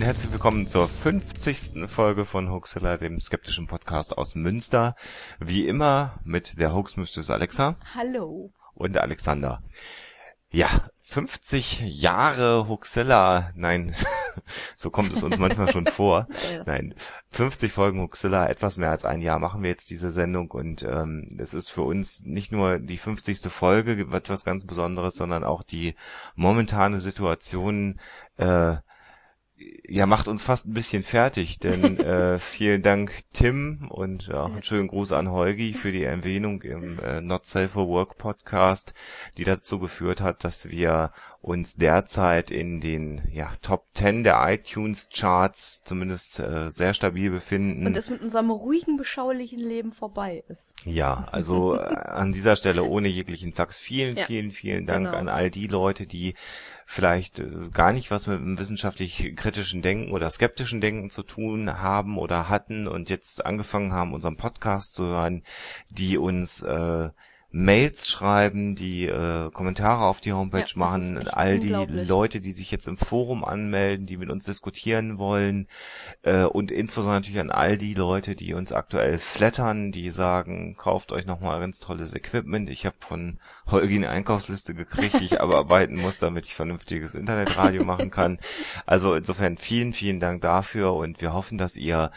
[0.00, 1.86] Und herzlich willkommen zur 50.
[1.86, 4.96] Folge von Hoaxilla, dem skeptischen Podcast aus Münster.
[5.40, 7.76] Wie immer mit der Hoaxmystis Alexa.
[7.94, 8.50] Hallo.
[8.72, 9.62] Und Alexander.
[10.50, 13.50] Ja, 50 Jahre Hoaxilla.
[13.54, 13.94] Nein,
[14.78, 16.28] so kommt es uns manchmal schon vor.
[16.64, 16.94] Nein,
[17.32, 21.36] 50 Folgen Hoaxilla, etwas mehr als ein Jahr machen wir jetzt diese Sendung und ähm,
[21.38, 23.52] es ist für uns nicht nur die 50.
[23.52, 25.94] Folge etwas ganz Besonderes, sondern auch die
[26.36, 28.00] momentane Situation
[28.38, 28.76] äh,
[29.88, 34.62] ja, macht uns fast ein bisschen fertig, denn äh, vielen Dank Tim und auch einen
[34.62, 38.94] schönen Gruß an Holgi für die Erwähnung im äh, Not Safe for Work Podcast,
[39.36, 41.12] die dazu geführt hat, dass wir
[41.42, 47.86] uns derzeit in den ja, Top 10 der iTunes Charts zumindest äh, sehr stabil befinden.
[47.86, 50.74] Und es mit unserem ruhigen, beschaulichen Leben vorbei ist.
[50.84, 55.16] Ja, also äh, an dieser Stelle ohne jeglichen Flachs vielen, ja, vielen, vielen Dank genau.
[55.16, 56.34] an all die Leute, die
[56.84, 61.80] vielleicht äh, gar nicht was mit einem wissenschaftlich kritischen Denken oder skeptischen Denken zu tun
[61.80, 65.42] haben oder hatten und jetzt angefangen haben, unseren Podcast zu hören,
[65.88, 67.08] die uns äh,
[67.52, 72.70] Mails schreiben, die äh, Kommentare auf die Homepage ja, machen, all die Leute, die sich
[72.70, 75.66] jetzt im Forum anmelden, die mit uns diskutieren wollen
[76.22, 81.10] äh, und insbesondere natürlich an all die Leute, die uns aktuell flattern, die sagen, kauft
[81.10, 82.70] euch nochmal ganz tolles Equipment.
[82.70, 87.14] Ich habe von Holgi eine Einkaufsliste gekriegt, die ich aber arbeiten muss, damit ich vernünftiges
[87.14, 88.38] Internetradio machen kann.
[88.86, 92.10] Also insofern vielen, vielen Dank dafür und wir hoffen, dass ihr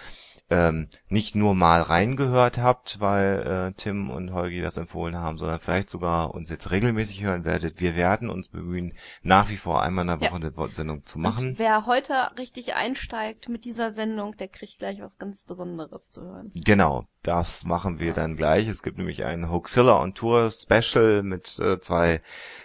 [0.53, 5.59] ähm, nicht nur mal reingehört habt, weil äh, Tim und Holgi das empfohlen haben, sondern
[5.59, 7.81] vielleicht sogar uns jetzt regelmäßig hören werdet.
[7.81, 10.63] Wir werden uns bemühen, nach wie vor einmal in der Woche ja.
[10.63, 11.49] eine Sendung zu machen.
[11.49, 16.21] Und wer heute richtig einsteigt mit dieser Sendung, der kriegt gleich was ganz Besonderes zu
[16.21, 16.51] hören.
[16.53, 18.67] Genau, das machen wir dann gleich.
[18.67, 22.21] Es gibt nämlich ein Hoaxilla on Tour Special mit äh, zwei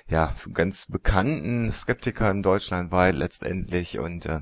[0.08, 4.40] ja ganz bekannten Skeptikern deutschlandweit letztendlich und äh,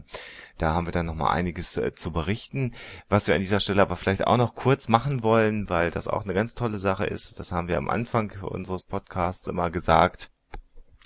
[0.59, 2.72] da haben wir dann noch mal einiges äh, zu berichten.
[3.09, 6.25] Was wir an dieser Stelle aber vielleicht auch noch kurz machen wollen, weil das auch
[6.25, 10.31] eine ganz tolle Sache ist, das haben wir am Anfang unseres Podcasts immer gesagt,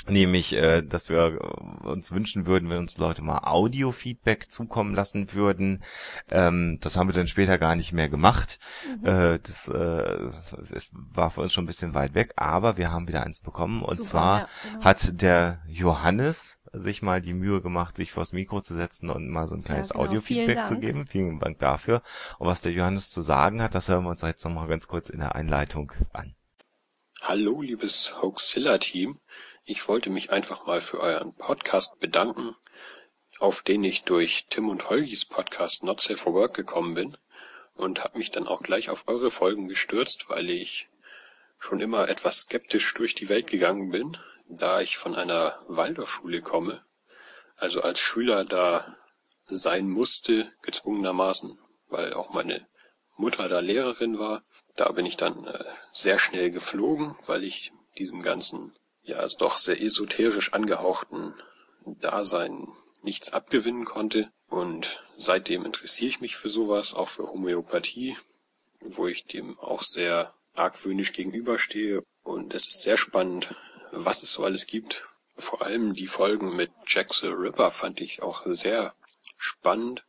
[0.09, 5.33] nämlich, äh, dass wir äh, uns wünschen würden, wenn uns Leute mal Audio-Feedback zukommen lassen
[5.35, 5.83] würden.
[6.31, 8.59] Ähm, das haben wir dann später gar nicht mehr gemacht.
[9.01, 9.07] Mhm.
[9.07, 10.31] Äh, das, äh,
[10.73, 13.83] es war für uns schon ein bisschen weit weg, aber wir haben wieder eins bekommen.
[13.83, 14.85] Und Super, zwar ja, genau.
[14.85, 19.49] hat der Johannes sich mal die Mühe gemacht, sich vors Mikro zu setzen und mal
[19.49, 20.09] so ein kleines ja, genau.
[20.09, 21.07] Audio-Feedback zu geben.
[21.07, 22.03] Vielen Dank dafür.
[22.39, 25.11] Und was der Johannes zu sagen hat, das hören wir uns jetzt nochmal ganz kurz
[25.11, 26.35] in der Einleitung an.
[27.23, 29.19] Hallo, liebes Hoaxilla-Team.
[29.65, 32.57] Ich wollte mich einfach mal für euren Podcast bedanken,
[33.39, 37.17] auf den ich durch Tim und Holgis Podcast Not Safe for Work gekommen bin
[37.75, 40.89] und habe mich dann auch gleich auf eure Folgen gestürzt, weil ich
[41.59, 44.17] schon immer etwas skeptisch durch die Welt gegangen bin
[44.51, 46.83] da ich von einer Waldorfschule komme,
[47.57, 48.97] also als Schüler da
[49.47, 52.67] sein musste, gezwungenermaßen, weil auch meine
[53.17, 54.43] Mutter da Lehrerin war,
[54.77, 58.75] da bin ich dann äh, sehr schnell geflogen, weil ich diesem ganzen,
[59.11, 61.35] ja, doch sehr esoterisch angehauchten
[61.85, 62.69] Dasein
[63.03, 64.31] nichts abgewinnen konnte.
[64.49, 68.17] Und seitdem interessiere ich mich für sowas, auch für Homöopathie,
[68.81, 72.03] wo ich dem auch sehr argwöhnisch gegenüberstehe.
[72.23, 73.55] Und es ist sehr spannend,
[73.91, 75.07] was es so alles gibt.
[75.37, 78.95] Vor allem die Folgen mit Jack the Ripper fand ich auch sehr
[79.39, 80.05] spannend.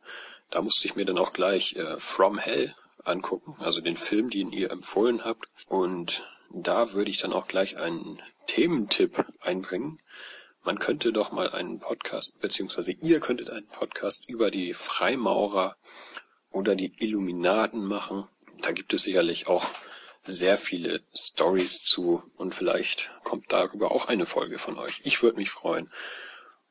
[0.50, 2.74] Da musste ich mir dann auch gleich äh, From Hell
[3.04, 5.48] angucken, also den Film, den ihr empfohlen habt.
[5.66, 10.00] Und da würde ich dann auch gleich einen Thementipp einbringen.
[10.64, 15.76] Man könnte doch mal einen Podcast, beziehungsweise ihr könntet einen Podcast über die Freimaurer
[16.50, 18.28] oder die Illuminaten machen.
[18.60, 19.66] Da gibt es sicherlich auch
[20.24, 25.00] sehr viele Stories zu und vielleicht kommt darüber auch eine Folge von euch.
[25.04, 25.90] Ich würde mich freuen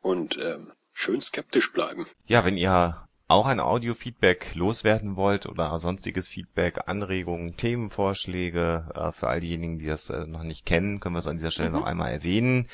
[0.02, 2.06] und ähm, schön skeptisch bleiben.
[2.28, 9.28] Ja, wenn ihr auch ein Audio-Feedback loswerden wollt oder sonstiges Feedback, Anregungen, Themenvorschläge, äh, für
[9.28, 11.76] all diejenigen, die das äh, noch nicht kennen, können wir es an dieser Stelle mhm.
[11.76, 12.68] noch einmal erwähnen.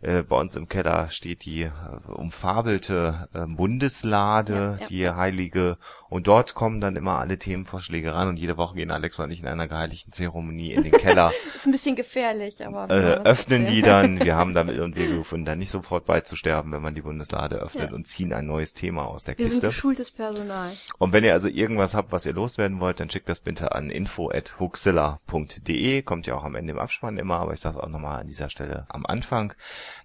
[0.00, 1.70] Äh, bei uns im Keller steht die äh,
[2.06, 4.86] umfabelte äh, Bundeslade, ja, ja.
[4.86, 5.78] die heilige,
[6.08, 9.40] und dort kommen dann immer alle Themenvorschläge ran und jede Woche gehen Alexa und ich
[9.40, 11.32] in einer geheiligten Zeremonie in den Keller.
[11.56, 12.88] ist ein bisschen gefährlich, aber.
[12.90, 16.82] Äh, öffnen die dann, wir haben damit und Wege gefunden, dann nicht sofort beizusterben, wenn
[16.82, 17.94] man die Bundeslade öffnet ja.
[17.94, 19.72] und ziehen ein neues Thema aus der wir Kiste.
[20.04, 20.70] Gutes Personal.
[20.98, 23.88] Und wenn ihr also irgendwas habt, was ihr loswerden wollt, dann schickt das bitte an
[23.88, 26.02] info@huxilla.de.
[26.02, 28.50] Kommt ja auch am Ende im Abspann immer, aber ich sage auch nochmal an dieser
[28.50, 29.54] Stelle am Anfang.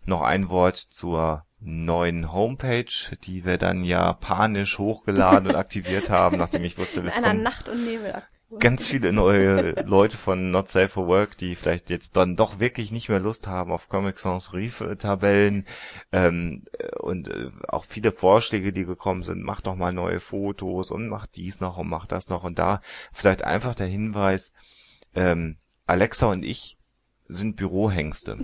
[0.06, 2.86] Noch ein Wort zur neuen Homepage,
[3.25, 7.68] die wir dann ja panisch hochgeladen und aktiviert haben, nachdem ich wusste, es kommt, Nacht-
[7.68, 8.38] und Nebelaktion.
[8.57, 12.92] Ganz viele neue Leute von Not Safe for Work, die vielleicht jetzt dann doch wirklich
[12.92, 15.66] nicht mehr Lust haben auf Comic Sans Reef Tabellen
[16.12, 16.63] ähm,
[17.00, 21.36] und äh, auch viele Vorschläge, die gekommen sind, macht doch mal neue Fotos und macht
[21.36, 22.81] dies noch und macht das noch und da
[23.13, 24.52] vielleicht einfach der Hinweis,
[25.13, 26.78] ähm, Alexa und ich
[27.28, 28.40] sind Bürohengste.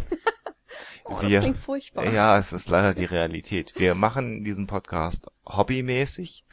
[1.08, 2.12] Oh, wir, das klingt furchtbar.
[2.12, 3.76] Ja, es ist leider die Realität.
[3.78, 6.46] Wir machen diesen Podcast hobbymäßig.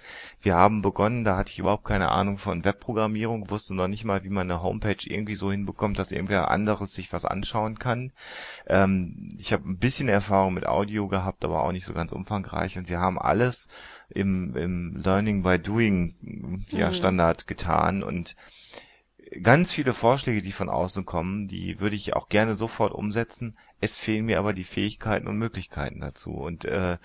[0.42, 4.24] Wir haben begonnen, da hatte ich überhaupt keine Ahnung von Webprogrammierung, wusste noch nicht mal,
[4.24, 8.12] wie man eine Homepage irgendwie so hinbekommt, dass irgendwer anderes sich was anschauen kann.
[8.66, 12.76] Ähm, ich habe ein bisschen Erfahrung mit Audio gehabt, aber auch nicht so ganz umfangreich.
[12.76, 13.68] Und wir haben alles
[14.10, 16.92] im, im Learning by Doing ja, mhm.
[16.92, 18.36] Standard getan und
[19.40, 23.56] ganz viele Vorschläge, die von außen kommen, die würde ich auch gerne sofort umsetzen.
[23.82, 26.30] Es fehlen mir aber die Fähigkeiten und Möglichkeiten dazu.
[26.30, 26.98] Und äh,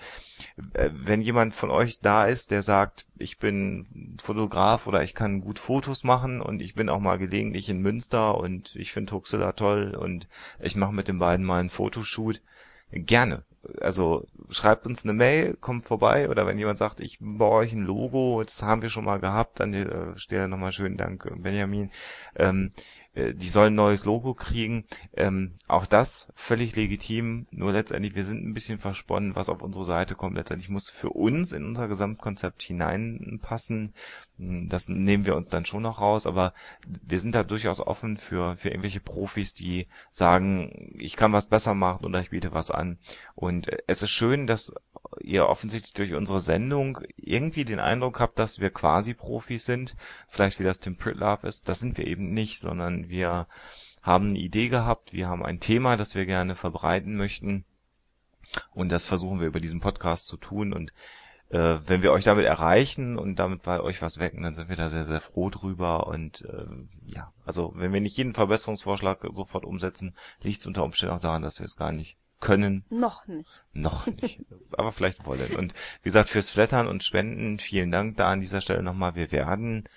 [0.74, 5.40] äh, wenn jemand von euch da ist, der sagt, ich bin Fotograf oder ich kann
[5.40, 9.52] gut Fotos machen und ich bin auch mal gelegentlich in Münster und ich finde Huxela
[9.52, 10.28] toll und
[10.60, 12.40] ich mache mit den beiden mal einen Fotoshoot,
[12.92, 13.44] gerne
[13.80, 17.82] also schreibt uns eine Mail, kommt vorbei oder wenn jemand sagt, ich baue euch ein
[17.82, 21.90] Logo, das haben wir schon mal gehabt, an der Stelle nochmal schönen Dank, Benjamin.
[22.36, 22.70] Ähm,
[23.07, 24.84] äh, die sollen ein neues Logo kriegen.
[25.14, 27.46] Ähm, auch das völlig legitim.
[27.50, 30.36] Nur letztendlich, wir sind ein bisschen versponnen, was auf unsere Seite kommt.
[30.36, 33.94] Letztendlich muss für uns in unser Gesamtkonzept hineinpassen.
[34.36, 36.54] Hm, das nehmen wir uns dann schon noch raus, aber
[36.86, 41.74] wir sind da durchaus offen für, für irgendwelche Profis, die sagen, ich kann was besser
[41.74, 42.98] machen oder ich biete was an.
[43.34, 44.72] Und äh, es ist schön, dass
[45.20, 49.96] ihr offensichtlich durch unsere Sendung irgendwie den Eindruck habt, dass wir quasi Profis sind.
[50.28, 51.68] Vielleicht wie das Tim Pritlove ist.
[51.68, 53.46] Das sind wir eben nicht, sondern wir
[54.02, 57.64] haben eine Idee gehabt, wir haben ein Thema, das wir gerne verbreiten möchten.
[58.72, 60.72] Und das versuchen wir über diesen Podcast zu tun.
[60.72, 60.92] Und
[61.50, 64.76] äh, wenn wir euch damit erreichen und damit bei euch was wecken, dann sind wir
[64.76, 66.06] da sehr, sehr froh drüber.
[66.06, 66.66] Und äh,
[67.06, 71.42] ja, also wenn wir nicht jeden Verbesserungsvorschlag sofort umsetzen, liegt es unter Umständen auch daran,
[71.42, 72.84] dass wir es gar nicht können.
[72.88, 73.64] Noch nicht.
[73.72, 74.40] Noch nicht.
[74.76, 75.56] Aber vielleicht wollen.
[75.56, 75.72] Und
[76.02, 79.14] wie gesagt, fürs Flattern und Spenden, vielen Dank da an dieser Stelle nochmal.
[79.14, 79.88] Wir werden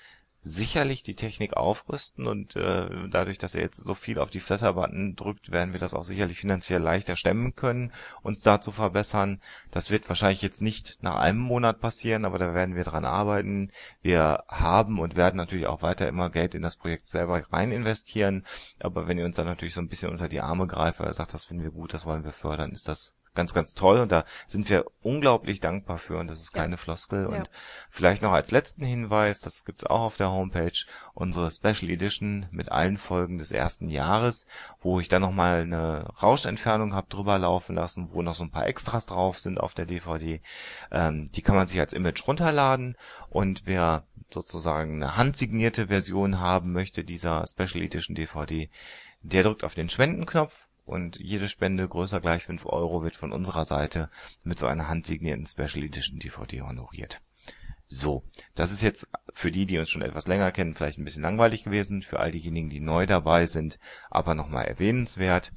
[0.43, 5.15] sicherlich die Technik aufrüsten und äh, dadurch, dass er jetzt so viel auf die Flatter-Button
[5.15, 7.91] drückt, werden wir das auch sicherlich finanziell leichter stemmen können,
[8.23, 9.39] uns da zu verbessern.
[9.69, 13.71] Das wird wahrscheinlich jetzt nicht nach einem Monat passieren, aber da werden wir dran arbeiten.
[14.01, 18.45] Wir haben und werden natürlich auch weiter immer Geld in das Projekt selber rein investieren,
[18.79, 21.33] aber wenn ihr uns dann natürlich so ein bisschen unter die Arme greift, weil sagt,
[21.33, 24.25] das finden wir gut, das wollen wir fördern, ist das ganz, ganz toll und da
[24.47, 26.77] sind wir unglaublich dankbar für und das ist keine ja.
[26.77, 27.25] Floskel.
[27.25, 27.49] Und
[27.89, 32.71] vielleicht noch als letzten Hinweis, das gibt's auch auf der Homepage, unsere Special Edition mit
[32.71, 34.45] allen Folgen des ersten Jahres,
[34.81, 38.67] wo ich dann nochmal eine Rauschentfernung habe drüber laufen lassen, wo noch so ein paar
[38.67, 40.41] Extras drauf sind auf der DVD.
[40.91, 42.97] Ähm, die kann man sich als Image runterladen
[43.29, 48.69] und wer sozusagen eine handsignierte Version haben möchte dieser Special Edition DVD,
[49.21, 53.65] der drückt auf den Spendenknopf und jede Spende größer gleich 5 Euro wird von unserer
[53.65, 54.09] Seite
[54.43, 57.21] mit so einer handsignierten Special Edition DVD honoriert.
[57.93, 58.23] So,
[58.55, 61.65] das ist jetzt für die, die uns schon etwas länger kennen, vielleicht ein bisschen langweilig
[61.65, 63.79] gewesen, für all diejenigen, die neu dabei sind,
[64.09, 65.51] aber nochmal erwähnenswert.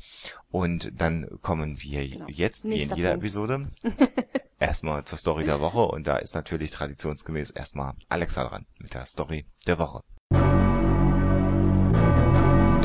[0.50, 2.26] Und dann kommen wir genau.
[2.28, 3.22] jetzt, wie in jeder Punkt.
[3.22, 3.70] Episode,
[4.58, 9.06] erstmal zur Story der Woche und da ist natürlich traditionsgemäß erstmal Alexa dran mit der
[9.06, 10.00] Story der Woche.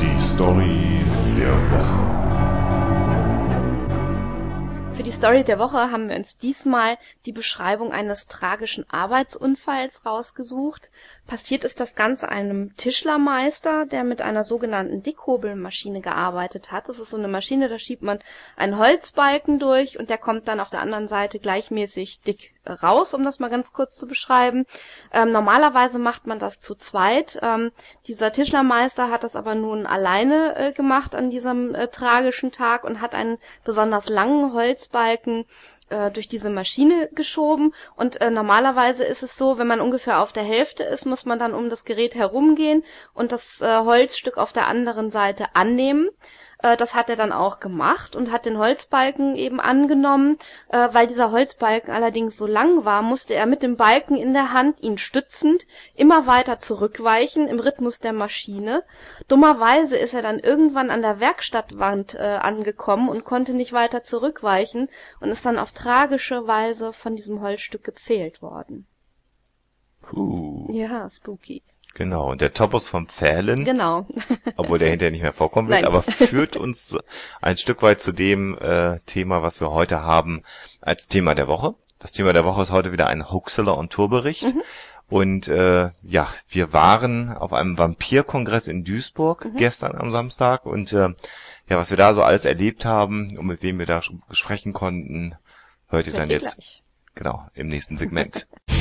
[0.00, 0.78] Die Story
[1.36, 2.19] der Woche.
[4.92, 10.90] Für die Story der Woche haben wir uns diesmal die Beschreibung eines tragischen Arbeitsunfalls rausgesucht.
[11.26, 16.88] Passiert ist das Ganze einem Tischlermeister, der mit einer sogenannten Dickhobelmaschine gearbeitet hat.
[16.88, 18.18] Das ist so eine Maschine, da schiebt man
[18.56, 23.24] einen Holzbalken durch und der kommt dann auf der anderen Seite gleichmäßig dick raus, um
[23.24, 24.66] das mal ganz kurz zu beschreiben.
[25.12, 27.38] Ähm, normalerweise macht man das zu zweit.
[27.42, 27.72] Ähm,
[28.06, 33.00] dieser Tischlermeister hat das aber nun alleine äh, gemacht an diesem äh, tragischen Tag und
[33.00, 35.46] hat einen besonders langen Holzbalken
[35.90, 37.74] äh, durch diese Maschine geschoben.
[37.96, 41.38] Und äh, normalerweise ist es so, wenn man ungefähr auf der Hälfte ist, muss man
[41.38, 46.08] dann um das Gerät herumgehen und das äh, Holzstück auf der anderen Seite annehmen.
[46.62, 50.38] Äh, das hat er dann auch gemacht und hat den Holzbalken eben angenommen.
[50.68, 54.52] Äh, weil dieser Holzbalken allerdings so lang war, musste er mit dem Balken in der
[54.52, 58.84] Hand, ihn stützend, immer weiter zurückweichen im Rhythmus der Maschine.
[59.28, 64.88] Dummerweise ist er dann irgendwann an der Werkstattwand äh, angekommen und konnte nicht weiter zurückweichen
[65.20, 68.86] und ist dann auf tragische Weise von diesem Holzstück gepfählt worden.
[70.00, 70.66] Puh.
[70.70, 71.62] Ja, spooky.
[71.94, 74.06] Genau, und der Topos vom Pfählen, Genau.
[74.56, 75.86] obwohl der hinterher nicht mehr vorkommen wird, Nein.
[75.86, 76.96] aber führt uns
[77.40, 80.42] ein Stück weit zu dem äh, Thema, was wir heute haben
[80.80, 81.74] als Thema der Woche.
[81.98, 84.46] Das Thema der Woche ist heute wieder ein Hoaxilla und Tourbericht.
[85.10, 89.56] Und äh, ja, wir waren auf einem Vampirkongress in Duisburg mhm.
[89.56, 91.08] gestern am Samstag und äh,
[91.68, 95.34] ja, was wir da so alles erlebt haben und mit wem wir da sprechen konnten,
[95.88, 96.82] hört ihr dann jetzt gleich.
[97.16, 98.46] genau im nächsten Segment.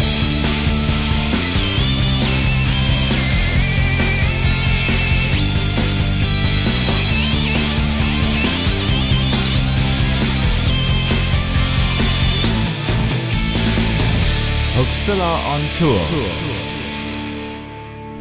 [14.80, 16.00] Hoaxilla on Tour.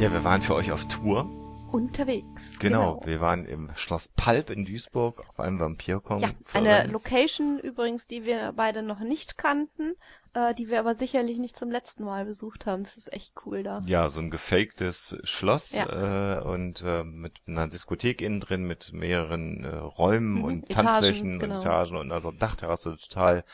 [0.00, 1.30] Ja, wir waren für euch auf Tour.
[1.70, 2.58] Unterwegs.
[2.58, 3.06] Genau, genau.
[3.06, 6.18] wir waren im Schloss Palp in Duisburg auf einem Vampirkon.
[6.18, 9.94] Ja, eine Location übrigens, die wir beide noch nicht kannten
[10.34, 12.82] äh, die wir aber sicherlich nicht zum letzten Mal besucht haben.
[12.82, 13.82] Das ist echt cool da.
[13.86, 16.38] Ja, so ein gefaktes Schloss ja.
[16.38, 20.86] äh, und äh, mit einer Diskothek innen drin, mit mehreren äh, Räumen mhm, und Etagen,
[20.86, 21.56] Tanzflächen genau.
[21.56, 23.44] und Etagen und also Dachterrasse, total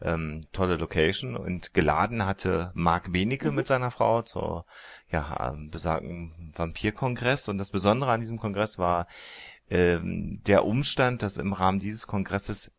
[0.00, 1.36] ähm, tolle Location.
[1.36, 3.56] Und geladen hatte Marc Benecke mhm.
[3.56, 4.66] mit seiner Frau zur
[5.10, 7.48] ja, besagten Vampirkongress.
[7.48, 9.06] Und das Besondere an diesem Kongress war
[9.70, 12.70] ähm, der Umstand, dass im Rahmen dieses Kongresses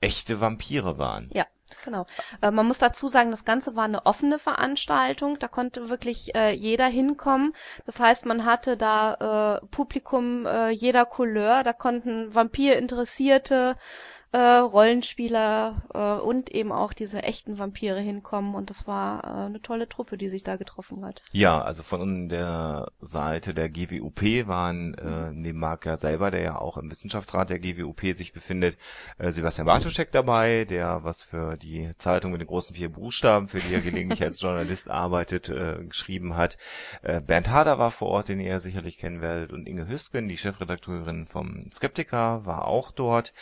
[0.00, 1.30] echte Vampire waren.
[1.32, 1.46] Ja.
[1.84, 2.06] Genau.
[2.40, 5.38] Äh, man muss dazu sagen, das Ganze war eine offene Veranstaltung.
[5.38, 7.52] Da konnte wirklich äh, jeder hinkommen.
[7.86, 11.62] Das heißt, man hatte da äh, Publikum äh, jeder Couleur.
[11.62, 13.76] Da konnten Vampirinteressierte
[14.32, 19.62] äh, Rollenspieler äh, und eben auch diese echten Vampire hinkommen und das war äh, eine
[19.62, 21.22] tolle Truppe, die sich da getroffen hat.
[21.32, 26.58] Ja, also von der Seite der GWUP waren äh, neben Marc ja selber, der ja
[26.58, 28.76] auch im Wissenschaftsrat der GWUP sich befindet,
[29.16, 33.60] äh, Sebastian Bartoschek dabei, der was für die Zeitung mit den großen vier Buchstaben, für
[33.60, 36.58] die er gelegentlich als Journalist arbeitet, äh, geschrieben hat.
[37.02, 40.36] Äh, Bernd Hader war vor Ort, den ihr sicherlich kennen werdet, und Inge Hüsken, die
[40.36, 43.32] Chefredakteurin vom Skeptiker, war auch dort.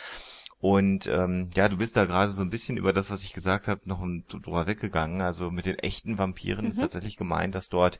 [0.59, 3.67] Und ähm, ja, du bist da gerade so ein bisschen über das, was ich gesagt
[3.67, 5.21] habe, noch drüber weggegangen.
[5.21, 6.71] Also mit den echten Vampiren mhm.
[6.71, 7.99] ist tatsächlich gemeint, dass dort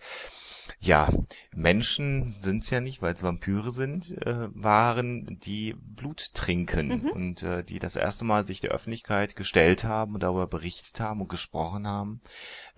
[0.79, 1.09] ja,
[1.55, 7.09] Menschen sind's ja nicht, weil es Vampire sind, äh, waren, die Blut trinken mhm.
[7.09, 11.21] und äh, die das erste Mal sich der Öffentlichkeit gestellt haben und darüber berichtet haben
[11.21, 12.21] und gesprochen haben,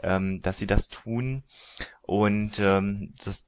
[0.01, 1.43] ähm, dass sie das tun.
[2.01, 3.47] Und ähm, das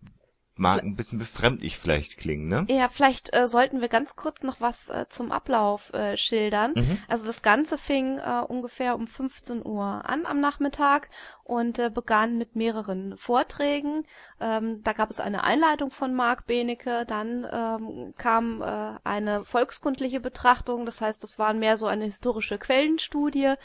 [0.56, 2.66] mag ein bisschen befremdlich vielleicht klingen, ne?
[2.70, 6.74] Ja, vielleicht äh, sollten wir ganz kurz noch was äh, zum Ablauf äh, schildern.
[6.76, 7.00] Mhm.
[7.08, 11.10] Also das Ganze fing äh, ungefähr um 15 Uhr an am Nachmittag
[11.44, 14.06] und äh, begann mit mehreren Vorträgen.
[14.40, 20.20] Ähm, da gab es eine Einleitung von Marc Benecke, dann ähm, kam äh, eine volkskundliche
[20.20, 23.56] Betrachtung, das heißt, das waren mehr so eine historische Quellenstudie.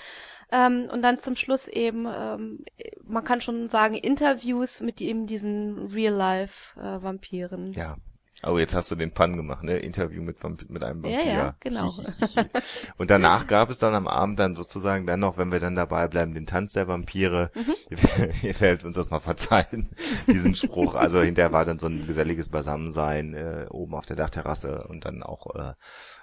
[0.53, 2.65] Ähm, und dann zum Schluss eben, ähm,
[3.05, 7.73] man kann schon sagen, Interviews mit eben diesen Real-Life-Vampiren.
[7.73, 7.97] Ja.
[8.43, 9.79] Oh, jetzt hast du den Pun gemacht, ne?
[9.79, 10.37] Interview mit,
[10.69, 11.25] mit einem Vampir.
[11.25, 11.91] Ja, ja, genau.
[12.99, 16.07] und danach gab es dann am Abend dann sozusagen dann noch, wenn wir dann dabei
[16.07, 17.51] bleiben, den Tanz der Vampire.
[17.55, 17.75] Mhm.
[18.43, 19.89] Ihr werdet uns das mal verzeihen,
[20.27, 20.95] diesen Spruch.
[20.95, 25.23] Also hinterher war dann so ein geselliges Beisammensein äh, oben auf der Dachterrasse und dann
[25.23, 25.73] auch, äh,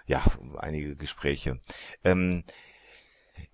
[0.06, 0.24] ja,
[0.58, 1.60] einige Gespräche.
[2.04, 2.44] Ähm,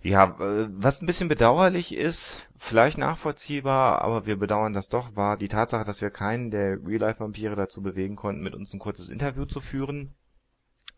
[0.02, 5.38] ja, äh, was ein bisschen bedauerlich ist, vielleicht nachvollziehbar, aber wir bedauern das doch, war
[5.38, 9.46] die Tatsache, dass wir keinen der Real-Life-Vampire dazu bewegen konnten, mit uns ein kurzes Interview
[9.46, 10.16] zu führen.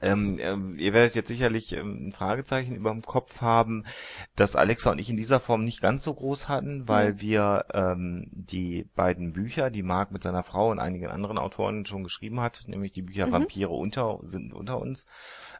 [0.01, 3.85] Ähm, ähm, ihr werdet jetzt sicherlich ähm, ein Fragezeichen über dem Kopf haben,
[4.35, 7.21] dass Alexa und ich in dieser Form nicht ganz so groß hatten, weil mhm.
[7.21, 12.03] wir ähm, die beiden Bücher, die Marc mit seiner Frau und einigen anderen Autoren schon
[12.03, 13.31] geschrieben hat, nämlich die Bücher mhm.
[13.31, 15.05] Vampire unter sind unter uns.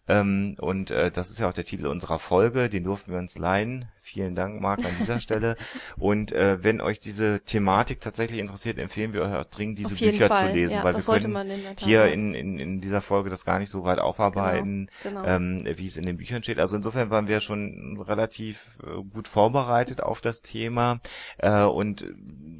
[0.07, 3.37] Ähm, und äh, das ist ja auch der Titel unserer Folge, den durften wir uns
[3.37, 3.85] leihen.
[4.03, 5.55] Vielen Dank, Marc, an dieser Stelle.
[5.97, 10.27] Und äh, wenn euch diese Thematik tatsächlich interessiert, empfehlen wir euch auch dringend, diese Bücher
[10.27, 10.47] Fall.
[10.47, 13.59] zu lesen, ja, weil wir können in hier in, in, in dieser Folge das gar
[13.59, 13.99] nicht so weit
[14.31, 15.35] aufarbeiten, genau, genau.
[15.35, 16.59] Ähm, wie es in den Büchern steht.
[16.59, 20.99] Also insofern waren wir schon relativ äh, gut vorbereitet auf das Thema.
[21.37, 22.05] Äh, und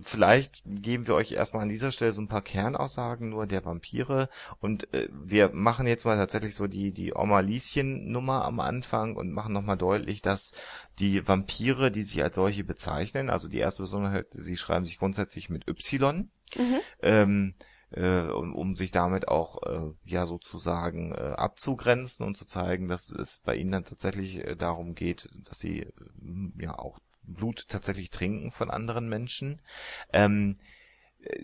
[0.04, 4.30] vielleicht geben wir euch erstmal an dieser Stelle so ein paar Kernaussagen nur der Vampire.
[4.60, 9.32] Und äh, wir machen jetzt mal tatsächlich so die, die Oma Lieschen-Nummer am Anfang und
[9.32, 10.54] machen nochmal deutlich, dass
[11.00, 15.50] die Vampire, die sich als solche bezeichnen, also die erste Besonderheit, sie schreiben sich grundsätzlich
[15.50, 16.80] mit Y, mhm.
[17.02, 17.56] ähm,
[17.92, 23.10] äh, um, um sich damit auch äh, ja sozusagen äh, abzugrenzen und zu zeigen, dass
[23.10, 25.92] es bei ihnen dann tatsächlich äh, darum geht, dass sie äh,
[26.58, 29.62] ja auch Blut tatsächlich trinken von anderen Menschen.
[30.12, 30.58] Ähm,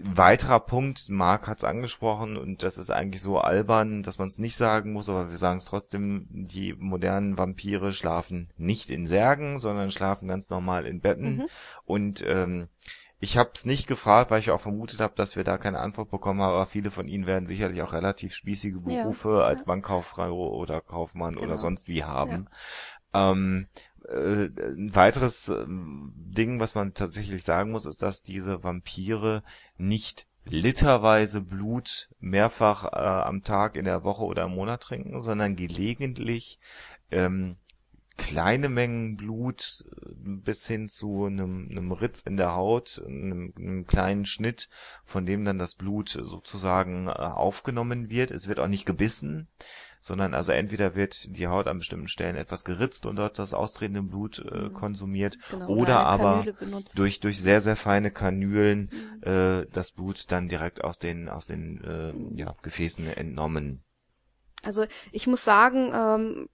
[0.02, 4.40] weiterer Punkt, Marc hat es angesprochen und das ist eigentlich so albern, dass man es
[4.40, 9.60] nicht sagen muss, aber wir sagen es trotzdem, die modernen Vampire schlafen nicht in Särgen,
[9.60, 11.48] sondern schlafen ganz normal in Betten mhm.
[11.86, 12.70] und ähm,
[13.20, 16.12] ich habe es nicht gefragt, weil ich auch vermutet habe, dass wir da keine Antwort
[16.12, 19.68] bekommen haben, aber viele von ihnen werden sicherlich auch relativ spießige Berufe ja, als ja.
[19.68, 21.48] Bankkauffrau oder Kaufmann genau.
[21.48, 22.48] oder sonst wie haben.
[23.14, 23.68] Ähm,
[24.08, 29.44] äh, ein weiteres äh, Ding, was man tatsächlich sagen muss, ist, dass diese Vampire
[29.78, 35.56] nicht literweise Blut mehrfach äh, am Tag, in der Woche oder im Monat trinken, sondern
[35.56, 36.60] gelegentlich
[37.12, 37.58] ähm,
[38.18, 43.86] kleine Mengen Blut äh, bis hin zu einem, einem Ritz in der Haut, einem, einem
[43.86, 44.70] kleinen Schnitt,
[45.06, 48.32] von dem dann das Blut sozusagen äh, aufgenommen wird.
[48.32, 49.48] Es wird auch nicht gebissen,
[50.02, 54.04] sondern also entweder wird die Haut an bestimmten Stellen etwas geritzt und dort das austretende
[54.04, 54.74] Blut äh, mhm.
[54.74, 56.46] konsumiert genau, oder, oder aber
[56.96, 59.30] durch durch sehr sehr feine Kanülen mhm.
[59.30, 63.84] äh, das Blut dann direkt aus den aus den äh, ja, Gefäßen entnommen.
[64.64, 66.50] Also ich muss sagen, ähm,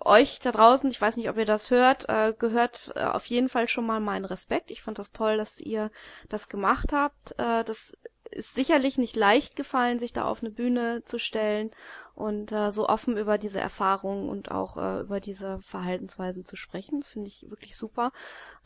[0.00, 3.48] euch da draußen, ich weiß nicht, ob ihr das hört, äh, gehört äh, auf jeden
[3.48, 4.70] Fall schon mal mein Respekt.
[4.70, 5.90] Ich fand das toll, dass ihr
[6.28, 7.32] das gemacht habt.
[7.38, 7.92] Äh, das
[8.30, 11.70] ist sicherlich nicht leicht gefallen, sich da auf eine Bühne zu stellen
[12.14, 17.00] und äh, so offen über diese Erfahrungen und auch äh, über diese Verhaltensweisen zu sprechen.
[17.00, 18.12] Das finde ich wirklich super.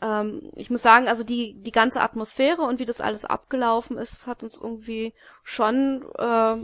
[0.01, 4.27] Ähm, ich muss sagen, also die, die ganze Atmosphäre und wie das alles abgelaufen ist,
[4.27, 6.55] hat uns irgendwie schon äh,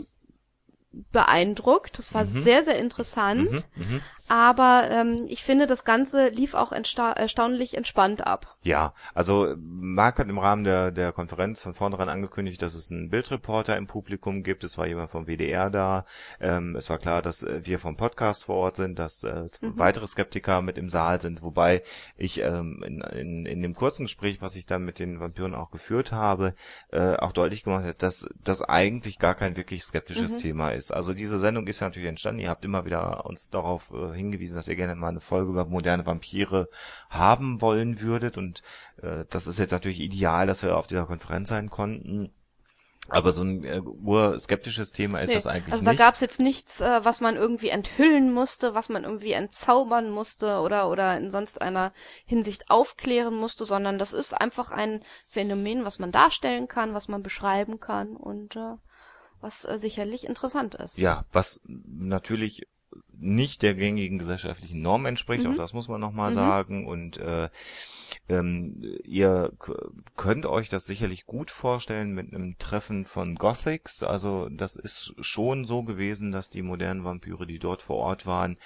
[1.12, 1.98] beeindruckt.
[1.98, 2.28] Das war mhm.
[2.28, 3.50] sehr, sehr interessant.
[3.50, 4.00] Mhm, mh.
[4.28, 8.56] Aber ähm, ich finde, das Ganze lief auch erstaunlich entspannt ab.
[8.62, 13.10] Ja, also Marc hat im Rahmen der, der Konferenz von vornherein angekündigt, dass es einen
[13.10, 14.64] Bildreporter im Publikum gibt.
[14.64, 16.04] Es war jemand vom WDR da.
[16.40, 19.78] Ähm, es war klar, dass äh, wir vom Podcast vor Ort sind, dass äh, mhm.
[19.78, 21.42] weitere Skeptiker mit im Saal sind.
[21.42, 21.82] Wobei
[22.16, 25.70] ich ähm, in, in, in dem kurzen Gespräch, was ich dann mit den Vampiren auch
[25.70, 26.56] geführt habe,
[26.90, 30.40] äh, auch deutlich gemacht hat, dass das eigentlich gar kein wirklich skeptisches mhm.
[30.40, 30.85] Thema ist.
[30.92, 32.40] Also diese Sendung ist ja natürlich entstanden.
[32.40, 35.66] Ihr habt immer wieder uns darauf äh, hingewiesen, dass ihr gerne mal eine Folge über
[35.66, 36.68] moderne Vampire
[37.10, 38.38] haben wollen würdet.
[38.38, 38.62] Und
[39.02, 42.32] äh, das ist jetzt natürlich ideal, dass wir auf dieser Konferenz sein konnten.
[43.08, 45.88] Aber so ein äh, urskeptisches Thema ist nee, das eigentlich also nicht.
[45.90, 50.10] Also da gab's jetzt nichts, äh, was man irgendwie enthüllen musste, was man irgendwie entzaubern
[50.10, 51.92] musste oder oder in sonst einer
[52.24, 57.22] Hinsicht aufklären musste, sondern das ist einfach ein Phänomen, was man darstellen kann, was man
[57.22, 58.74] beschreiben kann und äh,
[59.40, 60.98] was äh, sicherlich interessant ist.
[60.98, 62.66] Ja, was natürlich
[63.18, 65.52] nicht der gängigen gesellschaftlichen Norm entspricht, mhm.
[65.52, 66.34] auch das muss man nochmal mhm.
[66.34, 66.86] sagen.
[66.86, 67.48] Und äh,
[68.28, 69.52] ähm, ihr
[70.16, 74.02] könnt euch das sicherlich gut vorstellen mit einem Treffen von Gothics.
[74.02, 78.58] Also das ist schon so gewesen, dass die modernen Vampire, die dort vor Ort waren,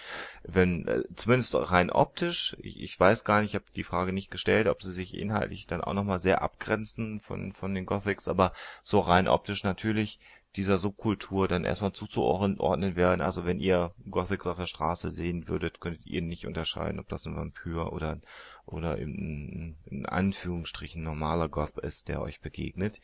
[0.42, 4.30] wenn äh, zumindest rein optisch, ich, ich weiß gar nicht, ich habe die Frage nicht
[4.30, 8.52] gestellt, ob sie sich inhaltlich dann auch nochmal sehr abgrenzen von, von den Gothics, aber
[8.82, 10.18] so rein optisch natürlich
[10.56, 13.20] dieser Subkultur dann erstmal zuzuordnen werden.
[13.20, 17.24] Also wenn ihr Gothics auf der Straße sehen würdet, könntet ihr nicht unterscheiden, ob das
[17.24, 18.20] ein Vampir oder
[18.66, 23.00] oder in, in Anführungsstrichen normaler Goth ist, der euch begegnet.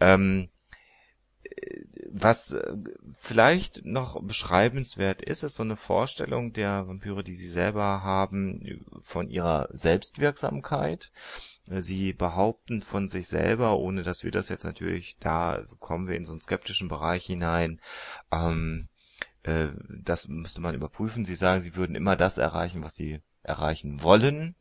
[0.00, 0.48] Ähm,
[2.10, 2.76] was äh,
[3.12, 9.30] vielleicht noch beschreibenswert ist, ist so eine Vorstellung der Vampire, die sie selber haben, von
[9.30, 11.12] ihrer Selbstwirksamkeit.
[11.70, 16.24] Sie behaupten von sich selber, ohne dass wir das jetzt natürlich, da kommen wir in
[16.24, 17.80] so einen skeptischen Bereich hinein,
[18.32, 18.88] ähm,
[19.42, 19.68] äh,
[20.02, 21.24] das müsste man überprüfen.
[21.24, 24.54] Sie sagen, sie würden immer das erreichen, was sie erreichen wollen.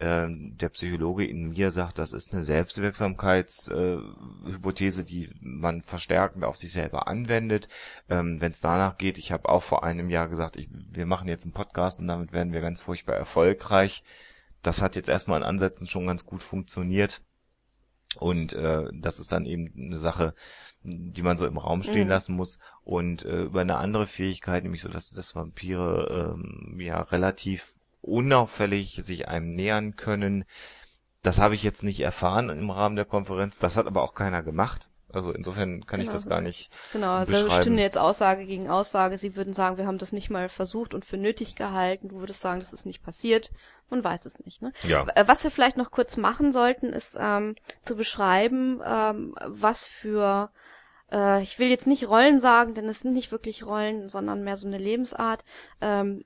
[0.00, 6.56] Ähm, der Psychologe in mir sagt, das ist eine Selbstwirksamkeitshypothese, äh, die man verstärkend auf
[6.56, 7.68] sich selber anwendet.
[8.08, 11.28] Ähm, Wenn es danach geht, ich habe auch vor einem Jahr gesagt, ich, wir machen
[11.28, 14.02] jetzt einen Podcast und damit werden wir ganz furchtbar erfolgreich
[14.66, 17.22] das hat jetzt erstmal in Ansätzen schon ganz gut funktioniert.
[18.18, 20.34] Und äh, das ist dann eben eine Sache,
[20.82, 22.10] die man so im Raum stehen mhm.
[22.10, 22.58] lassen muss.
[22.82, 29.00] Und äh, über eine andere Fähigkeit, nämlich so, dass, dass Vampire ähm, ja relativ unauffällig
[29.02, 30.44] sich einem nähern können.
[31.22, 33.58] Das habe ich jetzt nicht erfahren im Rahmen der Konferenz.
[33.58, 34.88] Das hat aber auch keiner gemacht.
[35.14, 36.10] Also insofern kann genau.
[36.10, 36.70] ich das gar nicht.
[36.92, 39.16] Genau, also stünde jetzt Aussage gegen Aussage.
[39.16, 42.08] Sie würden sagen, wir haben das nicht mal versucht und für nötig gehalten.
[42.08, 43.50] Du würdest sagen, das ist nicht passiert.
[43.90, 44.62] Man weiß es nicht.
[44.62, 44.72] Ne?
[44.86, 45.06] Ja.
[45.14, 50.50] Äh, was wir vielleicht noch kurz machen sollten, ist ähm, zu beschreiben, ähm, was für
[51.12, 54.56] äh, ich will jetzt nicht Rollen sagen, denn es sind nicht wirklich Rollen, sondern mehr
[54.56, 55.44] so eine Lebensart.
[55.80, 56.24] Ähm,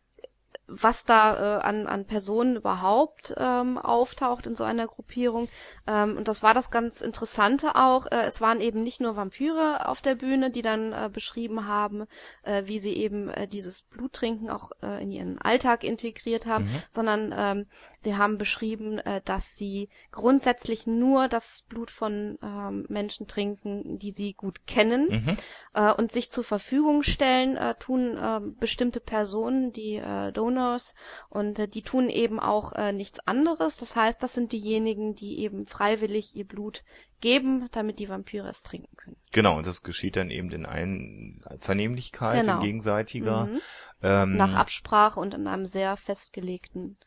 [0.68, 5.48] was da äh, an, an Personen überhaupt ähm, auftaucht in so einer Gruppierung.
[5.86, 8.06] Ähm, und das war das ganz Interessante auch.
[8.06, 12.04] Äh, es waren eben nicht nur Vampire auf der Bühne, die dann äh, beschrieben haben,
[12.42, 16.82] äh, wie sie eben äh, dieses Bluttrinken auch äh, in ihren Alltag integriert haben, mhm.
[16.90, 17.66] sondern ähm,
[17.98, 24.10] sie haben beschrieben, äh, dass sie grundsätzlich nur das Blut von ähm, Menschen trinken, die
[24.10, 25.36] sie gut kennen mhm.
[25.74, 30.94] äh, und sich zur Verfügung stellen, äh, tun äh, bestimmte Personen, die äh, Donor Donors
[31.28, 33.76] und äh, die tun eben auch äh, nichts anderes.
[33.76, 36.82] Das heißt, das sind diejenigen, die eben freiwillig ihr Blut
[37.20, 39.16] geben, damit die Vampire es trinken können.
[39.32, 42.56] Genau, und das geschieht dann eben in Einvernehmlichkeit, genau.
[42.56, 43.46] in gegenseitiger.
[43.46, 43.60] Mhm.
[44.02, 46.98] Ähm, Nach Absprache und in einem sehr festgelegten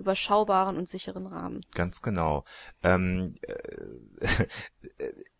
[0.00, 1.60] überschaubaren und sicheren Rahmen.
[1.72, 2.44] Ganz genau.
[2.82, 4.46] Ähm, äh,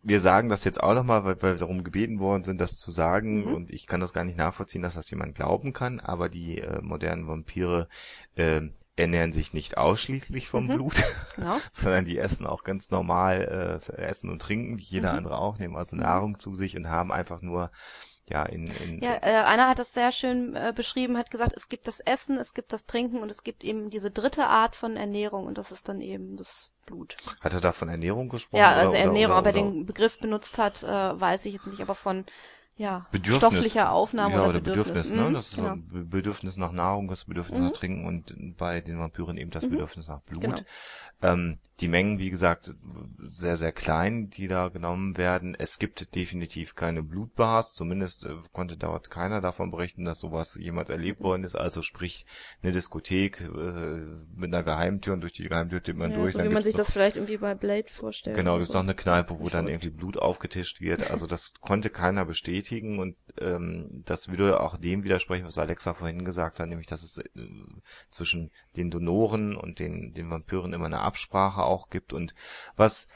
[0.03, 3.45] wir sagen das jetzt auch nochmal, weil wir darum gebeten worden sind, das zu sagen.
[3.45, 3.53] Mhm.
[3.53, 5.99] Und ich kann das gar nicht nachvollziehen, dass das jemand glauben kann.
[5.99, 7.87] Aber die äh, modernen Vampire
[8.35, 8.61] äh,
[8.95, 10.75] ernähren sich nicht ausschließlich vom mhm.
[10.75, 11.03] Blut,
[11.35, 11.57] genau.
[11.71, 15.17] sondern die essen auch ganz normal, äh, essen und trinken, wie jeder mhm.
[15.19, 16.03] andere auch, nehmen also mhm.
[16.03, 17.71] Nahrung zu sich und haben einfach nur
[18.31, 21.67] ja, in, in ja, äh, einer hat das sehr schön äh, beschrieben, hat gesagt, es
[21.67, 24.95] gibt das Essen, es gibt das Trinken und es gibt eben diese dritte Art von
[24.95, 27.17] Ernährung und das ist dann eben das Blut.
[27.41, 28.59] Hat er da von Ernährung gesprochen?
[28.59, 31.53] Ja, also oder, Ernährung, oder, oder, ob er den Begriff benutzt hat, äh, weiß ich
[31.53, 32.25] jetzt nicht, aber von
[32.81, 33.37] ja, Bedürfnis.
[33.37, 35.09] stofflicher Aufnahme ja, oder, oder Bedürfnis.
[35.09, 35.29] Bedürfnis ne?
[35.29, 35.75] Mhm, das ist genau.
[35.75, 37.65] so Bedürfnis nach Nahrung, das Bedürfnis mhm.
[37.65, 39.71] nach Trinken und bei den Vampyren eben das mhm.
[39.71, 40.41] Bedürfnis nach Blut.
[40.41, 40.57] Genau.
[41.21, 42.73] Ähm, die Mengen, wie gesagt,
[43.17, 45.55] sehr, sehr klein, die da genommen werden.
[45.57, 50.89] Es gibt definitiv keine Blutbars, zumindest äh, konnte dort keiner davon berichten, dass sowas jemals
[50.89, 51.55] erlebt worden ist.
[51.55, 52.25] Also sprich,
[52.61, 53.47] eine Diskothek äh,
[54.35, 56.33] mit einer Geheimtür und durch die Geheimtür tippt man ja, durch.
[56.33, 58.35] So wie man sich das vielleicht irgendwie bei Blade vorstellt.
[58.35, 58.77] Genau, gibt es so.
[58.77, 61.09] noch eine Kneipe, wo dann irgendwie Blut aufgetischt wird.
[61.09, 66.25] Also das konnte keiner bestätigen und ähm, das würde auch dem widersprechen, was Alexa vorhin
[66.25, 67.29] gesagt hat, nämlich dass es äh,
[68.09, 72.13] zwischen den Donoren und den, den Vampyren immer eine Absprache auch gibt.
[72.13, 72.33] Und
[72.75, 73.07] was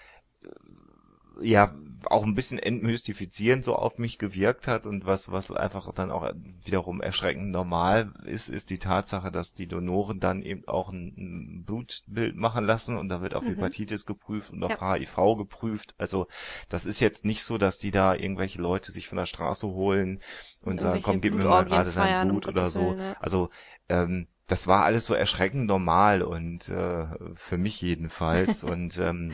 [0.43, 0.49] äh,
[1.41, 1.73] ja
[2.05, 6.29] auch ein bisschen entmystifizierend so auf mich gewirkt hat und was was einfach dann auch
[6.63, 12.35] wiederum erschreckend normal ist ist die Tatsache, dass die Donoren dann eben auch ein, Blutbild
[12.35, 13.49] machen lassen und da wird auf mhm.
[13.49, 14.95] Hepatitis geprüft und auf ja.
[14.95, 15.95] HIV geprüft.
[15.97, 16.27] Also
[16.69, 20.19] das ist jetzt nicht so, dass die da irgendwelche Leute sich von der Straße holen
[20.61, 22.93] und sagen, komm, gib mir mal gerade dein Blut oder so.
[22.93, 23.15] Ja.
[23.19, 23.49] Also
[23.89, 29.33] ähm, das war alles so erschreckend normal und äh, für mich jedenfalls und ähm,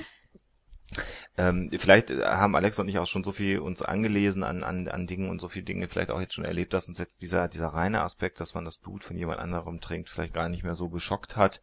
[1.38, 5.08] ähm, vielleicht haben Alex und ich auch schon so viel uns angelesen an, an, an
[5.08, 7.68] Dingen und so viele Dinge vielleicht auch jetzt schon erlebt, dass uns jetzt dieser, dieser
[7.68, 10.90] reine Aspekt, dass man das Blut von jemand anderem trinkt, vielleicht gar nicht mehr so
[10.90, 11.62] geschockt hat.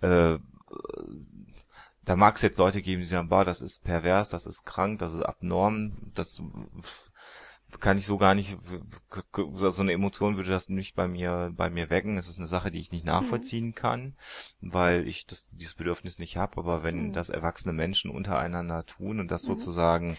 [0.00, 0.38] Äh,
[2.04, 5.00] da mag es jetzt Leute geben, die sagen, boah, das ist pervers, das ist krank,
[5.00, 6.40] das ist abnorm, das
[7.80, 8.56] kann ich so gar nicht,
[9.32, 12.18] so eine Emotion würde das nicht bei mir, bei mir wecken.
[12.18, 13.12] Es ist eine Sache, die ich nicht mhm.
[13.12, 13.74] nachvollziehen mhm.
[13.74, 14.16] kann,
[14.60, 16.58] weil ich das, dieses Bedürfnis nicht habe.
[16.58, 17.12] Aber wenn mhm.
[17.12, 19.48] das erwachsene Menschen untereinander tun und das mhm.
[19.48, 20.16] sozusagen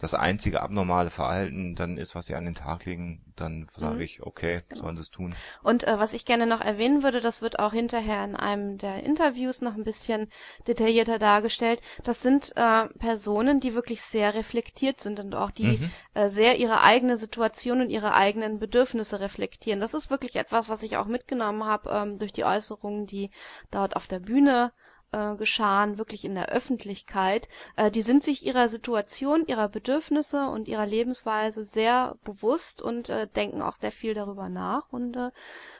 [0.00, 4.00] das einzige abnormale Verhalten dann ist, was sie an den Tag legen, dann sage mhm.
[4.00, 4.82] ich, okay, genau.
[4.82, 5.34] sollen sie es tun.
[5.62, 9.04] Und äh, was ich gerne noch erwähnen würde, das wird auch hinterher in einem der
[9.04, 10.28] Interviews noch ein bisschen
[10.66, 11.82] detaillierter dargestellt.
[12.02, 15.90] Das sind äh, Personen, die wirklich sehr reflektiert sind und auch die mhm.
[16.14, 19.80] äh, sehr ihre eigene Situation und ihre eigenen Bedürfnisse reflektieren.
[19.80, 23.30] Das ist wirklich etwas, was ich auch mitgenommen habe ähm, durch die Äußerungen, die
[23.70, 24.72] dort auf der Bühne
[25.12, 30.68] äh, geschahen, wirklich in der Öffentlichkeit, äh, die sind sich ihrer Situation, ihrer Bedürfnisse und
[30.68, 35.30] ihrer Lebensweise sehr bewusst und äh, denken auch sehr viel darüber nach und äh,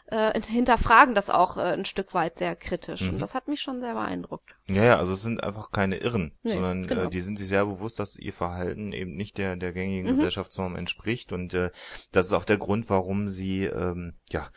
[0.07, 3.03] äh hinterfragen das auch äh, ein Stück weit sehr kritisch.
[3.03, 3.11] Mhm.
[3.11, 4.57] Und das hat mich schon sehr beeindruckt.
[4.69, 7.03] Ja, ja, also es sind einfach keine Irren, nee, sondern genau.
[7.03, 10.15] äh, die sind sich sehr bewusst, dass ihr Verhalten eben nicht der, der gängigen mhm.
[10.15, 11.33] Gesellschaftsnorm entspricht.
[11.33, 11.71] Und äh,
[12.13, 14.49] das ist auch der Grund, warum sie ähm, ja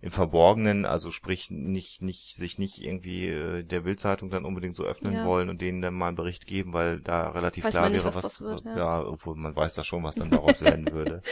[0.00, 4.84] im Verborgenen, also sprich nicht nicht sich nicht irgendwie äh, der Bildzeitung dann unbedingt so
[4.84, 5.24] öffnen ja.
[5.24, 8.06] wollen und denen dann mal einen Bericht geben, weil da relativ weiß klar nicht, wäre,
[8.06, 8.76] was, was wird, ja.
[8.76, 11.22] ja, obwohl man weiß da schon, was dann daraus werden würde.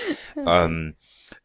[0.46, 0.96] ähm,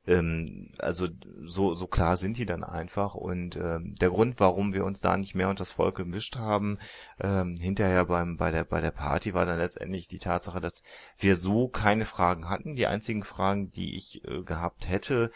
[0.08, 1.08] ähm, also
[1.44, 5.18] so so klar sind die dann einfach und ähm, der Grund, warum wir uns da
[5.18, 6.78] nicht mehr unter das Volk gemischt haben,
[7.20, 10.84] ähm, hinterher beim bei der bei der Party war dann letztendlich die Tatsache, dass
[11.18, 12.76] wir so keine Fragen hatten.
[12.76, 15.32] Die einzigen Fragen, die ich äh, gehabt hätte,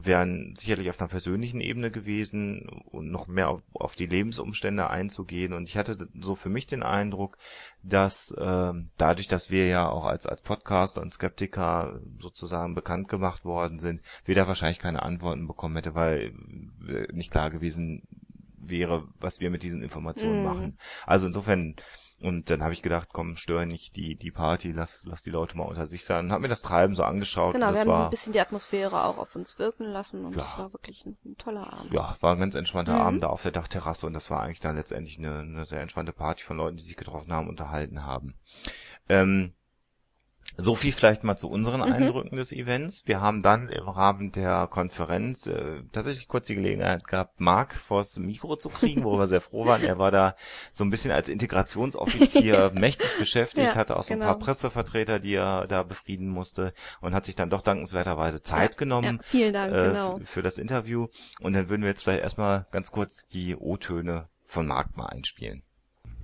[0.00, 5.52] wären sicherlich auf einer persönlichen Ebene gewesen und noch mehr auf, auf die Lebensumstände einzugehen.
[5.52, 7.36] Und ich hatte so für mich den Eindruck,
[7.82, 13.44] dass äh, dadurch, dass wir ja auch als, als Podcaster und Skeptiker sozusagen bekannt gemacht
[13.44, 16.32] worden sind, wir da wahrscheinlich keine Antworten bekommen hätte, weil
[17.12, 18.02] nicht klar gewesen
[18.56, 20.44] wäre, was wir mit diesen Informationen mm.
[20.44, 20.78] machen.
[21.06, 21.74] Also insofern
[22.20, 25.56] und dann habe ich gedacht, komm, störe nicht die, die Party, lass, lass die Leute
[25.56, 26.26] mal unter sich sein.
[26.26, 27.54] Und habe mir das Treiben so angeschaut.
[27.54, 30.40] Genau, wir haben war, ein bisschen die Atmosphäre auch auf uns wirken lassen und ja,
[30.40, 31.92] das war wirklich ein, ein, toller Abend.
[31.92, 33.00] Ja, war ein ganz entspannter mhm.
[33.00, 36.12] Abend da auf der Dachterrasse und das war eigentlich dann letztendlich eine, eine sehr entspannte
[36.12, 38.34] Party von Leuten, die sich getroffen haben, unterhalten haben.
[39.08, 39.52] Ähm,
[40.60, 41.92] So viel vielleicht mal zu unseren mhm.
[41.92, 43.04] Eindrücken des Events.
[43.06, 48.18] Wir haben dann im Rahmen der Konferenz äh, tatsächlich kurz die Gelegenheit gehabt, Marc vors
[48.18, 49.84] Mikro zu kriegen, wo wir sehr froh waren.
[49.84, 50.34] Er war da
[50.72, 54.26] so ein bisschen als Integrationsoffizier mächtig beschäftigt, ja, hatte auch so genau.
[54.26, 58.74] ein paar Pressevertreter, die er da befrieden musste und hat sich dann doch dankenswerterweise Zeit
[58.74, 60.18] ja, genommen ja, vielen Dank, äh, genau.
[60.24, 61.06] für das Interview.
[61.40, 65.62] Und dann würden wir jetzt vielleicht erstmal ganz kurz die O-Töne von Marc mal einspielen.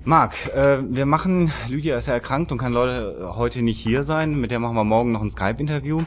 [0.07, 4.38] Marc, äh, wir machen, Lydia ist ja erkrankt und kann Leute heute nicht hier sein.
[4.38, 6.03] Mit der machen wir morgen noch ein Skype-Interview.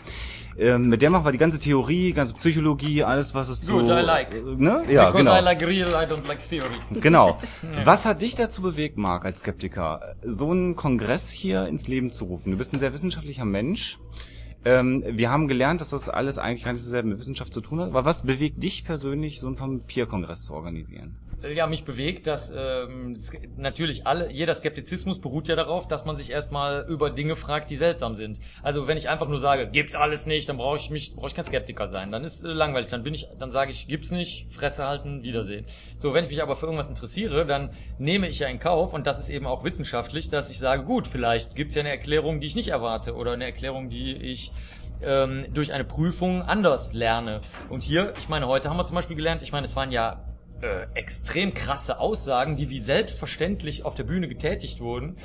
[0.60, 3.80] Ähm, mit der machen wir die ganze Theorie, ganze Psychologie, alles was es so...
[3.80, 4.36] Good, I like.
[4.36, 4.84] Äh, ne?
[4.88, 5.40] Ja, Because genau.
[5.40, 6.68] I like real, I don't like theory.
[7.02, 7.40] Genau.
[7.84, 12.26] Was hat dich dazu bewegt, Marc, als Skeptiker, so einen Kongress hier ins Leben zu
[12.26, 12.52] rufen?
[12.52, 13.98] Du bist ein sehr wissenschaftlicher Mensch.
[14.64, 17.62] Ähm, wir haben gelernt, dass das alles eigentlich gar nicht so sehr mit Wissenschaft zu
[17.62, 17.90] tun hat.
[17.90, 21.18] Aber was bewegt dich persönlich, so einen Vampir-Kongress zu organisieren?
[21.42, 23.16] Ja mich bewegt, dass ähm,
[23.58, 27.76] natürlich alle jeder Skeptizismus beruht ja darauf, dass man sich erstmal über Dinge fragt, die
[27.76, 28.40] seltsam sind.
[28.64, 31.36] Also wenn ich einfach nur sage, gibt's alles nicht, dann brauche ich mich brauche ich
[31.36, 32.12] kein Skeptiker sein.
[32.12, 35.66] Dann ist äh, langweilig, dann bin ich dann sage ich, gibt's nicht, Fresse halten, Wiedersehen.
[35.98, 37.70] So, wenn ich mich aber für irgendwas interessiere, dann
[38.00, 41.08] nehme ich ja in Kauf und das ist eben auch wissenschaftlich, dass ich sage, gut,
[41.08, 44.52] vielleicht gibt's ja eine Erklärung, die ich nicht erwarte oder eine Erklärung, die ich
[45.04, 47.42] ähm, durch eine Prüfung anders lerne.
[47.70, 50.27] Und hier, ich meine, heute haben wir zum Beispiel gelernt, ich meine, es waren ja
[50.62, 55.18] äh, extrem krasse Aussagen, die wie selbstverständlich auf der Bühne getätigt wurden.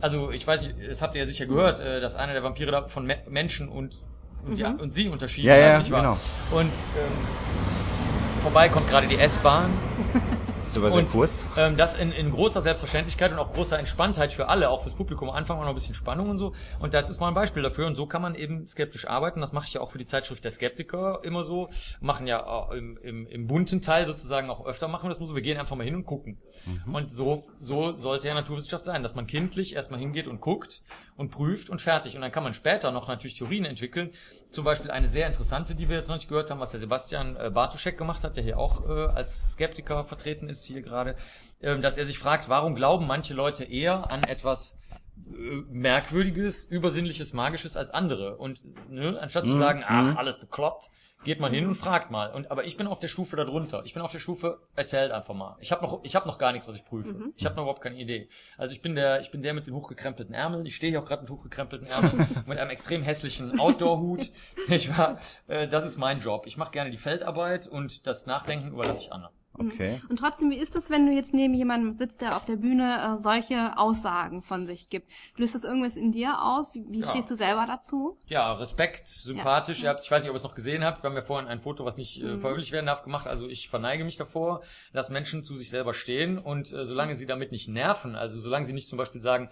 [0.00, 2.70] Also ich weiß nicht, das habt ihr ja sicher gehört, äh, dass einer der Vampire
[2.70, 3.96] da von Me Menschen und
[4.44, 4.54] und, mhm.
[4.54, 6.18] die, und sie unterschieden ja, ja, nicht wahr?
[6.50, 6.60] Genau.
[6.60, 9.70] Und ähm, vorbei kommt gerade die S-Bahn.
[10.68, 11.46] Sehr und, kurz.
[11.56, 15.30] Ähm, das in, in großer Selbstverständlichkeit und auch großer Entspanntheit für alle, auch fürs Publikum.
[15.30, 16.52] Am Anfang war noch ein bisschen Spannung und so.
[16.78, 17.86] Und das ist mal ein Beispiel dafür.
[17.86, 19.40] Und so kann man eben skeptisch arbeiten.
[19.40, 21.68] Das mache ich ja auch für die Zeitschrift der Skeptiker immer so.
[22.00, 25.34] Machen ja im, im, im bunten Teil sozusagen auch öfter machen wir das nur so.
[25.34, 26.38] Wir gehen einfach mal hin und gucken.
[26.66, 26.94] Mhm.
[26.94, 30.82] Und so, so sollte ja Naturwissenschaft sein, dass man kindlich erstmal hingeht und guckt
[31.16, 32.14] und prüft und fertig.
[32.14, 34.10] Und dann kann man später noch natürlich Theorien entwickeln.
[34.50, 37.36] Zum Beispiel eine sehr interessante, die wir jetzt noch nicht gehört haben, was der Sebastian
[37.36, 41.16] äh, Bartuschek gemacht hat, der hier auch äh, als Skeptiker vertreten ist ist hier gerade,
[41.60, 44.80] ähm, dass er sich fragt, warum glauben manche Leute eher an etwas
[45.16, 48.36] äh, merkwürdiges, übersinnliches, magisches als andere.
[48.36, 49.58] Und ne, anstatt zu mhm.
[49.58, 50.16] sagen, ach, mhm.
[50.16, 50.90] alles bekloppt,
[51.24, 52.32] geht man hin und fragt mal.
[52.32, 53.82] Und aber ich bin auf der Stufe darunter.
[53.84, 55.56] Ich bin auf der Stufe, erzählt einfach mal.
[55.60, 57.12] Ich habe noch, ich habe noch gar nichts, was ich prüfe.
[57.12, 57.32] Mhm.
[57.36, 58.28] Ich habe noch überhaupt keine Idee.
[58.56, 60.64] Also ich bin der, ich bin der mit den hochgekrempelten Ärmeln.
[60.66, 64.30] Ich stehe hier auch gerade mit hochgekrempelten Ärmeln mit einem extrem hässlichen Outdoor-Hut.
[64.68, 65.18] Ich war,
[65.48, 66.46] äh, das ist mein Job.
[66.46, 69.34] Ich mache gerne die Feldarbeit und das Nachdenken überlasse ich anderen.
[69.58, 69.70] Mhm.
[69.72, 70.00] Okay.
[70.08, 73.16] Und trotzdem, wie ist das, wenn du jetzt neben jemandem sitzt, der auf der Bühne
[73.18, 75.10] äh, solche Aussagen von sich gibt?
[75.36, 76.74] Löst das irgendwas in dir aus?
[76.74, 77.06] Wie, wie ja.
[77.08, 78.18] stehst du selber dazu?
[78.26, 79.78] Ja, Respekt, sympathisch.
[79.78, 79.84] Ja.
[79.84, 81.02] Ihr habt, ich weiß nicht, ob ihr es noch gesehen habt.
[81.02, 82.40] Wir haben ja vorhin ein Foto, was nicht äh, mhm.
[82.40, 83.26] veröffentlicht werden darf, gemacht.
[83.26, 87.26] Also ich verneige mich davor, dass Menschen zu sich selber stehen und äh, solange sie
[87.26, 89.48] damit nicht nerven, also solange sie nicht zum Beispiel sagen,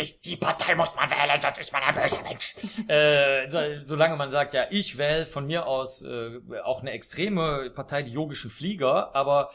[0.00, 2.54] ich, die Partei muss man wählen, sonst ist man ein böser Mensch.
[2.88, 7.70] äh, so, solange man sagt, ja, ich wähle von mir aus äh, auch eine extreme
[7.70, 9.50] Partei, die yogischen Flieger, aber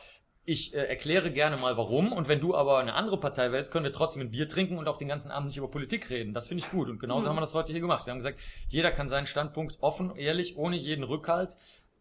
[0.46, 3.86] ich äh, erkläre gerne mal warum und wenn du aber eine andere Partei wählst, können
[3.86, 6.34] wir trotzdem ein Bier trinken und auch den ganzen Abend nicht über Politik reden.
[6.34, 7.30] Das finde ich gut und genauso mhm.
[7.30, 8.06] haben wir das heute hier gemacht.
[8.06, 11.58] Wir haben gesagt, jeder kann seinen Standpunkt offen, ehrlich, ohne jeden Rückhalt.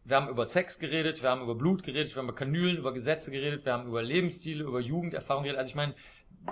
[0.07, 2.93] Wir haben über Sex geredet, wir haben über Blut geredet, wir haben über Kanülen, über
[2.93, 5.59] Gesetze geredet, wir haben über Lebensstile, über Jugenderfahrung geredet.
[5.59, 5.95] Also ich meine,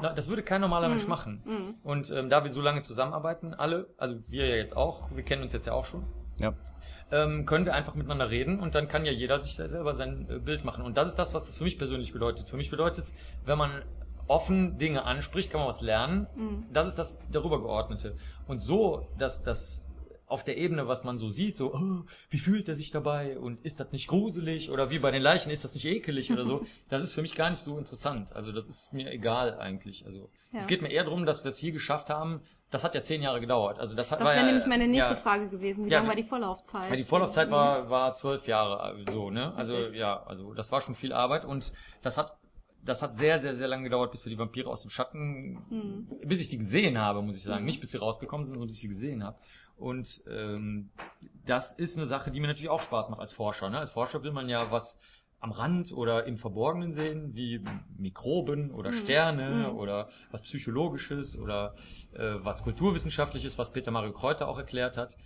[0.01, 1.11] das würde kein normaler Mensch mhm.
[1.11, 1.43] machen.
[1.45, 1.75] Mhm.
[1.83, 5.43] Und ähm, da wir so lange zusammenarbeiten, alle, also wir ja jetzt auch, wir kennen
[5.43, 6.05] uns jetzt ja auch schon,
[6.39, 6.55] ja.
[7.11, 10.39] ähm, können wir einfach miteinander reden und dann kann ja jeder sich selber sein äh,
[10.39, 10.85] Bild machen.
[10.85, 12.49] Und das ist das, was das für mich persönlich bedeutet.
[12.49, 13.83] Für mich bedeutet es, wenn man
[14.29, 16.27] offen Dinge anspricht, kann man was lernen.
[16.35, 16.65] Mhm.
[16.73, 18.17] Das ist das darüber geordnete.
[18.47, 19.85] Und so, dass das
[20.33, 23.65] auf der Ebene, was man so sieht, so, oh, wie fühlt er sich dabei und
[23.65, 26.63] ist das nicht gruselig oder wie bei den Leichen, ist das nicht ekelig oder so,
[26.89, 28.35] das ist für mich gar nicht so interessant.
[28.35, 30.07] Also das ist mir egal eigentlich.
[30.07, 30.59] Also ja.
[30.59, 32.41] es geht mir eher darum, dass wir es hier geschafft haben.
[32.71, 33.79] Das hat ja zehn Jahre gedauert.
[33.79, 35.85] Also das, das wäre nämlich meine nächste ja, Frage gewesen.
[35.85, 36.89] Wie ja, lange war die Vorlaufzeit?
[36.89, 39.55] Ja, die Vorlaufzeit war, war zwölf Jahre so, ne?
[39.55, 39.99] Also Richtig.
[39.99, 42.39] ja, also das war schon viel Arbeit und das hat
[42.85, 46.07] das hat sehr, sehr, sehr lange gedauert, bis wir die Vampire aus dem Schatten, hm.
[46.25, 47.65] bis ich die gesehen habe, muss ich sagen.
[47.65, 49.39] Nicht bis sie rausgekommen sind, sondern bis ich sie gesehen habe.
[49.77, 50.91] Und ähm,
[51.45, 53.71] das ist eine Sache, die mir natürlich auch Spaß macht als Forscher.
[53.71, 53.79] Ne?
[53.79, 54.99] Als Forscher will man ja was
[55.41, 57.65] am Rand oder im Verborgenen sehen, wie
[57.99, 58.97] Mikroben oder mhm.
[58.97, 59.77] Sterne mhm.
[59.77, 61.75] oder was Psychologisches oder
[62.13, 65.17] äh, was Kulturwissenschaftliches, was Peter Mario Kräuter auch erklärt hat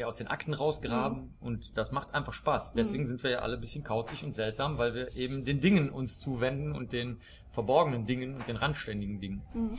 [0.00, 1.30] ja aus den Akten rausgraben mhm.
[1.40, 2.74] und das macht einfach Spaß.
[2.74, 3.06] Deswegen mhm.
[3.06, 6.18] sind wir ja alle ein bisschen kauzig und seltsam, weil wir eben den Dingen uns
[6.18, 7.18] zuwenden und den
[7.52, 9.42] verborgenen Dingen und den randständigen Dingen.
[9.54, 9.78] Mhm.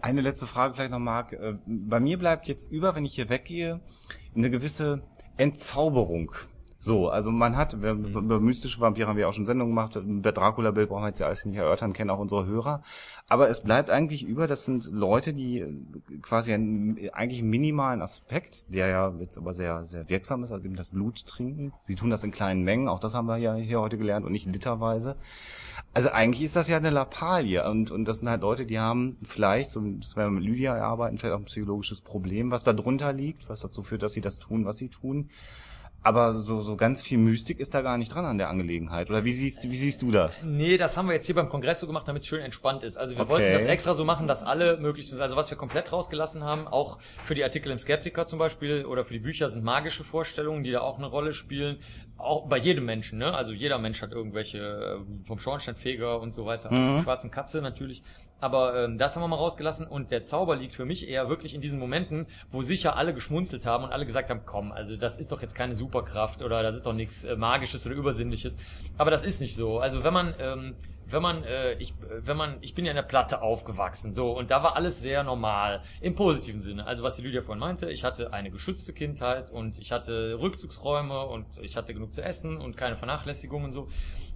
[0.00, 1.32] Eine letzte Frage vielleicht noch, Marc.
[1.32, 3.80] Äh, bei mir bleibt jetzt über, wenn ich hier weggehe,
[4.34, 5.02] eine gewisse
[5.36, 6.32] Entzauberung
[6.82, 10.32] So, also man hat, über, über mystische Vampire haben wir auch schon Sendungen gemacht, über
[10.32, 12.82] Dracula-Bild brauchen wir jetzt ja alles nicht erörtern, kennen auch unsere Hörer.
[13.28, 15.62] Aber es bleibt eigentlich über, das sind Leute, die
[16.22, 20.74] quasi einen, eigentlich minimalen Aspekt, der ja jetzt aber sehr, sehr wirksam ist, also eben
[20.74, 21.74] das Blut trinken.
[21.82, 24.32] Sie tun das in kleinen Mengen, auch das haben wir ja hier heute gelernt und
[24.32, 25.16] nicht literweise.
[25.92, 29.18] Also eigentlich ist das ja eine Lappalie und, und das sind halt Leute, die haben
[29.22, 32.72] vielleicht, so, das werden wir mit Lydia erarbeiten, vielleicht auch ein psychologisches Problem, was da
[32.72, 35.28] drunter liegt, was dazu führt, dass sie das tun, was sie tun.
[36.02, 39.10] Aber so, so ganz viel Mystik ist da gar nicht dran an der Angelegenheit.
[39.10, 40.44] Oder wie siehst, wie siehst du das?
[40.44, 42.96] Nee, das haben wir jetzt hier beim Kongress so gemacht, damit es schön entspannt ist.
[42.96, 43.30] Also wir okay.
[43.32, 46.98] wollten das extra so machen, dass alle möglichst, also was wir komplett rausgelassen haben, auch
[47.00, 50.70] für die Artikel im Skeptiker zum Beispiel oder für die Bücher sind magische Vorstellungen, die
[50.70, 51.76] da auch eine Rolle spielen.
[52.16, 53.34] Auch bei jedem Menschen, ne?
[53.34, 56.72] Also jeder Mensch hat irgendwelche äh, vom Schornsteinfeger und so weiter.
[56.72, 57.00] Mhm.
[57.00, 58.02] Schwarzen Katze natürlich.
[58.40, 61.54] Aber ähm, das haben wir mal rausgelassen und der Zauber liegt für mich eher wirklich
[61.54, 65.16] in diesen Momenten, wo sicher alle geschmunzelt haben und alle gesagt haben, komm, also das
[65.16, 68.58] ist doch jetzt keine Superkraft oder das ist doch nichts äh, Magisches oder Übersinnliches.
[68.98, 69.78] Aber das ist nicht so.
[69.78, 70.74] Also wenn man ähm,
[71.12, 74.50] wenn man, äh, ich, wenn man, ich bin ja in der Platte aufgewachsen, so, und
[74.50, 76.86] da war alles sehr normal, im positiven Sinne.
[76.86, 81.26] Also was die Lydia vorhin meinte, ich hatte eine geschützte Kindheit und ich hatte Rückzugsräume
[81.26, 83.88] und ich hatte genug zu essen und keine Vernachlässigungen so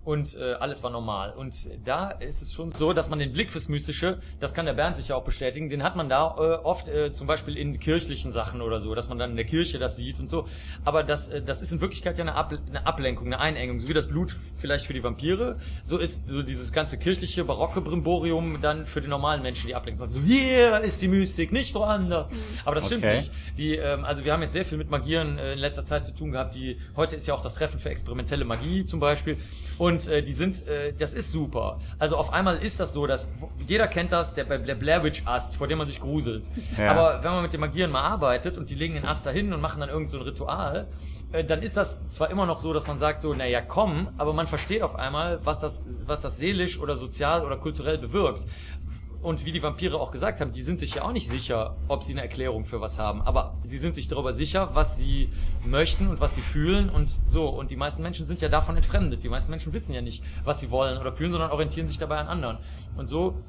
[0.05, 1.33] und äh, alles war normal.
[1.33, 4.75] Und da ist es schon so, dass man den Blick fürs Mystische, das kann der
[4.75, 8.33] Bernd sicher auch bestätigen, den hat man da äh, oft äh, zum Beispiel in kirchlichen
[8.33, 10.47] Sachen oder so, dass man dann in der Kirche das sieht und so.
[10.85, 13.89] Aber das, äh, das ist in Wirklichkeit ja eine, Ab eine Ablenkung, eine Einengung, so
[13.89, 18.59] wie das Blut vielleicht für die Vampire, so ist so dieses ganze kirchliche, barocke Brimborium
[18.61, 20.03] dann für den normalen Menschen die Ablenkung.
[20.03, 22.31] Also hier ist die Mystik, nicht woanders.
[22.31, 22.37] Mhm.
[22.65, 23.17] Aber das stimmt okay.
[23.17, 23.33] nicht.
[23.57, 26.15] Die, ähm, also wir haben jetzt sehr viel mit Magieren äh, in letzter Zeit zu
[26.15, 26.55] tun gehabt.
[26.55, 29.37] Die heute ist ja auch das Treffen für experimentelle Magie zum Beispiel.
[29.79, 31.79] Und äh, die sind, äh, das ist super.
[31.99, 33.33] Also auf einmal ist das so, dass
[33.67, 36.51] jeder kennt das, der, der Blair Witch Ast, vor dem man sich gruselt.
[36.77, 36.91] Ja.
[36.91, 39.61] Aber wenn man mit den Magieren mal arbeitet und die legen den Ast dahin und
[39.61, 40.89] machen dann irgend so ein Ritual,
[41.33, 44.33] äh, dann ist das zwar immer noch so, dass man sagt so, naja, komm, aber
[44.33, 48.47] man versteht auf einmal, was das, was das seelisch oder sozial oder kulturell bewirkt.
[49.25, 52.03] Und wie die Vampire auch gesagt haben, die sind sich ja auch nicht sicher, ob
[52.03, 53.23] sie eine Erklärung für was haben.
[53.23, 55.31] Aber sie sind sich darüber sicher, was sie
[55.65, 57.49] möchten und was sie fühlen und so.
[57.49, 59.25] Und die meisten Menschen sind ja davon entfremdet.
[59.25, 62.19] Die meisten Menschen wissen ja nicht, was sie wollen oder fühlen, sondern orientieren sich dabei
[62.19, 62.59] an anderen.
[62.99, 63.43] Und so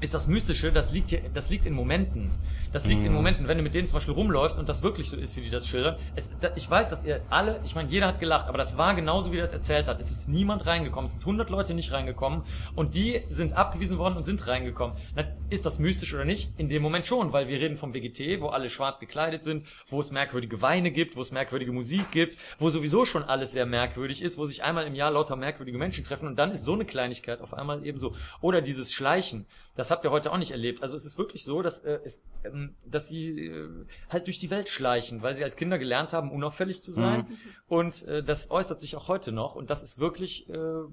[0.00, 2.30] ist das Mystische, das liegt hier, das liegt in Momenten.
[2.76, 3.06] Das liegt mhm.
[3.06, 5.40] in Momenten, wenn du mit denen zum Beispiel rumläufst und das wirklich so ist, wie
[5.40, 5.96] die das schildern.
[6.14, 8.94] Es, da, ich weiß, dass ihr alle, ich meine, jeder hat gelacht, aber das war
[8.94, 9.98] genauso, wie er das erzählt hat.
[9.98, 12.42] Es ist niemand reingekommen, es sind 100 Leute nicht reingekommen
[12.74, 14.94] und die sind abgewiesen worden und sind reingekommen.
[15.14, 16.50] Na, ist das mystisch oder nicht?
[16.58, 19.98] In dem Moment schon, weil wir reden vom WGT, wo alle schwarz gekleidet sind, wo
[19.98, 24.20] es merkwürdige Weine gibt, wo es merkwürdige Musik gibt, wo sowieso schon alles sehr merkwürdig
[24.20, 26.84] ist, wo sich einmal im Jahr lauter merkwürdige Menschen treffen und dann ist so eine
[26.84, 28.14] Kleinigkeit auf einmal eben so.
[28.42, 29.46] Oder dieses Schleichen.
[29.76, 30.82] Das habt ihr heute auch nicht erlebt.
[30.82, 34.50] Also es ist wirklich so, dass, äh, es, ähm, dass sie äh, halt durch die
[34.50, 37.20] Welt schleichen, weil sie als Kinder gelernt haben, unauffällig zu sein.
[37.20, 37.36] Mhm.
[37.66, 39.56] Und äh, das äußert sich auch heute noch.
[39.56, 40.84] Und das ist wirklich, äh,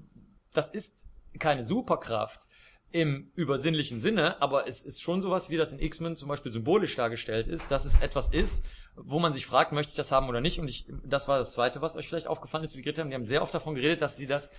[0.52, 1.08] das ist
[1.38, 2.48] keine Superkraft
[2.94, 6.94] im übersinnlichen Sinne, aber es ist schon sowas, wie das in X-Men zum Beispiel symbolisch
[6.94, 10.40] dargestellt ist, dass es etwas ist, wo man sich fragt, möchte ich das haben oder
[10.40, 10.60] nicht.
[10.60, 13.08] Und ich, das war das Zweite, was euch vielleicht aufgefallen ist, wie die geredet haben.
[13.10, 14.52] Die haben sehr oft davon geredet, dass sie das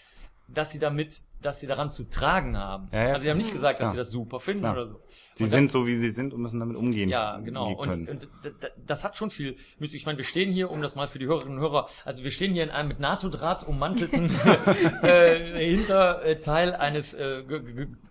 [0.47, 2.87] dass sie damit, dass sie daran zu tragen haben.
[2.91, 4.73] Ja, ja, also sie haben nicht gesagt, dass sie das super finden klar.
[4.73, 5.01] oder so.
[5.35, 7.09] Sie und sind dann, so, wie sie sind und müssen damit umgehen.
[7.09, 7.73] Ja, genau.
[7.73, 8.27] Und, und,
[8.85, 10.01] das hat schon viel Mystik.
[10.01, 12.31] Ich meine, wir stehen hier, um das mal für die Hörerinnen und Hörer, also wir
[12.31, 14.29] stehen hier in einem mit NATO-Draht ummantelten
[15.01, 17.43] äh, Hinterteil eines äh,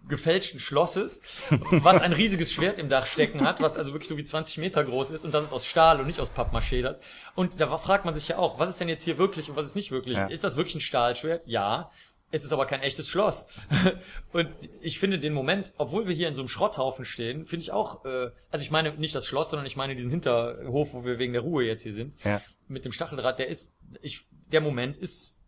[0.08, 4.24] gefälschten Schlosses, was ein riesiges Schwert im Dach stecken hat, was also wirklich so wie
[4.24, 7.00] 20 Meter groß ist und das ist aus Stahl und nicht aus Pappmaché das.
[7.34, 9.66] Und da fragt man sich ja auch, was ist denn jetzt hier wirklich und was
[9.66, 10.16] ist nicht wirklich?
[10.16, 10.26] Ja.
[10.26, 11.46] Ist das wirklich ein Stahlschwert?
[11.46, 11.90] Ja.
[12.30, 13.46] Es ist aber kein echtes Schloss.
[14.32, 14.48] und
[14.80, 18.04] ich finde den Moment, obwohl wir hier in so einem Schrotthaufen stehen, finde ich auch,
[18.04, 21.32] äh, also ich meine nicht das Schloss, sondern ich meine diesen Hinterhof, wo wir wegen
[21.32, 22.40] der Ruhe jetzt hier sind, ja.
[22.66, 25.43] mit dem Stacheldraht, der ist, ich, der Moment ist,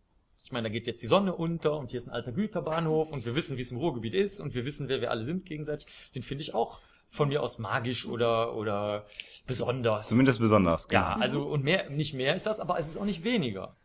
[0.47, 3.27] ich meine, da geht jetzt die Sonne unter und hier ist ein alter Güterbahnhof und
[3.27, 5.89] wir wissen, wie es im Ruhrgebiet ist und wir wissen, wer wir alle sind gegenseitig.
[6.15, 6.79] Den finde ich auch
[7.11, 9.07] von mir aus magisch oder oder
[9.49, 10.07] besonders.
[10.07, 10.87] Zumindest besonders.
[10.87, 11.01] Genau.
[11.01, 13.77] Ja, also und mehr nicht mehr ist das, aber es ist auch nicht nicht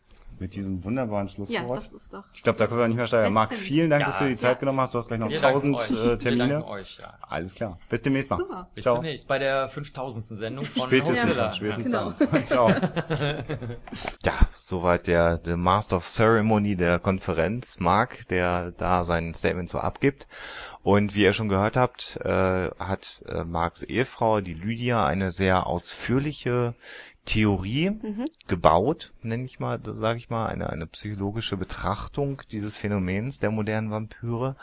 [0.42, 1.64] mit diesem wunderbaren Schlusswort.
[1.70, 2.24] Ja, das ist doch.
[2.34, 3.32] Ich glaube, da können wir nicht mehr steigern.
[3.32, 4.60] Marc, vielen Dank, ja, dass du dir die Zeit ja.
[4.60, 4.96] genommen hast.
[4.96, 6.60] Du hast gleich noch wir tausend äh, Termine.
[6.60, 7.14] Wir euch, ja.
[7.22, 7.78] Alles klar.
[7.90, 8.38] Bis demnächst mal.
[8.38, 8.68] Super.
[8.74, 8.96] Bis Ciao.
[8.96, 10.40] demnächst bei der 5000.
[10.40, 11.54] Sendung von Spätestens, ja.
[11.54, 12.12] spätestens genau.
[12.44, 12.70] Ciao.
[14.24, 19.78] ja, soweit der, der Master of Ceremony der Konferenz, Marc, der da sein Statement so
[19.78, 20.28] abgibt.
[20.82, 25.68] Und wie ihr schon gehört habt, äh, hat äh, Marks Ehefrau, die Lydia, eine sehr
[25.68, 26.74] ausführliche
[27.26, 28.26] Theorie mhm.
[28.48, 33.52] gebaut, nenne ich mal, das sage ich mal, eine eine psychologische Betrachtung dieses Phänomens der
[33.52, 34.56] modernen Vampyre.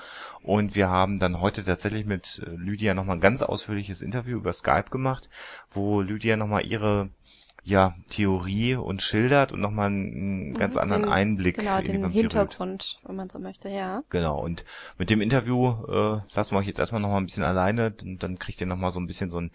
[0.43, 4.53] Und wir haben dann heute tatsächlich mit äh, Lydia nochmal ein ganz ausführliches Interview über
[4.53, 5.29] Skype gemacht,
[5.71, 7.11] wo Lydia nochmal ihre
[7.65, 12.21] ja, Theorie und schildert und nochmal einen ganz mhm, anderen Einblick genau, in den die
[12.21, 14.03] Hintergrund, wenn man so möchte, ja.
[14.09, 14.65] Genau, und
[14.97, 18.61] mit dem Interview äh, lassen wir euch jetzt erstmal nochmal ein bisschen alleine, dann kriegt
[18.61, 19.51] ihr nochmal so ein bisschen so einen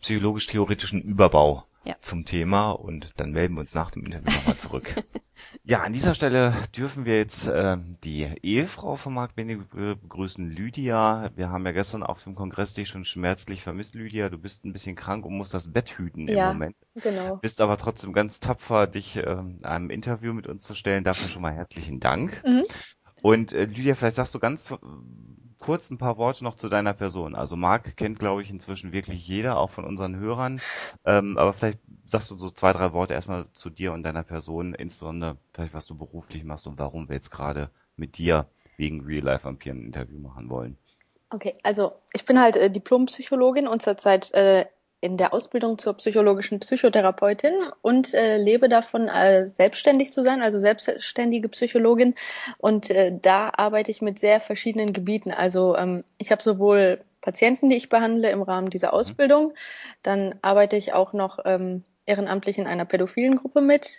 [0.00, 1.94] psychologisch-theoretischen Überbau ja.
[2.00, 4.94] zum Thema und dann melden wir uns nach dem Interview nochmal zurück.
[5.64, 11.30] ja, an dieser Stelle dürfen wir jetzt äh, die Ehefrau von Marc Bendig begrüßen, Lydia.
[11.36, 14.28] Wir haben ja gestern auf dem Kongress dich schon schmerzlich vermisst, Lydia.
[14.28, 16.76] Du bist ein bisschen krank und musst das Bett hüten ja, im Moment.
[16.94, 17.36] genau.
[17.36, 21.04] Bist aber trotzdem ganz tapfer, dich äh, einem Interview mit uns zu stellen.
[21.04, 22.42] Dafür schon mal herzlichen Dank.
[22.44, 22.64] Mhm.
[23.22, 24.72] Und äh, Lydia, vielleicht sagst du ganz
[25.66, 27.34] kurz ein paar Worte noch zu deiner Person.
[27.34, 30.60] Also Marc kennt, glaube ich, inzwischen wirklich jeder, auch von unseren Hörern.
[31.04, 34.74] Ähm, aber vielleicht sagst du so zwei, drei Worte erstmal zu dir und deiner Person,
[34.74, 38.46] insbesondere vielleicht, was du beruflich machst und warum wir jetzt gerade mit dir
[38.76, 40.78] wegen Real Life Vampiren ein Interview machen wollen.
[41.30, 44.66] Okay, also ich bin halt äh, Diplompsychologin und zurzeit äh,
[45.00, 50.58] in der Ausbildung zur psychologischen Psychotherapeutin und äh, lebe davon, äh, selbstständig zu sein, also
[50.58, 52.14] selbstständige Psychologin.
[52.58, 55.32] Und äh, da arbeite ich mit sehr verschiedenen Gebieten.
[55.32, 58.94] Also ähm, ich habe sowohl Patienten, die ich behandle im Rahmen dieser mhm.
[58.94, 59.52] Ausbildung,
[60.02, 63.98] dann arbeite ich auch noch ähm, ehrenamtlich in einer pädophilen Gruppe mit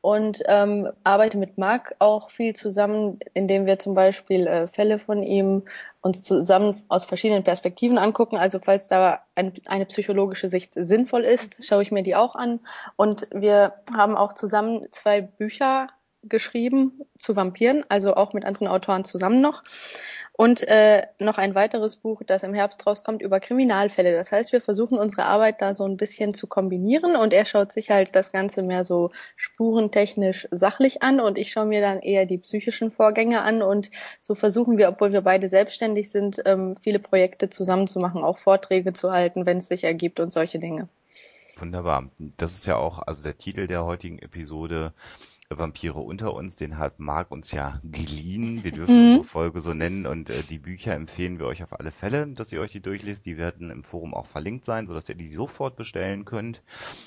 [0.00, 5.22] und ähm, arbeite mit Marc auch viel zusammen, indem wir zum Beispiel äh, Fälle von
[5.22, 5.64] ihm
[6.00, 8.36] uns zusammen aus verschiedenen Perspektiven angucken.
[8.36, 12.60] Also falls da ein, eine psychologische Sicht sinnvoll ist, schaue ich mir die auch an.
[12.96, 15.88] Und wir haben auch zusammen zwei Bücher
[16.22, 19.62] geschrieben zu Vampiren, also auch mit anderen Autoren zusammen noch.
[20.40, 24.14] Und äh, noch ein weiteres Buch, das im Herbst rauskommt, über Kriminalfälle.
[24.14, 27.72] Das heißt, wir versuchen unsere Arbeit da so ein bisschen zu kombinieren und er schaut
[27.72, 32.24] sich halt das Ganze mehr so spurentechnisch sachlich an und ich schaue mir dann eher
[32.24, 37.00] die psychischen Vorgänge an und so versuchen wir, obwohl wir beide selbstständig sind, ähm, viele
[37.00, 40.88] Projekte zusammenzumachen, auch Vorträge zu halten, wenn es sich ergibt und solche Dinge.
[41.58, 42.10] Wunderbar.
[42.36, 44.92] Das ist ja auch also der Titel der heutigen Episode
[45.56, 48.64] Vampire unter uns, den hat Marc uns ja geliehen.
[48.64, 49.06] Wir dürfen mhm.
[49.06, 52.52] unsere Folge so nennen und äh, die Bücher empfehlen wir euch auf alle Fälle, dass
[52.52, 53.24] ihr euch die durchlest.
[53.24, 56.62] Die werden im Forum auch verlinkt sein, sodass ihr die sofort bestellen könnt.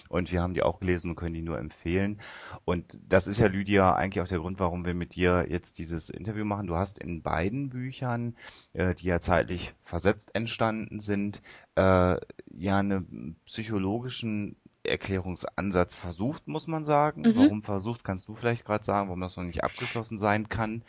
[0.10, 2.20] Und wir haben die auch gelesen und können die nur empfehlen.
[2.66, 6.10] Und das ist ja, Lydia, eigentlich auch der Grund, warum wir mit dir jetzt dieses
[6.10, 6.66] Interview machen.
[6.66, 8.36] Du hast in beiden Büchern,
[8.74, 11.44] äh, die ja zeitlich versetzt entstanden sind,
[11.76, 12.18] äh,
[12.54, 13.06] ja eine
[13.46, 17.22] psychologischen Erklärungsansatz versucht, muss man sagen.
[17.22, 17.36] Mhm.
[17.36, 20.84] Warum versucht, kannst du vielleicht gerade sagen, warum das noch nicht abgeschlossen sein kann.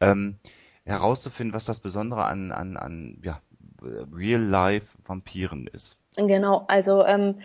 [0.00, 0.38] Ähm,
[0.84, 3.40] herauszufinden, was das Besondere an, an, an ja,
[3.82, 5.96] Real-Life-Vampiren ist.
[6.16, 7.40] Genau, also ähm,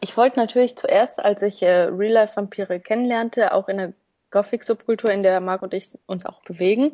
[0.00, 3.94] ich wollte natürlich zuerst, als ich äh, Real-Life-Vampire kennenlernte, auch in eine
[4.36, 6.92] Gothic-Subkultur, in der Marc und ich uns auch bewegen,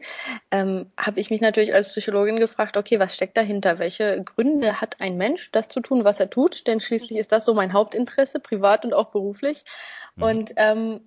[0.53, 3.81] ähm, habe ich mich natürlich als Psychologin gefragt, okay, was steckt dahinter?
[3.81, 6.67] Welche Gründe hat ein Mensch, das zu tun, was er tut?
[6.69, 9.65] Denn schließlich ist das so mein Hauptinteresse, privat und auch beruflich.
[10.17, 10.23] Mhm.
[10.23, 11.01] Und ähm,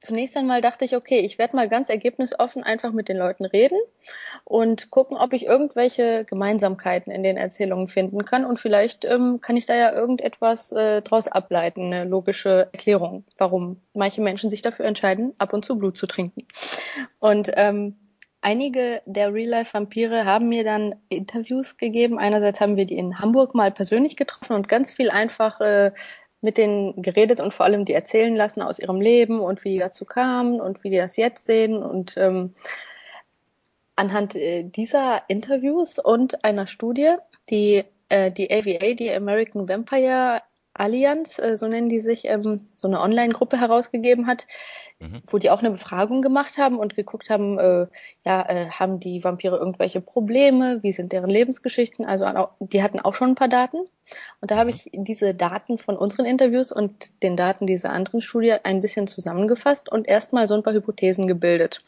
[0.00, 3.78] zunächst einmal dachte ich, okay, ich werde mal ganz ergebnisoffen einfach mit den Leuten reden
[4.44, 8.44] und gucken, ob ich irgendwelche Gemeinsamkeiten in den Erzählungen finden kann.
[8.44, 13.80] Und vielleicht ähm, kann ich da ja irgendetwas äh, draus ableiten, eine logische Erklärung, warum
[13.94, 16.46] manche Menschen sich dafür entscheiden, ab und zu Blut zu trinken.
[17.18, 17.96] Und ähm,
[18.40, 22.18] einige der Real-Life-Vampire haben mir dann Interviews gegeben.
[22.18, 25.92] Einerseits haben wir die in Hamburg mal persönlich getroffen und ganz viel einfach äh,
[26.40, 29.78] mit denen geredet und vor allem die erzählen lassen aus ihrem Leben und wie die
[29.78, 31.82] dazu kamen und wie die das jetzt sehen.
[31.82, 32.54] Und ähm,
[33.96, 37.14] anhand äh, dieser Interviews und einer Studie,
[37.50, 40.42] die äh, die AVA, die American Vampire
[40.78, 44.46] Allianz, äh, so nennen die sich, ähm, so eine Online-Gruppe herausgegeben hat,
[45.00, 45.22] mhm.
[45.26, 47.86] wo die auch eine Befragung gemacht haben und geguckt haben, äh,
[48.24, 52.04] ja, äh, haben die Vampire irgendwelche Probleme, wie sind deren Lebensgeschichten?
[52.04, 52.26] Also
[52.60, 53.78] die hatten auch schon ein paar Daten.
[54.40, 54.58] Und da mhm.
[54.60, 59.06] habe ich diese Daten von unseren Interviews und den Daten dieser anderen Studie ein bisschen
[59.06, 61.82] zusammengefasst und erstmal so ein paar Hypothesen gebildet.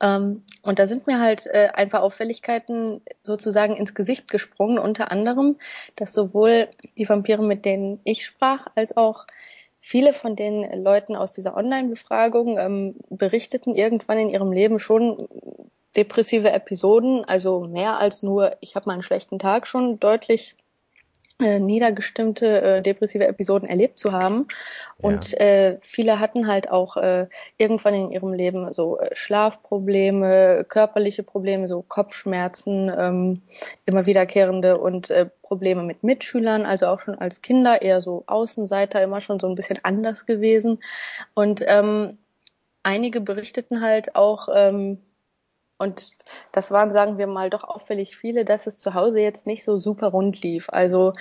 [0.00, 5.10] Ähm, und da sind mir halt äh, ein paar Auffälligkeiten sozusagen ins Gesicht gesprungen, unter
[5.10, 5.56] anderem,
[5.96, 9.26] dass sowohl die Vampire, mit denen ich sprach, als auch
[9.80, 15.28] viele von den Leuten aus dieser Online-Befragung ähm, berichteten irgendwann in ihrem Leben schon
[15.96, 20.56] depressive Episoden, also mehr als nur, ich habe mal einen schlechten Tag schon deutlich
[21.40, 24.48] äh, niedergestimmte äh, depressive Episoden erlebt zu haben.
[25.00, 25.38] Und ja.
[25.38, 27.28] äh, viele hatten halt auch äh,
[27.58, 33.42] irgendwann in ihrem Leben so äh, Schlafprobleme, körperliche Probleme, so Kopfschmerzen, ähm,
[33.86, 39.02] immer wiederkehrende und äh, Probleme mit Mitschülern, also auch schon als Kinder eher so Außenseiter,
[39.02, 40.80] immer schon so ein bisschen anders gewesen.
[41.34, 42.18] Und ähm,
[42.82, 44.98] einige berichteten halt auch, ähm,
[45.78, 46.12] und
[46.50, 49.78] das waren, sagen wir mal, doch auffällig viele, dass es zu Hause jetzt nicht so
[49.78, 50.68] super rund lief.
[50.70, 51.12] Also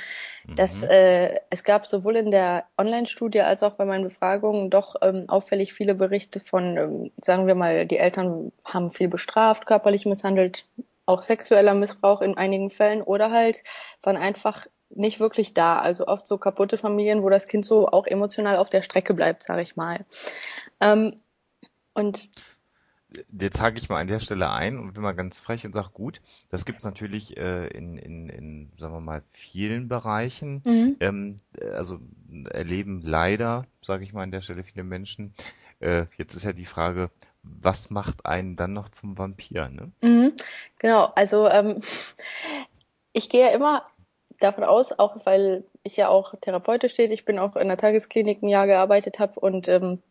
[0.55, 0.89] dass, mhm.
[0.89, 5.73] äh, es gab sowohl in der Online-Studie als auch bei meinen Befragungen doch ähm, auffällig
[5.73, 10.65] viele Berichte von, ähm, sagen wir mal, die Eltern haben viel bestraft, körperlich misshandelt,
[11.05, 13.63] auch sexueller Missbrauch in einigen Fällen oder halt
[14.01, 15.79] waren einfach nicht wirklich da.
[15.79, 19.43] Also oft so kaputte Familien, wo das Kind so auch emotional auf der Strecke bleibt,
[19.43, 20.05] sage ich mal.
[20.81, 21.15] Ähm,
[21.93, 22.29] und
[23.39, 25.89] jetzt hake ich mal an der Stelle ein und bin mal ganz frech und sage,
[25.93, 30.61] gut, das gibt es natürlich äh, in, in, in, sagen wir mal, vielen Bereichen.
[30.65, 30.97] Mhm.
[30.99, 31.39] Ähm,
[31.73, 31.99] also
[32.49, 35.33] erleben leider, sage ich mal an der Stelle, viele Menschen.
[35.79, 37.09] Äh, jetzt ist ja die Frage,
[37.43, 39.69] was macht einen dann noch zum Vampir?
[39.69, 39.91] Ne?
[40.01, 40.33] Mhm.
[40.79, 41.81] Genau, also ähm,
[43.13, 43.83] ich gehe ja immer
[44.39, 48.43] davon aus, auch weil ich ja auch therapeutisch stehe, ich bin auch in der Tagesklinik
[48.43, 50.01] ein Jahr gearbeitet habe und ähm,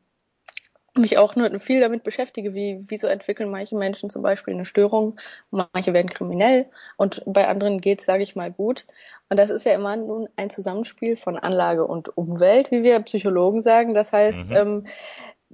[0.99, 5.19] mich auch nur viel damit beschäftige, wie, wieso entwickeln manche Menschen zum Beispiel eine Störung,
[5.51, 6.67] manche werden kriminell
[6.97, 8.87] und bei anderen geht's, sage ich mal, gut.
[9.29, 13.63] Und das ist ja immer nun ein Zusammenspiel von Anlage und Umwelt, wie wir Psychologen
[13.63, 13.95] sagen.
[13.95, 14.57] Das heißt, mhm.
[14.57, 14.87] ähm,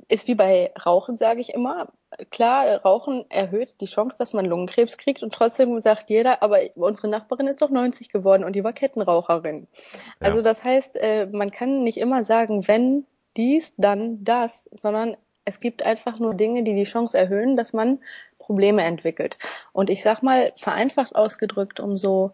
[0.09, 1.89] ist wie bei Rauchen, sage ich immer.
[2.31, 7.09] Klar, Rauchen erhöht die Chance, dass man Lungenkrebs kriegt und trotzdem sagt jeder, aber unsere
[7.09, 9.69] Nachbarin ist doch 90 geworden und die war Kettenraucherin.
[9.93, 9.99] Ja.
[10.21, 15.59] Also das heißt, äh, man kann nicht immer sagen, wenn dies, dann das, sondern es
[15.59, 17.99] gibt einfach nur Dinge, die die Chance erhöhen, dass man
[18.39, 19.39] Probleme entwickelt.
[19.73, 22.33] Und ich sag mal, vereinfacht ausgedrückt, umso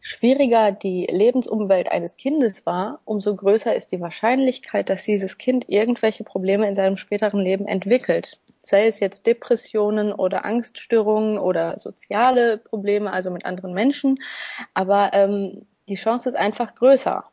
[0.00, 6.22] schwieriger die Lebensumwelt eines Kindes war, umso größer ist die Wahrscheinlichkeit, dass dieses Kind irgendwelche
[6.22, 8.40] Probleme in seinem späteren Leben entwickelt.
[8.60, 14.20] Sei es jetzt Depressionen oder Angststörungen oder soziale Probleme, also mit anderen Menschen.
[14.74, 17.24] Aber ähm, die Chance ist einfach größer.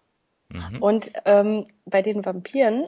[0.50, 0.82] Mhm.
[0.82, 2.88] Und ähm, bei den Vampiren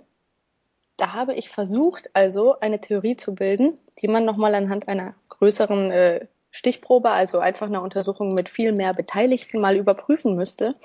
[0.98, 5.92] da habe ich versucht, also eine Theorie zu bilden, die man nochmal anhand einer größeren
[5.92, 10.76] äh, Stichprobe, also einfach einer Untersuchung mit viel mehr Beteiligten mal überprüfen müsste,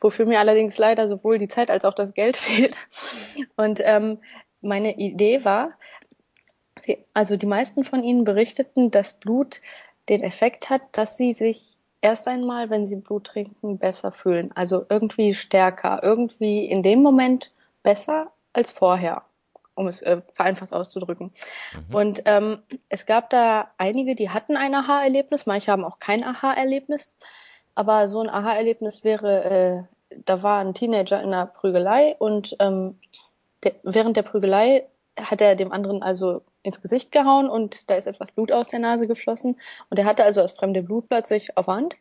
[0.00, 2.76] wofür mir allerdings leider sowohl die Zeit als auch das Geld fehlt.
[3.56, 4.18] Und ähm,
[4.60, 5.70] meine Idee war,
[7.14, 9.62] also die meisten von ihnen berichteten, dass Blut
[10.10, 14.52] den Effekt hat, dass sie sich erst einmal, wenn sie Blut trinken, besser fühlen.
[14.54, 17.50] Also irgendwie stärker, irgendwie in dem Moment
[17.82, 19.22] besser als vorher
[19.74, 21.32] um es äh, vereinfacht auszudrücken.
[21.88, 21.94] Mhm.
[21.94, 27.14] Und ähm, es gab da einige, die hatten ein Aha-Erlebnis, manche haben auch kein Aha-Erlebnis.
[27.74, 32.98] Aber so ein Aha-Erlebnis wäre, äh, da war ein Teenager in einer Prügelei und ähm,
[33.64, 34.86] der, während der Prügelei
[35.20, 38.78] hat er dem anderen also ins Gesicht gehauen und da ist etwas Blut aus der
[38.78, 39.58] Nase geflossen
[39.90, 41.96] und er hatte also das fremde Blut plötzlich auf Hand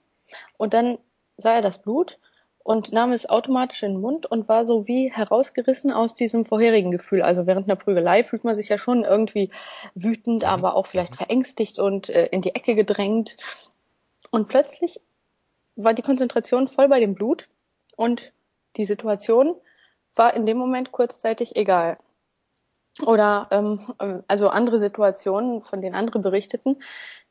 [0.57, 0.97] und dann
[1.37, 2.17] sah er das Blut
[2.63, 6.91] und nahm es automatisch in den Mund und war so wie herausgerissen aus diesem vorherigen
[6.91, 7.21] Gefühl.
[7.21, 9.51] Also während einer Prügelei fühlt man sich ja schon irgendwie
[9.95, 10.49] wütend, mhm.
[10.49, 13.37] aber auch vielleicht verängstigt und äh, in die Ecke gedrängt.
[14.31, 15.01] Und plötzlich
[15.75, 17.49] war die Konzentration voll bei dem Blut
[17.97, 18.31] und
[18.77, 19.55] die Situation
[20.15, 21.97] war in dem Moment kurzzeitig egal.
[23.01, 26.77] Oder ähm, also andere Situationen, von denen andere berichteten,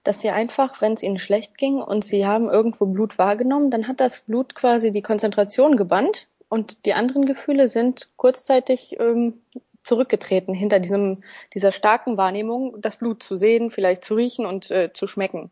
[0.03, 3.87] dass sie einfach, wenn es ihnen schlecht ging und sie haben irgendwo Blut wahrgenommen, dann
[3.87, 9.41] hat das Blut quasi die Konzentration gebannt und die anderen Gefühle sind kurzzeitig ähm,
[9.85, 11.23] zurückgetreten hinter diesem
[11.55, 15.51] dieser starken Wahrnehmung, das Blut zu sehen, vielleicht zu riechen und äh, zu schmecken.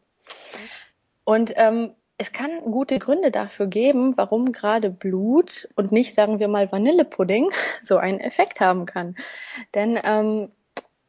[1.24, 6.48] Und ähm, es kann gute Gründe dafür geben, warum gerade Blut und nicht, sagen wir
[6.48, 7.50] mal, Vanillepudding
[7.82, 9.16] so einen Effekt haben kann.
[9.74, 10.52] Denn ähm,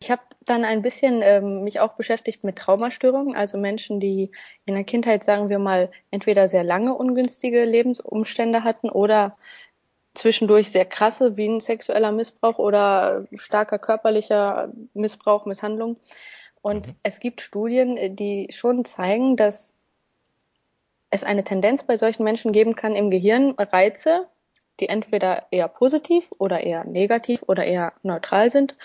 [0.01, 4.32] ich habe dann ein bisschen ähm, mich auch beschäftigt mit Traumastörungen, also Menschen, die
[4.64, 9.34] in der Kindheit, sagen wir mal, entweder sehr lange ungünstige Lebensumstände hatten oder
[10.14, 15.97] zwischendurch sehr krasse, wie ein sexueller Missbrauch oder starker körperlicher Missbrauch, Misshandlung.
[16.62, 16.95] Und mhm.
[17.03, 19.74] es gibt Studien, die schon zeigen, dass
[21.12, 24.28] es eine Tendenz bei solchen Menschen geben kann, im Gehirn Reize,
[24.80, 28.76] die entweder eher positiv oder eher negativ oder eher neutral sind,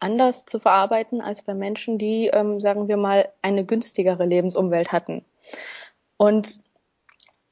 [0.00, 5.24] anders zu verarbeiten als bei Menschen, die, ähm, sagen wir mal, eine günstigere Lebensumwelt hatten.
[6.16, 6.60] Und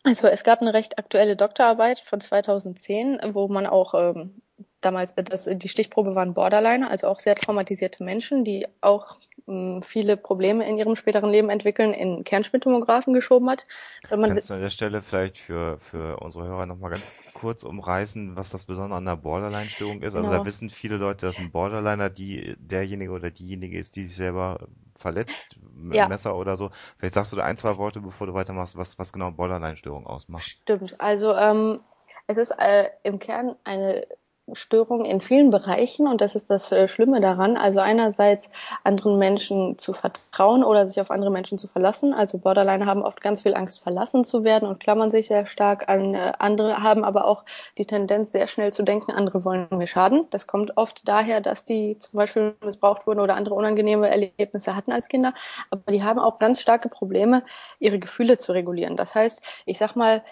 [0.03, 4.43] also es gab eine recht aktuelle Doktorarbeit von 2010, wo man auch ähm,
[4.87, 9.17] damals, äh, das, die Stichprobe waren Borderliner, also auch sehr traumatisierte Menschen, die auch
[9.47, 13.65] mh, viele Probleme in ihrem späteren Leben entwickeln, in Kernspintomographen geschoben hat.
[14.09, 17.65] Wenn man Kannst du an der Stelle vielleicht für, für unsere Hörer nochmal ganz kurz
[17.65, 20.15] umreißen, was das Besondere an der Borderline-Störung ist?
[20.15, 20.41] Also genau.
[20.41, 24.69] da wissen viele Leute, dass ein Borderliner die, derjenige oder diejenige ist, die sich selber
[24.95, 26.09] verletzt, mit ja.
[26.09, 26.71] Messer oder so.
[26.97, 30.45] Vielleicht sagst du da ein, zwei Worte, bevor du weitermachst, was, was genau Borderline-Störung ausmacht.
[30.45, 30.99] Stimmt.
[31.01, 31.81] Also ähm,
[32.27, 34.07] es ist äh, im Kern eine
[34.53, 37.57] Störung in vielen Bereichen und das ist das äh, Schlimme daran.
[37.57, 38.51] Also einerseits
[38.85, 42.15] anderen Menschen zu vertrauen oder sich auf andere Menschen zu verlassen.
[42.15, 45.89] Also Borderline haben oft ganz viel Angst, verlassen zu werden und klammern sich sehr stark
[45.89, 47.45] an äh, andere, haben aber auch
[47.79, 50.27] die Tendenz, sehr schnell zu denken, andere wollen mir schaden.
[50.31, 54.93] Das kommt oft daher, dass die zum Beispiel missbraucht wurden oder andere unangenehme Erlebnisse hatten
[54.93, 55.35] als Kinder.
[55.71, 57.43] Aber die haben auch ganz starke Probleme,
[57.81, 58.97] ihre Gefühle zu regulieren.
[58.97, 60.23] Das heißt, ich sag mal,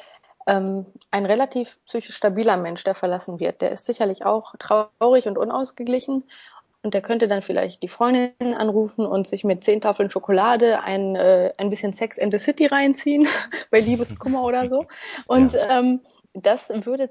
[0.47, 5.39] ähm, ein relativ psychisch stabiler Mensch, der verlassen wird, der ist sicherlich auch traurig und
[5.39, 6.25] unausgeglichen
[6.83, 11.17] und der könnte dann vielleicht die Freundin anrufen und sich mit zehn Tafeln Schokolade ein,
[11.17, 13.27] äh, ein bisschen Sex in the City reinziehen,
[13.71, 14.85] bei Liebeskummer oder so.
[15.27, 15.79] Und ja.
[15.79, 16.01] ähm,
[16.35, 17.11] das würde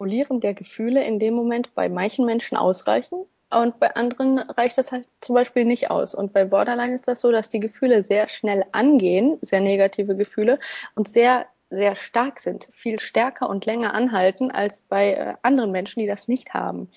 [0.00, 3.26] Regulieren der Gefühle in dem Moment bei manchen Menschen ausreichen.
[3.50, 6.14] Und bei anderen reicht das halt zum Beispiel nicht aus.
[6.14, 10.60] Und bei Borderline ist das so, dass die Gefühle sehr schnell angehen, sehr negative Gefühle,
[10.94, 16.00] und sehr sehr stark sind, viel stärker und länger anhalten als bei äh, anderen Menschen,
[16.00, 16.88] die das nicht haben.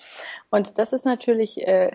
[0.50, 1.90] Und das ist natürlich äh,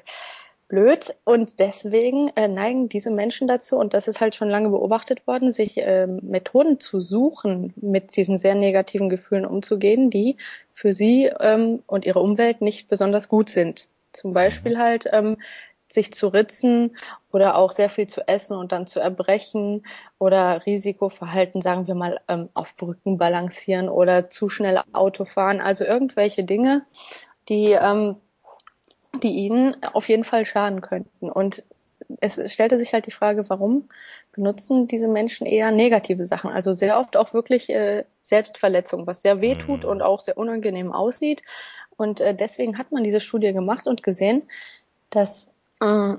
[0.67, 5.25] blöd und deswegen äh, neigen diese Menschen dazu, und das ist halt schon lange beobachtet
[5.25, 10.37] worden, sich äh, Methoden zu suchen, mit diesen sehr negativen Gefühlen umzugehen, die
[10.71, 13.87] für sie ähm, und ihre Umwelt nicht besonders gut sind.
[14.11, 14.79] Zum Beispiel mhm.
[14.79, 15.37] halt ähm,
[15.87, 16.97] sich zu ritzen
[17.31, 19.85] oder auch sehr viel zu essen und dann zu erbrechen
[20.19, 25.61] oder Risikoverhalten, sagen wir mal, ähm, auf Brücken balancieren oder zu schnell Auto fahren.
[25.61, 26.85] Also irgendwelche Dinge,
[27.47, 28.17] die, ähm,
[29.23, 31.29] die ihnen auf jeden Fall schaden könnten.
[31.31, 31.63] Und
[32.21, 33.89] es stellte sich halt die Frage, warum
[34.31, 36.51] benutzen diese Menschen eher negative Sachen?
[36.51, 39.89] Also sehr oft auch wirklich äh, Selbstverletzung, was sehr weh tut mhm.
[39.89, 41.43] und auch sehr unangenehm aussieht.
[41.95, 44.43] Und äh, deswegen hat man diese Studie gemacht und gesehen,
[45.09, 45.49] dass
[45.81, 46.15] äh,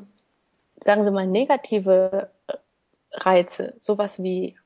[0.81, 2.55] sagen wir mal, negative äh,
[3.13, 4.57] Reize, sowas wie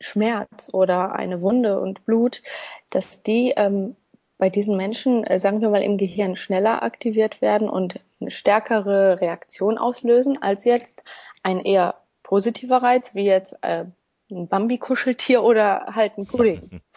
[0.00, 2.42] Schmerz oder eine Wunde und Blut,
[2.90, 3.96] dass die ähm,
[4.38, 9.20] bei diesen Menschen, äh, sagen wir mal, im Gehirn schneller aktiviert werden und eine stärkere
[9.20, 11.04] Reaktion auslösen, als jetzt
[11.42, 13.86] ein eher positiver Reiz, wie jetzt äh,
[14.30, 16.80] ein Bambi-Kuscheltier oder halt ein Pudding.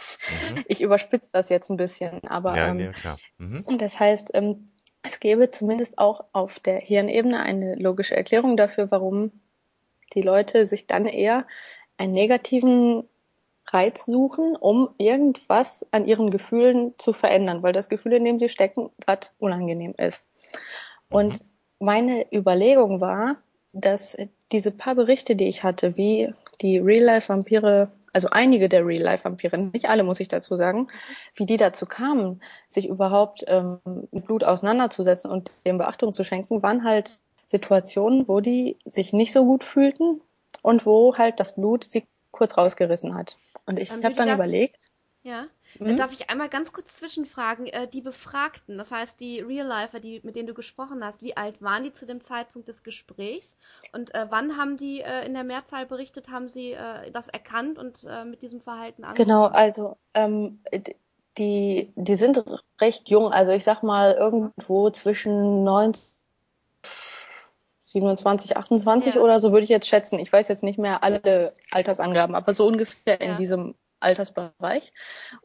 [0.49, 0.63] Mhm.
[0.67, 3.17] Ich überspitze das jetzt ein bisschen, aber ja, ähm, klar.
[3.37, 3.77] Mhm.
[3.77, 4.70] das heißt, ähm,
[5.03, 9.31] es gäbe zumindest auch auf der Hirnebene eine logische Erklärung dafür, warum
[10.13, 11.45] die Leute sich dann eher
[11.97, 13.07] einen negativen
[13.67, 18.49] Reiz suchen, um irgendwas an ihren Gefühlen zu verändern, weil das Gefühl, in dem sie
[18.49, 20.27] stecken, gerade unangenehm ist.
[21.09, 21.45] Und
[21.79, 23.37] meine Überlegung war,
[23.73, 24.17] dass
[24.51, 30.03] diese paar Berichte, die ich hatte, wie die Real-Life-Vampire also einige der Real-Life-Vampire, nicht alle
[30.03, 30.87] muss ich dazu sagen,
[31.35, 33.79] wie die dazu kamen, sich überhaupt ähm,
[34.11, 39.33] mit Blut auseinanderzusetzen und dem Beachtung zu schenken, waren halt Situationen, wo die sich nicht
[39.33, 40.21] so gut fühlten
[40.61, 43.37] und wo halt das Blut sie kurz rausgerissen hat.
[43.65, 44.89] Und ich ähm, habe dann überlegt,
[45.23, 45.45] ja.
[45.79, 45.97] Mhm.
[45.97, 47.67] Darf ich einmal ganz kurz zwischenfragen?
[47.67, 51.61] Äh, die Befragten, das heißt die Real-Lifer, die, mit denen du gesprochen hast, wie alt
[51.61, 53.55] waren die zu dem Zeitpunkt des Gesprächs?
[53.93, 57.77] Und äh, wann haben die äh, in der Mehrzahl berichtet, haben sie äh, das erkannt
[57.77, 59.27] und äh, mit diesem Verhalten angefangen?
[59.27, 60.59] Genau, also ähm,
[61.37, 62.43] die, die sind
[62.79, 63.31] recht jung.
[63.31, 66.11] Also ich sag mal irgendwo zwischen 19
[67.91, 69.21] 27, 28 ja.
[69.21, 70.17] oder so würde ich jetzt schätzen.
[70.19, 73.31] Ich weiß jetzt nicht mehr alle Altersangaben, aber so ungefähr ja.
[73.31, 74.93] in diesem Altersbereich.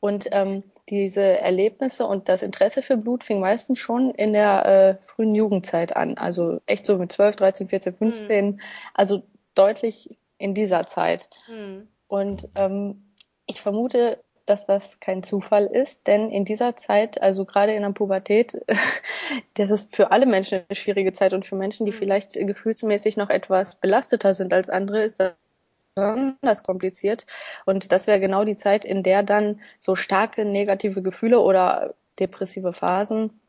[0.00, 5.02] Und ähm, diese Erlebnisse und das Interesse für Blut fing meistens schon in der äh,
[5.02, 6.16] frühen Jugendzeit an.
[6.16, 8.46] Also echt so mit 12, 13, 14, 15.
[8.46, 8.60] Mhm.
[8.94, 9.22] Also
[9.54, 11.28] deutlich in dieser Zeit.
[11.48, 11.88] Mhm.
[12.08, 13.12] Und ähm,
[13.46, 17.90] ich vermute, dass das kein Zufall ist, denn in dieser Zeit, also gerade in der
[17.90, 18.56] Pubertät,
[19.54, 21.96] das ist für alle Menschen eine schwierige Zeit und für Menschen, die mhm.
[21.96, 25.32] vielleicht gefühlsmäßig noch etwas belasteter sind als andere, ist das
[25.96, 27.26] besonders kompliziert.
[27.64, 32.72] Und das wäre genau die Zeit, in der dann so starke negative Gefühle oder depressive
[32.72, 33.40] Phasen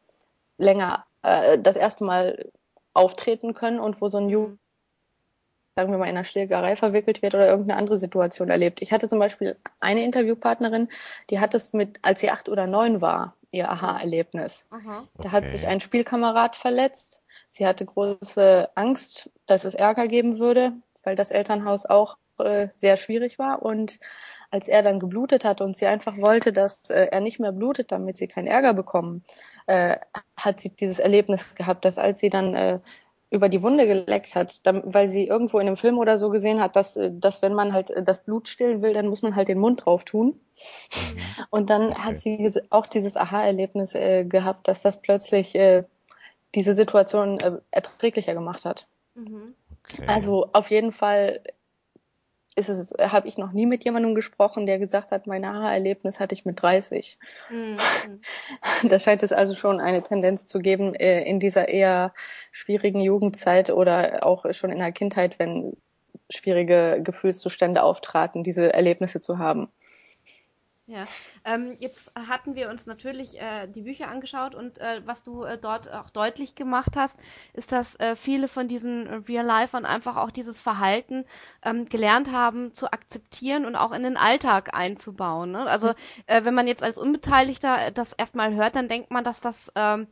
[0.58, 2.50] länger äh, das erste Mal
[2.94, 4.60] auftreten können und wo so ein Jugend
[5.76, 8.82] sagen wir mal, in einer Schlägerei verwickelt wird oder irgendeine andere Situation erlebt.
[8.82, 10.88] Ich hatte zum Beispiel eine Interviewpartnerin,
[11.30, 14.66] die hat es mit, als sie acht oder neun war, ihr Aha-Erlebnis.
[15.20, 17.22] Da hat sich ein Spielkamerad verletzt.
[17.48, 20.74] Sie hatte große Angst, dass es Ärger geben würde,
[21.04, 23.62] weil das Elternhaus auch äh, sehr schwierig war.
[23.62, 24.00] Und
[24.50, 27.92] als er dann geblutet hat und sie einfach wollte, dass äh, er nicht mehr blutet,
[27.92, 29.24] damit sie keinen Ärger bekommen,
[29.66, 29.98] äh,
[30.38, 32.80] hat sie dieses Erlebnis gehabt, dass als sie dann äh,
[33.30, 36.62] über die Wunde geleckt hat, dann, weil sie irgendwo in einem Film oder so gesehen
[36.62, 39.50] hat, dass, äh, dass wenn man halt das Blut stillen will, dann muss man halt
[39.50, 40.28] den Mund drauf tun.
[40.28, 41.20] Mhm.
[41.50, 42.02] Und dann okay.
[42.02, 45.84] hat sie auch dieses Aha-Erlebnis äh, gehabt, dass das plötzlich äh,
[46.56, 48.88] diese Situation äh, erträglicher gemacht hat.
[49.16, 49.56] Mhm.
[49.84, 50.04] Okay.
[50.08, 51.42] Also auf jeden Fall
[52.58, 56.34] ist es, habe ich noch nie mit jemandem gesprochen, der gesagt hat, mein Aha-Erlebnis hatte
[56.34, 57.20] ich mit 30.
[57.52, 57.78] Mhm.
[58.90, 62.14] da scheint es also schon eine Tendenz zu geben äh, in dieser eher
[62.52, 65.78] schwierigen Jugendzeit oder auch schon in der Kindheit, wenn
[66.32, 69.70] schwierige Gefühlszustände auftraten, diese Erlebnisse zu haben.
[70.90, 71.04] Ja,
[71.44, 75.58] ähm, jetzt hatten wir uns natürlich äh, die Bücher angeschaut und äh, was du äh,
[75.58, 77.18] dort auch deutlich gemacht hast,
[77.52, 81.26] ist, dass äh, viele von diesen Real-Lifern einfach auch dieses Verhalten
[81.62, 85.52] ähm, gelernt haben zu akzeptieren und auch in den Alltag einzubauen.
[85.52, 85.64] Ne?
[85.64, 85.90] Also
[86.26, 90.08] äh, wenn man jetzt als Unbeteiligter das erstmal hört, dann denkt man, dass das ähm,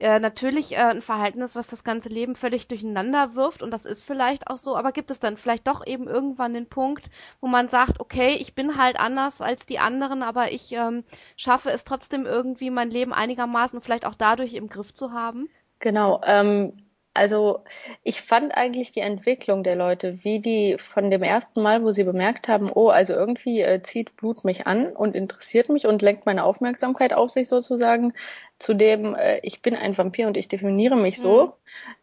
[0.00, 3.84] äh, natürlich äh, ein Verhalten ist, was das ganze Leben völlig durcheinander wirft und das
[3.84, 7.46] ist vielleicht auch so, aber gibt es dann vielleicht doch eben irgendwann den Punkt, wo
[7.46, 11.04] man sagt, okay, ich bin halt anders als die anderen, aber ich ähm,
[11.36, 15.48] schaffe es trotzdem irgendwie mein Leben einigermaßen vielleicht auch dadurch im Griff zu haben?
[15.78, 17.64] Genau, ähm, also
[18.02, 22.04] ich fand eigentlich die Entwicklung der Leute, wie die von dem ersten Mal, wo sie
[22.04, 26.26] bemerkt haben, oh, also irgendwie äh, zieht Blut mich an und interessiert mich und lenkt
[26.26, 28.12] meine Aufmerksamkeit auf sich sozusagen,
[28.58, 31.46] zu dem, äh, ich bin ein Vampir und ich definiere mich so.
[31.46, 31.52] Mhm.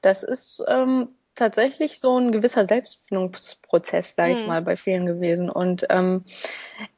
[0.01, 4.47] Das ist ähm, tatsächlich so ein gewisser Selbstfindungsprozess, sage ich mhm.
[4.47, 5.49] mal, bei vielen gewesen.
[5.49, 6.26] Und ähm,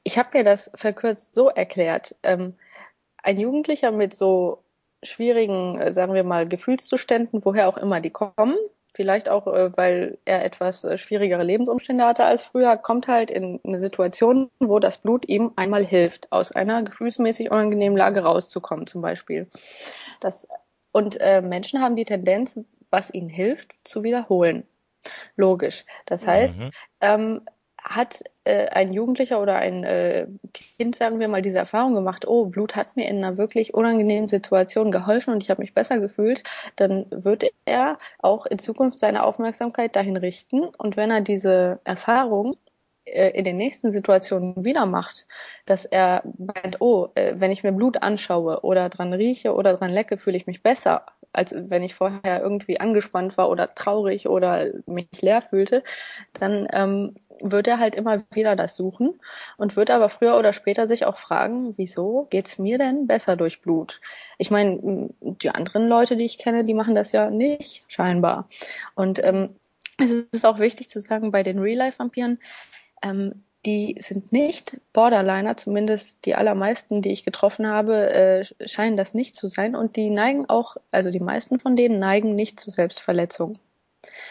[0.04, 2.16] ich habe mir das verkürzt so erklärt.
[2.24, 2.56] Ähm,
[3.22, 4.64] ein Jugendlicher mit so
[5.04, 8.56] schwierigen, äh, sagen wir mal, Gefühlszuständen, woher auch immer die kommen.
[8.94, 13.60] Vielleicht auch, äh, weil er etwas äh, schwierigere Lebensumstände hatte als früher, kommt halt in
[13.64, 19.02] eine Situation, wo das Blut ihm einmal hilft, aus einer gefühlsmäßig unangenehmen Lage rauszukommen, zum
[19.02, 19.48] Beispiel.
[20.20, 20.48] Das,
[20.92, 24.66] und äh, Menschen haben die Tendenz, was ihnen hilft, zu wiederholen.
[25.36, 25.86] Logisch.
[26.06, 26.72] Das heißt, mhm.
[27.02, 27.42] ähm,
[27.84, 32.46] hat äh, ein Jugendlicher oder ein äh, Kind, sagen wir mal, diese Erfahrung gemacht, oh,
[32.46, 36.44] Blut hat mir in einer wirklich unangenehmen Situation geholfen und ich habe mich besser gefühlt,
[36.76, 40.66] dann wird er auch in Zukunft seine Aufmerksamkeit dahin richten.
[40.78, 42.58] Und wenn er diese Erfahrung
[43.06, 45.28] äh, in den nächsten Situationen wieder macht,
[45.66, 49.92] dass er meint, oh, äh, wenn ich mir Blut anschaue oder dran rieche oder dran
[49.92, 54.72] lecke, fühle ich mich besser, als wenn ich vorher irgendwie angespannt war oder traurig oder
[54.86, 55.84] mich leer fühlte,
[56.40, 59.20] dann ähm, wird er halt immer wieder das suchen
[59.58, 63.62] und wird aber früher oder später sich auch fragen, wieso geht's mir denn besser durch
[63.62, 64.02] Blut?
[64.38, 68.50] Ich meine, die anderen Leute, die ich kenne, die machen das ja nicht scheinbar.
[68.96, 69.56] Und ähm,
[69.98, 72.40] es ist auch wichtig zu sagen, bei den Real-Life-Vampiren,
[73.04, 79.14] ähm, die sind nicht Borderliner, zumindest die allermeisten, die ich getroffen habe, äh, scheinen das
[79.14, 79.76] nicht zu sein.
[79.76, 83.60] Und die neigen auch, also die meisten von denen neigen nicht zu Selbstverletzung.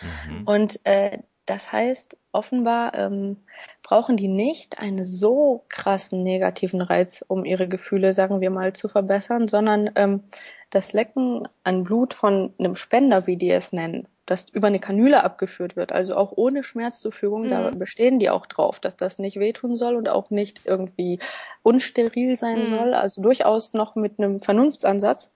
[0.00, 0.44] Mhm.
[0.46, 3.38] Und äh, das heißt, offenbar ähm,
[3.82, 8.88] brauchen die nicht einen so krassen negativen Reiz, um ihre Gefühle, sagen wir mal, zu
[8.88, 10.22] verbessern, sondern ähm,
[10.70, 15.24] das Lecken an Blut von einem Spender, wie die es nennen, das über eine Kanüle
[15.24, 17.50] abgeführt wird, also auch ohne Schmerzzufügung, mhm.
[17.50, 21.18] da bestehen die auch drauf, dass das nicht wehtun soll und auch nicht irgendwie
[21.62, 22.64] unsteril sein mhm.
[22.66, 25.32] soll, also durchaus noch mit einem Vernunftsansatz.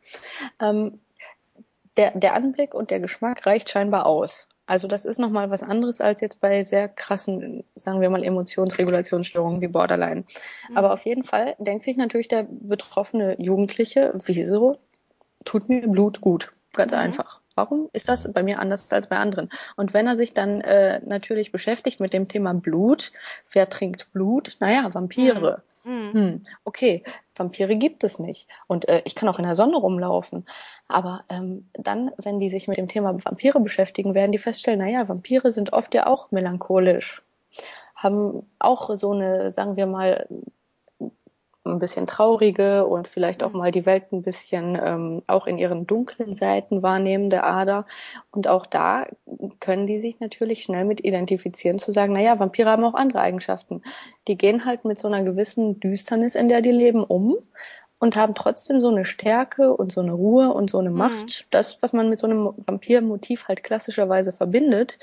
[0.61, 1.01] Ähm,
[1.97, 4.49] der, der Anblick und der Geschmack reicht scheinbar aus.
[4.67, 9.61] Also das ist nochmal was anderes als jetzt bei sehr krassen, sagen wir mal, Emotionsregulationsstörungen
[9.61, 10.25] wie Borderline.
[10.69, 10.77] Mhm.
[10.77, 14.77] Aber auf jeden Fall denkt sich natürlich der betroffene Jugendliche, wieso
[15.45, 16.53] tut mir Blut gut?
[16.75, 16.99] Ganz mhm.
[16.99, 17.42] einfach.
[17.55, 19.51] Warum ist das bei mir anders als bei anderen?
[19.77, 23.13] Und wenn er sich dann äh, natürlich beschäftigt mit dem Thema Blut,
[23.51, 24.57] wer trinkt Blut?
[24.61, 25.63] Naja, Vampire.
[25.85, 26.13] Mhm.
[26.13, 27.03] Hm, okay,
[27.35, 28.49] Vampire gibt es nicht.
[28.67, 30.47] Und äh, ich kann auch in der Sonne rumlaufen.
[30.89, 35.09] Aber ähm, dann, wenn die sich mit dem Thema Vampire beschäftigen, werden die feststellen, naja,
[35.09, 37.23] Vampire sind oft ja auch melancholisch,
[37.97, 40.27] haben auch so eine, sagen wir mal,
[41.65, 43.59] ein bisschen traurige und vielleicht auch mhm.
[43.59, 47.87] mal die Welt ein bisschen ähm, auch in ihren dunklen Seiten wahrnehmende Ader.
[48.31, 49.07] Und auch da
[49.61, 53.83] können die sich natürlich schnell mit identifizieren, zu sagen, naja, Vampire haben auch andere Eigenschaften.
[54.29, 57.37] Die gehen halt mit so einer gewissen Düsternis, in der die leben, um
[58.03, 61.45] und haben trotzdem so eine Stärke und so eine Ruhe und so eine Macht.
[61.45, 61.47] Mhm.
[61.51, 64.99] Das, was man mit so einem Vampirmotiv halt klassischerweise verbindet.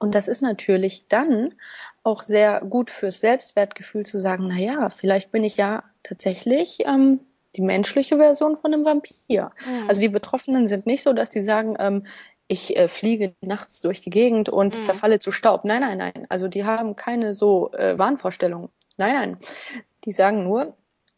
[0.00, 1.54] Und das ist natürlich dann
[2.02, 7.20] auch sehr gut fürs Selbstwertgefühl zu sagen, na ja, vielleicht bin ich ja tatsächlich ähm,
[7.56, 9.16] die menschliche Version von einem Vampir.
[9.66, 9.88] Mhm.
[9.88, 12.06] Also die Betroffenen sind nicht so, dass die sagen, ähm,
[12.48, 14.82] ich äh, fliege nachts durch die Gegend und mhm.
[14.82, 15.64] zerfalle zu Staub.
[15.64, 16.26] Nein, nein, nein.
[16.28, 18.70] Also die haben keine so äh, Wahnvorstellungen.
[18.96, 19.36] Nein, nein.
[20.04, 20.74] Die sagen nur,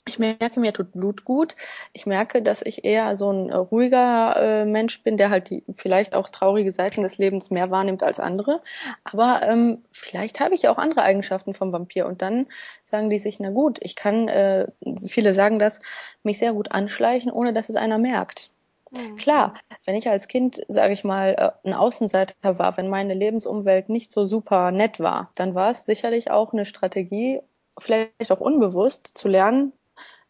[0.07, 1.55] ich merke, mir tut Blut gut.
[1.93, 5.65] Ich merke, dass ich eher so ein äh, ruhiger äh, Mensch bin, der halt die
[5.75, 8.63] vielleicht auch traurige Seiten des Lebens mehr wahrnimmt als andere.
[9.05, 12.07] Aber ähm, vielleicht habe ich auch andere Eigenschaften vom Vampir.
[12.07, 12.47] Und dann
[12.83, 14.67] sagen die sich, na gut, ich kann, äh,
[15.07, 15.81] viele sagen das,
[16.25, 18.51] mich sehr gut anschleichen, ohne dass es einer merkt.
[18.91, 19.17] Mhm.
[19.17, 23.89] Klar, wenn ich als Kind, sage ich mal, äh, ein Außenseiter war, wenn meine Lebensumwelt
[23.89, 27.41] nicht so super nett war, dann war es sicherlich auch eine Strategie,
[27.79, 29.73] vielleicht auch unbewusst, zu lernen,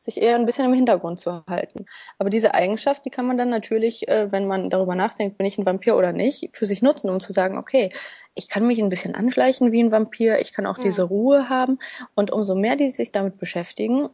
[0.02, 1.86] sich eher ein bisschen im Hintergrund zu halten.
[2.18, 5.58] Aber diese Eigenschaft, die kann man dann natürlich, äh, wenn man darüber nachdenkt, bin ich
[5.58, 7.90] ein Vampir oder nicht, für sich nutzen, um zu sagen, okay,
[8.34, 10.84] ich kann mich ein bisschen anschleichen wie ein Vampir, ich kann auch ja.
[10.84, 11.78] diese Ruhe haben.
[12.14, 14.08] Und umso mehr die sich damit beschäftigen,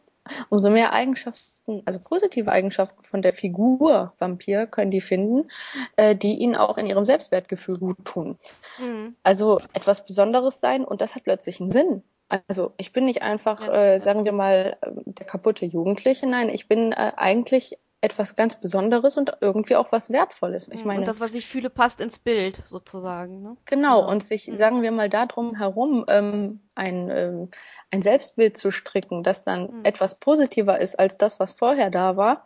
[0.49, 5.49] umso mehr Eigenschaften, also positive Eigenschaften von der Figur Vampir können die finden,
[5.95, 8.37] äh, die ihnen auch in ihrem Selbstwertgefühl gut tun.
[8.79, 9.15] Mhm.
[9.23, 12.03] Also etwas Besonderes sein und das hat plötzlich einen Sinn.
[12.29, 13.93] Also ich bin nicht einfach, ja.
[13.93, 16.27] äh, sagen wir mal, der kaputte Jugendliche.
[16.27, 20.69] Nein, ich bin äh, eigentlich etwas ganz Besonderes und irgendwie auch was Wertvolles.
[20.71, 20.87] Ich mhm.
[20.87, 23.41] meine, und das, was ich fühle, passt ins Bild sozusagen.
[23.41, 23.57] Ne?
[23.65, 24.11] Genau, genau.
[24.11, 24.55] und sich, mhm.
[24.55, 27.49] sagen wir mal, darum herum ähm, ein, ähm,
[27.91, 29.79] ein Selbstbild zu stricken, das dann mhm.
[29.83, 32.45] etwas positiver ist als das, was vorher da war,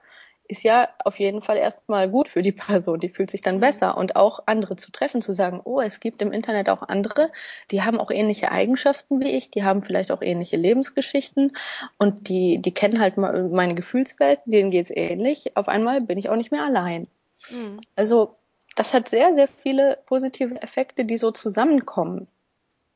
[0.53, 2.99] ist ja auf jeden Fall erstmal gut für die Person.
[2.99, 3.61] Die fühlt sich dann mhm.
[3.61, 7.31] besser und auch andere zu treffen, zu sagen, oh, es gibt im Internet auch andere,
[7.71, 11.53] die haben auch ähnliche Eigenschaften wie ich, die haben vielleicht auch ähnliche Lebensgeschichten
[11.97, 15.57] und die, die kennen halt meine Gefühlswelt, denen geht's ähnlich.
[15.57, 17.07] Auf einmal bin ich auch nicht mehr allein.
[17.49, 17.81] Mhm.
[17.95, 18.35] Also
[18.75, 22.27] das hat sehr, sehr viele positive Effekte, die so zusammenkommen.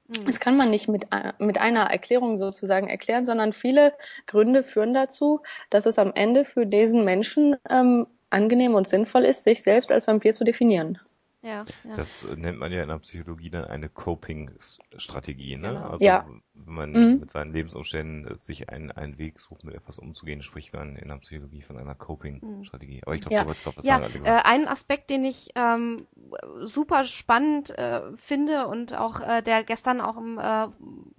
[0.08, 0.26] Mhm.
[0.26, 3.94] Das kann man nicht mit, äh, mit einer Erklärung sozusagen erklären, sondern viele
[4.26, 9.44] Gründe führen dazu, dass es am Ende für diesen Menschen ähm, angenehm und sinnvoll ist,
[9.44, 11.00] sich selbst als Vampir zu definieren.
[11.42, 11.96] Ja, ja.
[11.96, 15.56] Das nennt man ja in der Psychologie dann eine Coping-Strategie.
[15.56, 15.70] Ne?
[15.70, 15.90] Genau.
[15.90, 16.26] Also ja.
[16.66, 17.20] Wenn man mhm.
[17.20, 21.10] mit seinen Lebensumständen äh, sich einen, einen Weg sucht, mit etwas umzugehen, spricht man in
[21.10, 23.02] der Psychologie von einer Coping-Strategie.
[23.06, 23.42] Aber ich glaube, ja.
[23.42, 24.00] du wolltest gerade was ja.
[24.00, 24.26] sagen.
[24.26, 26.08] Äh, einen Aspekt, den ich ähm,
[26.60, 30.68] super spannend äh, finde und auch äh, der gestern auch im äh,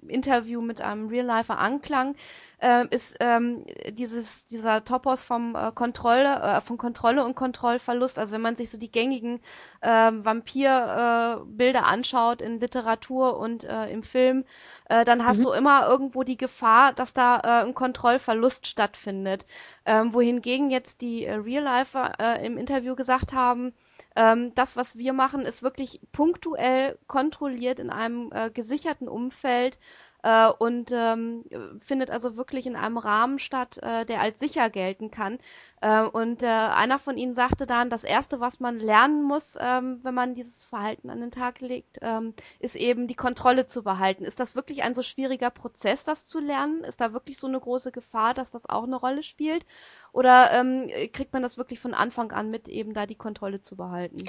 [0.09, 2.17] Interview mit einem Real-Lifer anklang,
[2.61, 8.19] äh, ist ähm, dieses dieser Topos vom äh, Kontrolle äh, von Kontrolle und Kontrollverlust.
[8.19, 9.41] Also wenn man sich so die gängigen
[9.81, 14.45] äh, Vampirbilder äh, anschaut in Literatur und äh, im Film,
[14.87, 15.43] äh, dann hast mhm.
[15.45, 19.47] du immer irgendwo die Gefahr, dass da äh, ein Kontrollverlust stattfindet.
[19.85, 23.75] Ähm, wohingegen jetzt die äh, Real-Lifer äh, im Interview gesagt haben,
[24.17, 29.79] ähm, das, was wir machen, ist wirklich punktuell kontrolliert in einem äh, gesicherten Umfeld
[30.23, 31.45] äh, und ähm,
[31.81, 35.39] findet also wirklich in einem Rahmen statt, äh, der als sicher gelten kann.
[35.81, 40.01] Äh, und äh, einer von ihnen sagte dann, das Erste, was man lernen muss, ähm,
[40.03, 44.25] wenn man dieses Verhalten an den Tag legt, ähm, ist eben die Kontrolle zu behalten.
[44.25, 46.83] Ist das wirklich ein so schwieriger Prozess, das zu lernen?
[46.85, 49.67] Ist da wirklich so eine große Gefahr, dass das auch eine Rolle spielt?
[50.13, 53.77] Oder ähm, kriegt man das wirklich von Anfang an mit, eben da die Kontrolle zu
[53.77, 54.25] behalten?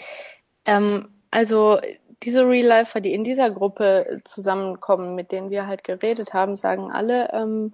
[0.65, 1.79] Ähm, also
[2.23, 7.31] diese Real-Lifer, die in dieser Gruppe zusammenkommen, mit denen wir halt geredet haben, sagen alle,
[7.31, 7.73] ähm,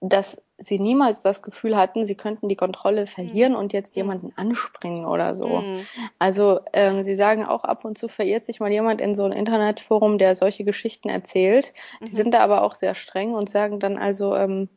[0.00, 3.58] dass sie niemals das Gefühl hatten, sie könnten die Kontrolle verlieren mhm.
[3.58, 5.60] und jetzt jemanden anspringen oder so.
[5.60, 5.86] Mhm.
[6.18, 9.32] Also ähm, sie sagen auch ab und zu verirrt sich mal jemand in so ein
[9.32, 11.72] Internetforum, der solche Geschichten erzählt.
[12.00, 12.16] Die mhm.
[12.16, 14.68] sind da aber auch sehr streng und sagen dann also, ähm,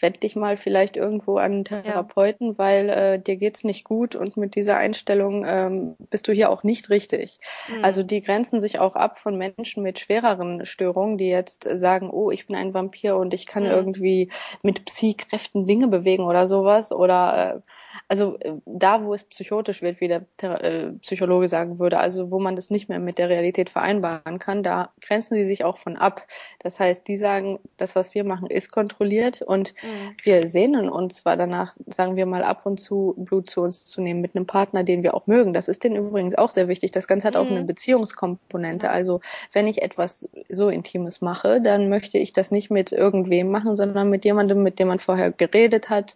[0.00, 2.58] wend dich mal vielleicht irgendwo an einen Therapeuten, ja.
[2.58, 6.62] weil äh, dir geht's nicht gut und mit dieser Einstellung ähm, bist du hier auch
[6.62, 7.38] nicht richtig.
[7.68, 7.84] Mhm.
[7.84, 12.30] Also die grenzen sich auch ab von Menschen mit schwereren Störungen, die jetzt sagen, oh,
[12.30, 13.70] ich bin ein Vampir und ich kann mhm.
[13.70, 14.30] irgendwie
[14.62, 17.68] mit Psy-Kräften Dinge bewegen oder sowas oder äh,
[18.08, 22.38] also äh, da, wo es psychotisch wird, wie der äh, Psychologe sagen würde, also wo
[22.38, 25.96] man das nicht mehr mit der Realität vereinbaren kann, da grenzen sie sich auch von
[25.96, 26.26] ab.
[26.58, 30.10] Das heißt, die sagen, das, was wir machen, ist kontrolliert und mhm.
[30.22, 34.00] wir sehnen uns zwar danach, sagen wir mal, ab und zu Blut zu uns zu
[34.00, 35.52] nehmen mit einem Partner, den wir auch mögen.
[35.52, 36.90] Das ist denen übrigens auch sehr wichtig.
[36.90, 37.66] Das Ganze hat auch eine mhm.
[37.66, 38.90] Beziehungskomponente.
[38.90, 39.20] Also
[39.52, 44.10] wenn ich etwas so Intimes mache, dann möchte ich das nicht mit irgendwem machen, sondern
[44.10, 46.14] mit jemandem, mit dem man vorher geredet hat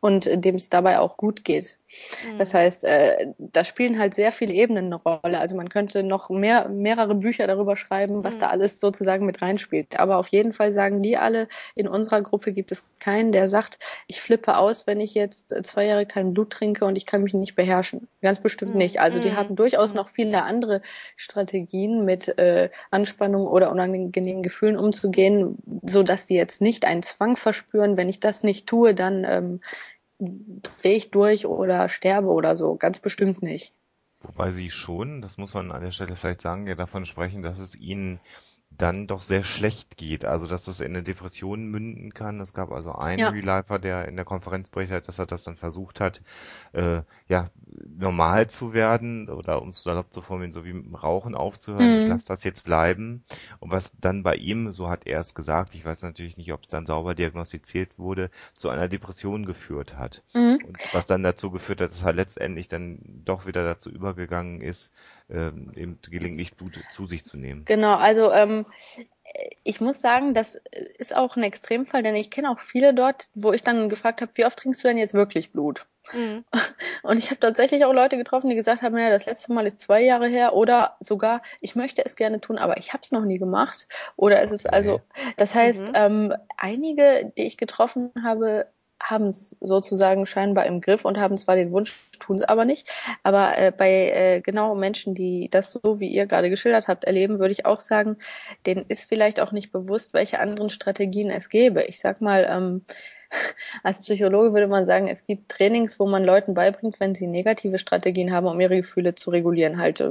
[0.00, 1.76] und dem es dabei auch gut geht.
[2.24, 2.38] Mhm.
[2.38, 5.38] Das heißt, äh, da spielen halt sehr viele Ebenen eine Rolle.
[5.38, 8.40] Also man könnte noch mehr, mehrere Bücher darüber schreiben, was mhm.
[8.40, 9.98] da alles sozusagen mit reinspielt.
[9.98, 13.78] Aber auf jeden Fall sagen die alle, in unserer Gruppe gibt es keinen, der sagt,
[14.06, 17.34] ich flippe aus, wenn ich jetzt zwei Jahre kein Blut trinke und ich kann mich
[17.34, 18.08] nicht beherrschen.
[18.20, 18.78] Ganz bestimmt mhm.
[18.78, 19.00] nicht.
[19.00, 19.36] Also die mhm.
[19.36, 19.96] haben durchaus mhm.
[19.98, 20.82] noch viele andere
[21.16, 27.36] Strategien mit äh, Anspannung oder unangenehmen Gefühlen umzugehen, so dass sie jetzt nicht einen Zwang
[27.36, 29.60] verspüren, wenn ich das nicht tue, dann ähm,
[30.82, 32.76] drehe ich durch oder sterbe oder so.
[32.76, 33.72] Ganz bestimmt nicht.
[34.22, 37.58] Wobei sie schon, das muss man an der Stelle vielleicht sagen, ja davon sprechen, dass
[37.58, 38.20] es ihnen
[38.78, 40.24] dann doch sehr schlecht geht.
[40.24, 42.40] Also dass das in eine Depression münden kann.
[42.40, 43.28] Es gab also einen ja.
[43.28, 46.22] Relifer, der in der Konferenz berichtet hat, dass er das dann versucht hat,
[46.72, 47.50] äh, ja,
[47.98, 51.96] normal zu werden oder um es salopp zu formulieren, so wie mit dem Rauchen aufzuhören.
[51.96, 52.02] Mhm.
[52.02, 53.24] Ich lasse das jetzt bleiben.
[53.60, 56.62] Und was dann bei ihm, so hat er es gesagt, ich weiß natürlich nicht, ob
[56.62, 60.22] es dann sauber diagnostiziert wurde, zu einer Depression geführt hat.
[60.34, 60.58] Mhm.
[60.66, 64.92] Und was dann dazu geführt hat, dass er letztendlich dann doch wieder dazu übergegangen ist,
[65.30, 67.64] ähm, eben gelegentlich Blut zu sich zu nehmen.
[67.64, 68.61] Genau, also ähm,
[69.64, 70.60] ich muss sagen, das
[70.98, 74.32] ist auch ein Extremfall, denn ich kenne auch viele dort, wo ich dann gefragt habe,
[74.34, 75.86] wie oft trinkst du denn jetzt wirklich Blut?
[76.12, 76.44] Mhm.
[77.02, 79.78] Und ich habe tatsächlich auch Leute getroffen, die gesagt haben, ja, das letzte Mal ist
[79.78, 83.24] zwei Jahre her oder sogar, ich möchte es gerne tun, aber ich habe es noch
[83.24, 83.86] nie gemacht.
[84.16, 85.00] Oder es ist also,
[85.36, 85.94] das heißt, mhm.
[85.94, 88.66] ähm, einige, die ich getroffen habe,
[89.02, 92.88] haben es sozusagen scheinbar im Griff und haben zwar den Wunsch, tun es aber nicht.
[93.22, 97.38] Aber äh, bei äh, genau Menschen, die das so, wie ihr gerade geschildert habt, erleben,
[97.38, 98.16] würde ich auch sagen,
[98.66, 101.82] denen ist vielleicht auch nicht bewusst, welche anderen Strategien es gäbe.
[101.82, 102.84] Ich sag mal, ähm,
[103.82, 107.78] als Psychologe würde man sagen, es gibt Trainings, wo man Leuten beibringt, wenn sie negative
[107.78, 110.10] Strategien haben, um ihre Gefühle zu regulieren, halt äh,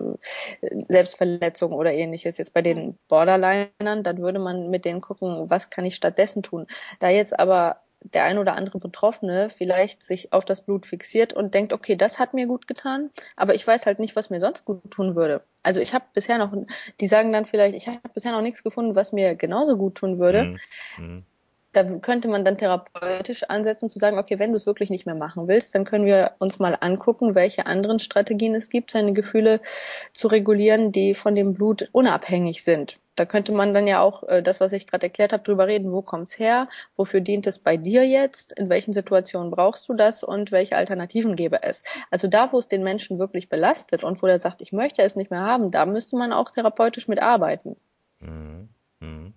[0.90, 2.38] Selbstverletzung oder ähnliches.
[2.38, 6.68] Jetzt bei den Borderlinern, dann würde man mit denen gucken, was kann ich stattdessen tun.
[7.00, 11.54] Da jetzt aber der ein oder andere Betroffene vielleicht sich auf das Blut fixiert und
[11.54, 14.66] denkt, okay, das hat mir gut getan, aber ich weiß halt nicht, was mir sonst
[14.66, 15.42] gut tun würde.
[15.64, 16.52] Also ich habe bisher noch,
[17.00, 20.20] die sagen dann vielleicht, ich habe bisher noch nichts gefunden, was mir genauso gut tun
[20.20, 20.58] würde.
[20.98, 21.06] Mhm.
[21.06, 21.24] mhm.
[21.74, 25.16] Da könnte man dann therapeutisch ansetzen, zu sagen, okay, wenn du es wirklich nicht mehr
[25.16, 29.62] machen willst, dann können wir uns mal angucken, welche anderen Strategien es gibt, seine Gefühle
[30.12, 32.98] zu regulieren, die von dem Blut unabhängig sind.
[33.22, 35.92] Da könnte man dann ja auch äh, das, was ich gerade erklärt habe, drüber reden.
[35.92, 36.68] Wo kommt's her?
[36.96, 38.52] Wofür dient es bei dir jetzt?
[38.58, 40.24] In welchen Situationen brauchst du das?
[40.24, 41.84] Und welche Alternativen gäbe es?
[42.10, 45.16] Also da, wo es den Menschen wirklich belastet und wo der sagt, ich möchte es
[45.16, 47.76] nicht mehr haben, da müsste man auch therapeutisch mitarbeiten.
[48.22, 48.70] Mhm.
[49.02, 49.36] Mhm.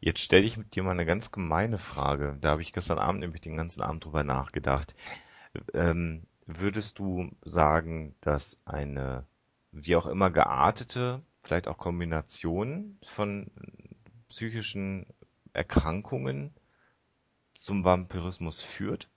[0.00, 2.36] Jetzt stelle ich mit dir mal eine ganz gemeine Frage.
[2.42, 4.94] Da habe ich gestern Abend nämlich den ganzen Abend drüber nachgedacht.
[5.72, 9.24] Ähm, würdest du sagen, dass eine
[9.72, 13.50] wie auch immer geartete vielleicht auch Kombinationen von
[14.28, 15.06] psychischen
[15.54, 16.54] Erkrankungen
[17.54, 19.08] zum Vampirismus führt?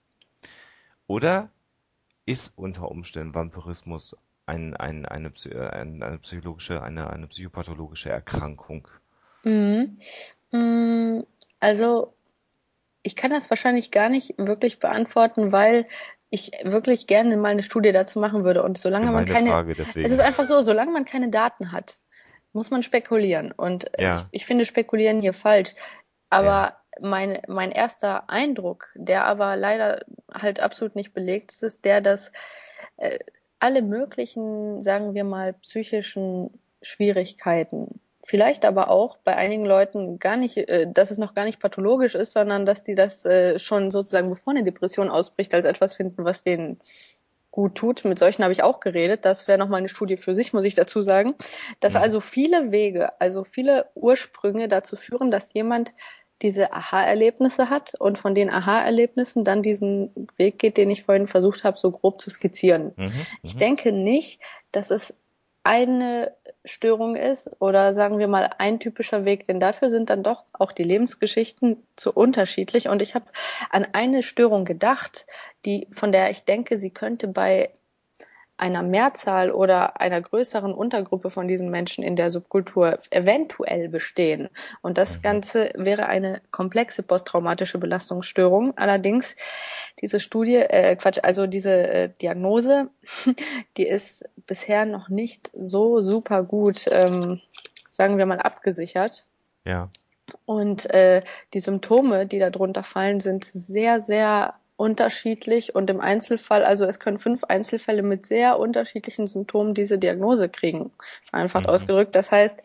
[1.08, 1.50] Oder
[2.26, 4.16] ist unter Umständen Vampirismus
[4.46, 5.34] ein, ein, eine,
[5.72, 8.88] eine, eine psychologische, eine, eine psychopathologische Erkrankung?
[9.44, 10.00] Mhm.
[10.52, 11.24] Mm,
[11.60, 12.14] also,
[13.04, 15.88] ich kann das wahrscheinlich gar nicht wirklich beantworten, weil
[16.30, 18.64] ich wirklich gerne mal eine Studie dazu machen würde.
[18.64, 22.00] Und solange man keine, Frage, es ist einfach so, solange man keine Daten hat,
[22.54, 23.52] muss man spekulieren.
[23.52, 24.16] Und äh, ja.
[24.32, 25.76] ich, ich, finde Spekulieren hier falsch.
[26.30, 26.78] Aber ja.
[27.02, 30.02] mein, mein erster Eindruck, der aber leider
[30.34, 32.32] halt absolut nicht belegt ist, ist der, dass
[32.98, 33.20] äh,
[33.60, 36.50] alle möglichen, sagen wir mal, psychischen
[36.82, 41.60] Schwierigkeiten, vielleicht aber auch bei einigen Leuten gar nicht, äh, dass es noch gar nicht
[41.60, 45.96] pathologisch ist, sondern dass die das äh, schon sozusagen, bevor eine Depression ausbricht, als etwas
[45.96, 46.80] finden, was denen
[47.52, 48.06] gut tut.
[48.06, 49.26] Mit solchen habe ich auch geredet.
[49.26, 51.36] Das wäre nochmal eine Studie für sich, muss ich dazu sagen.
[51.80, 52.00] Dass mhm.
[52.00, 55.94] also viele Wege, also viele Ursprünge dazu führen, dass jemand
[56.42, 61.64] diese Aha-Erlebnisse hat und von den Aha-Erlebnissen dann diesen Weg geht, den ich vorhin versucht
[61.64, 62.94] habe, so grob zu skizzieren.
[62.96, 63.60] Mhm, ich mhm.
[63.60, 64.42] denke nicht,
[64.72, 65.14] dass es
[65.64, 66.36] eine
[66.66, 70.72] Störung ist oder sagen wir mal ein typischer Weg, denn dafür sind dann doch auch
[70.72, 72.88] die Lebensgeschichten zu unterschiedlich.
[72.88, 73.26] Und ich habe
[73.70, 75.28] an eine Störung gedacht,
[75.66, 77.72] die von der ich denke, sie könnte bei
[78.62, 84.50] einer Mehrzahl oder einer größeren Untergruppe von diesen Menschen in der Subkultur eventuell bestehen.
[84.82, 85.22] Und das mhm.
[85.24, 88.78] Ganze wäre eine komplexe posttraumatische Belastungsstörung.
[88.78, 89.36] Allerdings
[90.00, 92.90] diese Studie, äh, Quatsch, also diese äh, Diagnose,
[93.78, 97.42] die ist bisher noch nicht so super gut, ähm,
[97.90, 99.26] sagen wir mal, abgesichert.
[99.66, 99.90] Ja.
[100.46, 101.24] Und äh,
[101.56, 107.20] die Symptome, die darunter fallen, sind sehr, sehr unterschiedlich und im Einzelfall, also es können
[107.20, 110.92] fünf Einzelfälle mit sehr unterschiedlichen Symptomen diese Diagnose kriegen,
[111.30, 111.70] vereinfacht mhm.
[111.70, 112.16] ausgedrückt.
[112.16, 112.64] Das heißt,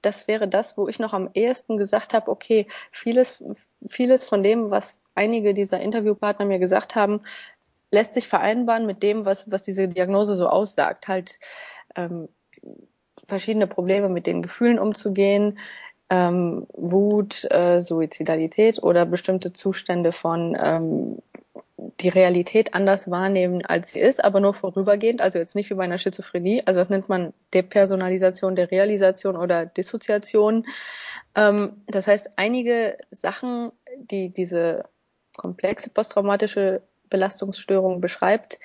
[0.00, 3.42] das wäre das, wo ich noch am ehesten gesagt habe, okay, vieles,
[3.88, 7.22] vieles von dem, was einige dieser Interviewpartner mir gesagt haben,
[7.90, 11.08] lässt sich vereinbaren mit dem, was, was diese Diagnose so aussagt.
[11.08, 11.40] Halt
[11.96, 12.28] ähm,
[13.26, 15.58] verschiedene Probleme mit den Gefühlen umzugehen,
[16.10, 21.18] ähm, Wut, äh, Suizidalität oder bestimmte Zustände von ähm,
[21.78, 25.84] die Realität anders wahrnehmen, als sie ist, aber nur vorübergehend, also jetzt nicht wie bei
[25.84, 30.66] einer Schizophrenie, also das nennt man Depersonalisation, Derealisation oder Dissoziation.
[31.34, 34.86] Ähm, das heißt, einige Sachen, die diese
[35.36, 38.58] komplexe posttraumatische Belastungsstörung beschreibt,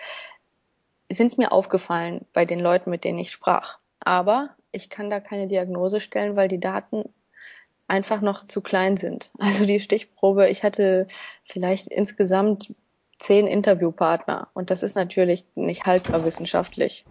[1.09, 3.79] sind mir aufgefallen bei den Leuten, mit denen ich sprach.
[3.99, 7.03] Aber ich kann da keine Diagnose stellen, weil die Daten
[7.89, 9.31] einfach noch zu klein sind.
[9.37, 11.07] Also die Stichprobe, ich hatte
[11.43, 12.73] vielleicht insgesamt
[13.21, 17.05] zehn Interviewpartner und das ist natürlich nicht haltbar wissenschaftlich.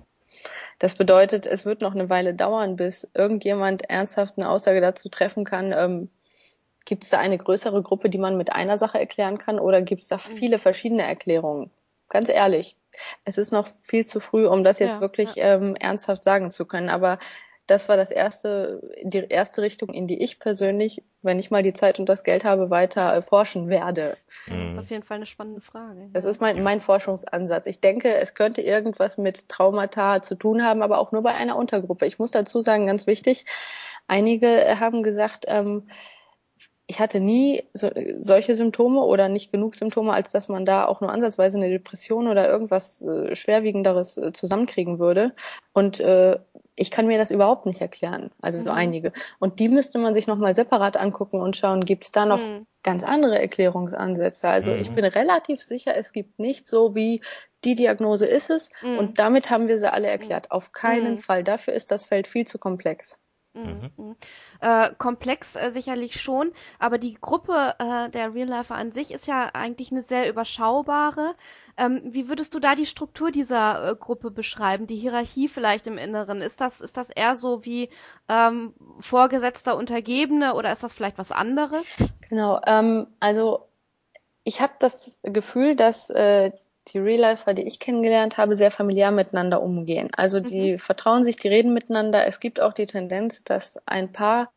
[0.78, 5.44] Das bedeutet, es wird noch eine Weile dauern, bis irgendjemand ernsthaft eine Aussage dazu treffen
[5.44, 6.10] kann, ähm,
[6.84, 10.02] gibt es da eine größere Gruppe, die man mit einer Sache erklären kann oder gibt
[10.02, 10.32] es da mhm.
[10.32, 11.70] viele verschiedene Erklärungen?
[12.08, 12.76] Ganz ehrlich,
[13.24, 15.54] es ist noch viel zu früh, um das jetzt ja, wirklich ja.
[15.54, 16.88] Ähm, ernsthaft sagen zu können.
[16.88, 17.18] Aber
[17.70, 21.72] das war das erste, die erste Richtung, in die ich persönlich, wenn ich mal die
[21.72, 24.16] Zeit und das Geld habe, weiter äh, forschen werde.
[24.46, 24.78] Das ist mhm.
[24.78, 26.08] auf jeden Fall eine spannende Frage.
[26.12, 27.66] Das ist mein, mein Forschungsansatz.
[27.66, 31.56] Ich denke, es könnte irgendwas mit Traumata zu tun haben, aber auch nur bei einer
[31.56, 32.06] Untergruppe.
[32.06, 33.46] Ich muss dazu sagen, ganz wichtig,
[34.08, 35.86] einige haben gesagt, ähm,
[36.88, 41.00] ich hatte nie so, solche Symptome oder nicht genug Symptome, als dass man da auch
[41.00, 45.32] nur ansatzweise eine Depression oder irgendwas äh, Schwerwiegenderes äh, zusammenkriegen würde.
[45.72, 46.36] Und äh,
[46.80, 48.30] ich kann mir das überhaupt nicht erklären.
[48.40, 48.70] Also so mhm.
[48.70, 49.12] einige.
[49.38, 52.66] Und die müsste man sich nochmal separat angucken und schauen, gibt es da noch mhm.
[52.82, 54.48] ganz andere Erklärungsansätze.
[54.48, 54.80] Also mhm.
[54.80, 57.20] ich bin relativ sicher, es gibt nicht so wie
[57.64, 58.96] die Diagnose ist es mhm.
[58.98, 60.50] und damit haben wir sie alle erklärt.
[60.50, 61.18] Auf keinen mhm.
[61.18, 61.44] Fall.
[61.44, 63.20] Dafür ist das Feld viel zu komplex.
[63.52, 63.90] Mhm.
[63.96, 64.16] mhm.
[64.60, 69.26] Äh, komplex äh, sicherlich schon, aber die Gruppe äh, der Real Lifer an sich ist
[69.26, 71.34] ja eigentlich eine sehr überschaubare.
[71.76, 75.98] Ähm, wie würdest du da die Struktur dieser äh, Gruppe beschreiben, die Hierarchie vielleicht im
[75.98, 76.42] Inneren?
[76.42, 77.90] Ist das, ist das eher so wie
[78.28, 81.98] ähm, Vorgesetzter Untergebene oder ist das vielleicht was anderes?
[82.28, 83.66] Genau, ähm, also
[84.44, 86.52] ich habe das Gefühl, dass äh,
[86.92, 90.10] die Real-Lifer, die ich kennengelernt habe, sehr familiär miteinander umgehen.
[90.16, 90.78] Also die mhm.
[90.78, 92.26] vertrauen sich, die reden miteinander.
[92.26, 94.50] Es gibt auch die Tendenz, dass ein Paar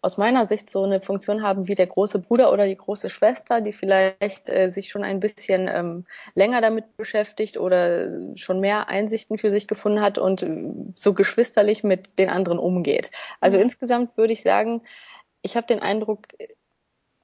[0.00, 3.60] aus meiner Sicht so eine Funktion haben wie der große Bruder oder die große Schwester,
[3.60, 9.38] die vielleicht äh, sich schon ein bisschen ähm, länger damit beschäftigt oder schon mehr Einsichten
[9.38, 13.10] für sich gefunden hat und äh, so geschwisterlich mit den anderen umgeht.
[13.40, 13.64] Also mhm.
[13.64, 14.82] insgesamt würde ich sagen,
[15.42, 16.28] ich habe den Eindruck,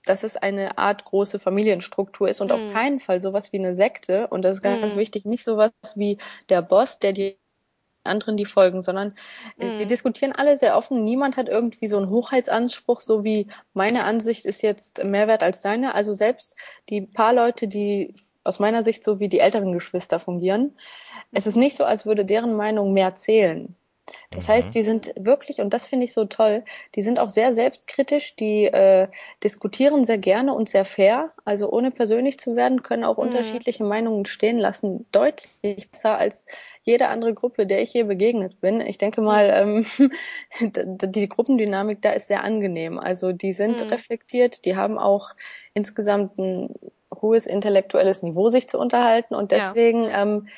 [0.06, 2.54] dass es eine Art große Familienstruktur ist und mhm.
[2.54, 4.28] auf keinen Fall sowas wie eine Sekte.
[4.28, 4.98] Und das ist ganz mhm.
[4.98, 7.38] wichtig, nicht sowas wie der Boss, der die
[8.04, 9.14] anderen die folgen, sondern
[9.58, 9.70] äh, mhm.
[9.72, 11.04] sie diskutieren alle sehr offen.
[11.04, 15.62] Niemand hat irgendwie so einen Hochheitsanspruch, so wie meine Ansicht ist jetzt mehr wert als
[15.62, 15.94] deine.
[15.94, 16.54] Also selbst
[16.90, 20.76] die paar Leute, die aus meiner Sicht so wie die älteren Geschwister fungieren,
[21.32, 23.74] es ist nicht so, als würde deren Meinung mehr zählen.
[24.30, 24.52] Das mhm.
[24.52, 28.36] heißt, die sind wirklich, und das finde ich so toll, die sind auch sehr selbstkritisch,
[28.36, 29.08] die äh,
[29.42, 33.24] diskutieren sehr gerne und sehr fair, also ohne persönlich zu werden, können auch mhm.
[33.24, 36.46] unterschiedliche Meinungen stehen lassen, deutlich besser als
[36.82, 38.80] jede andere Gruppe, der ich je begegnet bin.
[38.80, 39.86] Ich denke mal, ähm,
[40.60, 42.98] die Gruppendynamik da ist sehr angenehm.
[42.98, 43.88] Also die sind mhm.
[43.88, 45.30] reflektiert, die haben auch
[45.72, 46.74] insgesamt ein
[47.22, 49.34] hohes intellektuelles Niveau, sich zu unterhalten.
[49.34, 50.22] Und deswegen, ja.
[50.22, 50.48] ähm,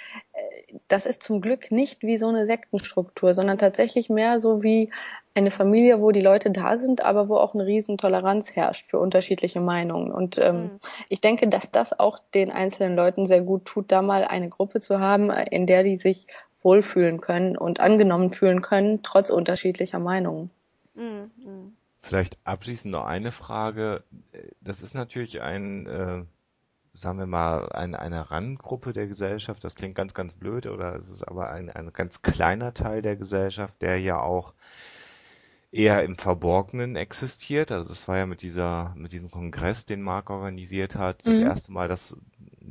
[0.88, 4.90] das ist zum Glück nicht wie so eine Sektenstruktur, sondern tatsächlich mehr so wie
[5.34, 8.98] eine Familie, wo die Leute da sind, aber wo auch eine riesen Toleranz herrscht für
[8.98, 10.10] unterschiedliche Meinungen.
[10.10, 10.70] Und ähm, mhm.
[11.08, 14.80] ich denke, dass das auch den einzelnen Leuten sehr gut tut, da mal eine Gruppe
[14.80, 16.26] zu haben, in der die sich
[16.62, 20.50] wohlfühlen können und angenommen fühlen können, trotz unterschiedlicher Meinungen.
[20.94, 21.76] Mhm.
[22.00, 24.04] Vielleicht abschließend noch eine Frage.
[24.60, 26.35] Das ist natürlich ein äh
[26.96, 31.08] sagen wir mal, eine, eine Randgruppe der Gesellschaft, das klingt ganz, ganz blöd, oder es
[31.08, 34.54] ist aber ein, ein ganz kleiner Teil der Gesellschaft, der ja auch
[35.70, 37.70] eher im Verborgenen existiert.
[37.70, 41.46] Also es war ja mit dieser, mit diesem Kongress, den Marc organisiert hat, das mhm.
[41.46, 42.16] erste Mal, dass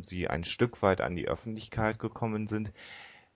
[0.02, 2.72] sie ein Stück weit an die Öffentlichkeit gekommen sind.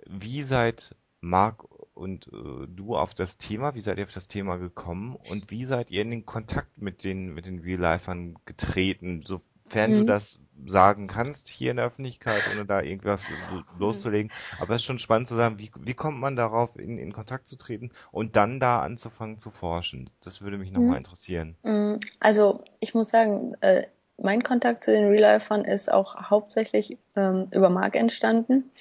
[0.06, 4.58] Wie seid Marc und äh, du auf das Thema, wie seid ihr auf das Thema
[4.58, 9.94] gekommen und wie seid ihr in den Kontakt mit den, mit den Real-Lifern getreten, sofern
[9.94, 9.98] mhm.
[10.00, 13.32] du das sagen kannst hier in der Öffentlichkeit, ohne da irgendwas
[13.78, 14.32] loszulegen.
[14.60, 17.48] Aber es ist schon spannend zu sagen, wie, wie kommt man darauf, in, in Kontakt
[17.48, 20.10] zu treten und dann da anzufangen zu forschen?
[20.24, 20.98] Das würde mich nochmal mhm.
[20.98, 21.56] interessieren.
[21.64, 22.00] Mhm.
[22.20, 23.86] Also ich muss sagen, äh,
[24.22, 28.72] mein Kontakt zu den Real-Lifern ist auch hauptsächlich ähm, über Mark entstanden.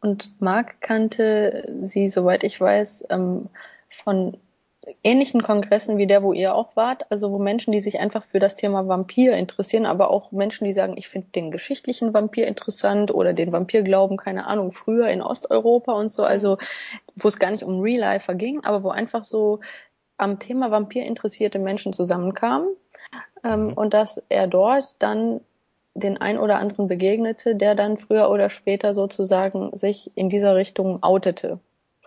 [0.00, 3.48] Und Mark kannte sie, soweit ich weiß, ähm,
[3.88, 4.36] von
[5.02, 8.38] ähnlichen Kongressen wie der, wo ihr auch wart, also wo Menschen, die sich einfach für
[8.38, 13.12] das Thema Vampir interessieren, aber auch Menschen, die sagen, ich finde den geschichtlichen Vampir interessant
[13.12, 16.58] oder den Vampirglauben, keine Ahnung, früher in Osteuropa und so, also
[17.16, 19.60] wo es gar nicht um Real Life ging, aber wo einfach so
[20.16, 22.68] am Thema Vampir interessierte Menschen zusammenkamen
[23.44, 23.72] ähm, mhm.
[23.74, 25.40] und dass er dort dann
[25.94, 31.02] den ein oder anderen begegnete, der dann früher oder später sozusagen sich in dieser Richtung
[31.02, 31.58] outete.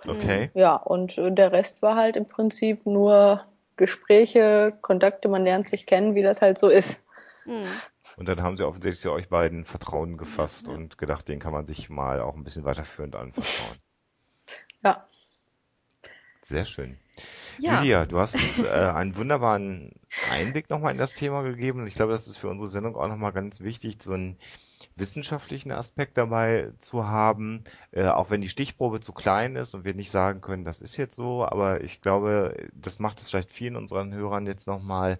[0.07, 0.49] Okay.
[0.53, 3.45] Ja, und äh, der Rest war halt im Prinzip nur
[3.77, 7.01] Gespräche, Kontakte, man lernt sich kennen, wie das halt so ist.
[7.45, 7.65] Mhm.
[8.17, 10.73] Und dann haben sie offensichtlich euch beiden Vertrauen gefasst ja.
[10.73, 13.77] und gedacht, den kann man sich mal auch ein bisschen weiterführend anvertrauen.
[14.83, 15.07] Ja.
[16.41, 16.97] Sehr schön.
[17.59, 17.77] Ja.
[17.77, 19.93] Julia, du hast uns äh, einen wunderbaren
[20.31, 23.07] Einblick nochmal in das Thema gegeben und ich glaube, das ist für unsere Sendung auch
[23.07, 24.39] nochmal ganz wichtig, so einen
[24.95, 29.93] wissenschaftlichen Aspekt dabei zu haben, äh, auch wenn die Stichprobe zu klein ist und wir
[29.93, 33.75] nicht sagen können, das ist jetzt so, aber ich glaube, das macht es vielleicht vielen
[33.75, 35.19] unseren Hörern jetzt nochmal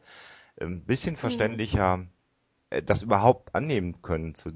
[0.59, 1.17] ein bisschen mhm.
[1.17, 2.09] verständlicher, mhm
[2.85, 4.49] das überhaupt annehmen können zu,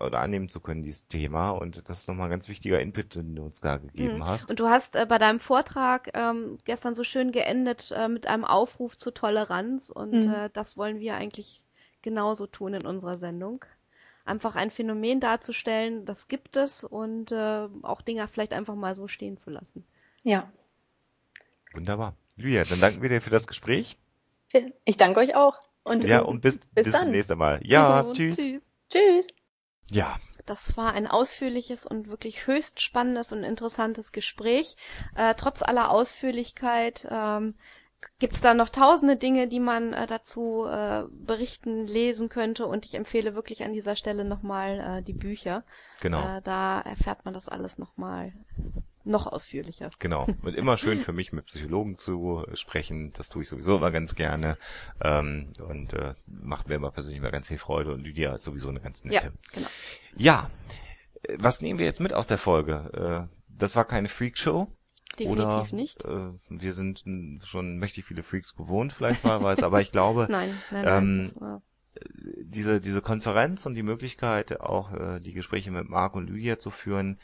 [0.00, 1.50] oder annehmen zu können, dieses Thema.
[1.50, 4.26] Und das ist nochmal ein ganz wichtiger Input, den du uns da gegeben mhm.
[4.26, 4.48] hast.
[4.48, 8.44] Und du hast äh, bei deinem Vortrag ähm, gestern so schön geendet äh, mit einem
[8.44, 10.32] Aufruf zur Toleranz und mhm.
[10.32, 11.62] äh, das wollen wir eigentlich
[12.00, 13.64] genauso tun in unserer Sendung.
[14.28, 19.08] Einfach ein Phänomen darzustellen, das gibt es und äh, auch Dinger vielleicht einfach mal so
[19.08, 19.86] stehen zu lassen.
[20.22, 20.52] Ja.
[21.72, 22.14] Wunderbar.
[22.36, 23.96] Lydia, dann danken wir dir für das Gespräch.
[24.84, 25.58] Ich danke euch auch.
[25.82, 27.60] Und, ja, und bis, bis, bis zum nächsten Mal.
[27.64, 28.36] Ja, und tschüss.
[28.36, 28.62] tschüss.
[28.90, 29.28] Tschüss.
[29.90, 30.16] Ja.
[30.46, 34.76] Das war ein ausführliches und wirklich höchst spannendes und interessantes Gespräch.
[35.14, 37.54] Äh, trotz aller Ausführlichkeit ähm,
[38.18, 42.66] gibt es da noch tausende Dinge, die man äh, dazu äh, berichten, lesen könnte.
[42.66, 45.64] Und ich empfehle wirklich an dieser Stelle nochmal äh, die Bücher.
[46.00, 46.38] Genau.
[46.38, 48.32] Äh, da erfährt man das alles nochmal
[49.04, 49.90] noch ausführlicher.
[49.98, 50.26] Genau.
[50.42, 53.12] Und immer schön für mich mit Psychologen zu sprechen.
[53.14, 54.58] Das tue ich sowieso immer ganz gerne.
[55.00, 57.92] Ähm, und äh, macht mir immer persönlich immer ganz viel Freude.
[57.92, 59.26] Und Lydia ist sowieso eine ganz nette.
[59.26, 59.68] Ja, genau.
[60.16, 60.50] Ja.
[61.36, 63.28] Was nehmen wir jetzt mit aus der Folge?
[63.28, 64.68] Äh, das war keine Freakshow.
[65.18, 66.04] Definitiv Oder, nicht.
[66.04, 67.04] Äh, wir sind
[67.42, 71.60] schon mächtig viele Freaks gewohnt, vielleicht wahlweise, aber ich glaube, nein, nein, nein, ähm,
[72.14, 76.70] diese, diese Konferenz und die Möglichkeit, auch äh, die Gespräche mit Marc und Lydia zu
[76.70, 77.18] führen,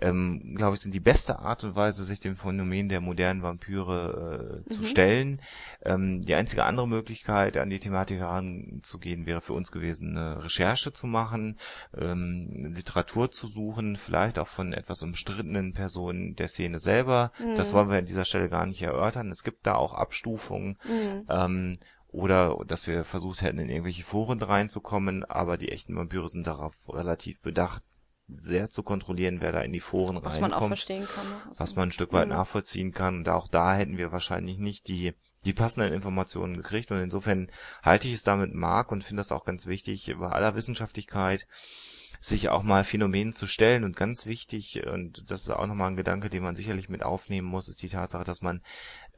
[0.00, 4.62] ähm, glaube ich, sind die beste Art und Weise, sich dem Phänomen der modernen Vampire
[4.66, 4.86] äh, zu mhm.
[4.86, 5.42] stellen.
[5.84, 10.92] Ähm, die einzige andere Möglichkeit, an die Thematik heranzugehen, wäre für uns gewesen, eine Recherche
[10.92, 11.58] zu machen,
[11.96, 17.32] ähm, Literatur zu suchen, vielleicht auch von etwas umstrittenen Personen der Szene selber.
[17.38, 17.56] Mhm.
[17.56, 19.30] Das wollen wir an dieser Stelle gar nicht erörtern.
[19.30, 20.78] Es gibt da auch Abstufungen.
[20.84, 21.26] Mhm.
[21.28, 21.76] Ähm,
[22.16, 26.74] oder dass wir versucht hätten, in irgendwelche Foren reinzukommen, aber die echten Vampire sind darauf
[26.88, 27.82] relativ bedacht,
[28.26, 30.42] sehr zu kontrollieren, wer da in die Foren was reinkommt.
[30.42, 31.28] Was man auch verstehen kann.
[31.28, 31.36] Ne?
[31.50, 32.36] Also, was man ein Stück weit mh.
[32.36, 33.18] nachvollziehen kann.
[33.18, 35.12] Und auch da hätten wir wahrscheinlich nicht die,
[35.44, 36.90] die passenden Informationen gekriegt.
[36.90, 37.48] Und insofern
[37.82, 41.46] halte ich es damit Mark und finde das auch ganz wichtig, bei aller Wissenschaftlichkeit
[42.18, 43.84] sich auch mal Phänomenen zu stellen.
[43.84, 47.46] Und ganz wichtig, und das ist auch nochmal ein Gedanke, den man sicherlich mit aufnehmen
[47.46, 48.62] muss, ist die Tatsache, dass man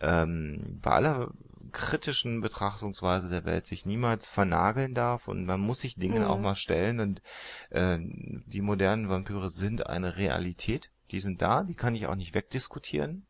[0.00, 1.30] ähm, bei aller
[1.72, 6.28] kritischen Betrachtungsweise der Welt sich niemals vernageln darf und man muss sich Dingen mhm.
[6.28, 7.22] auch mal stellen und
[7.70, 12.34] äh, die modernen Vampire sind eine Realität, die sind da, die kann ich auch nicht
[12.34, 13.26] wegdiskutieren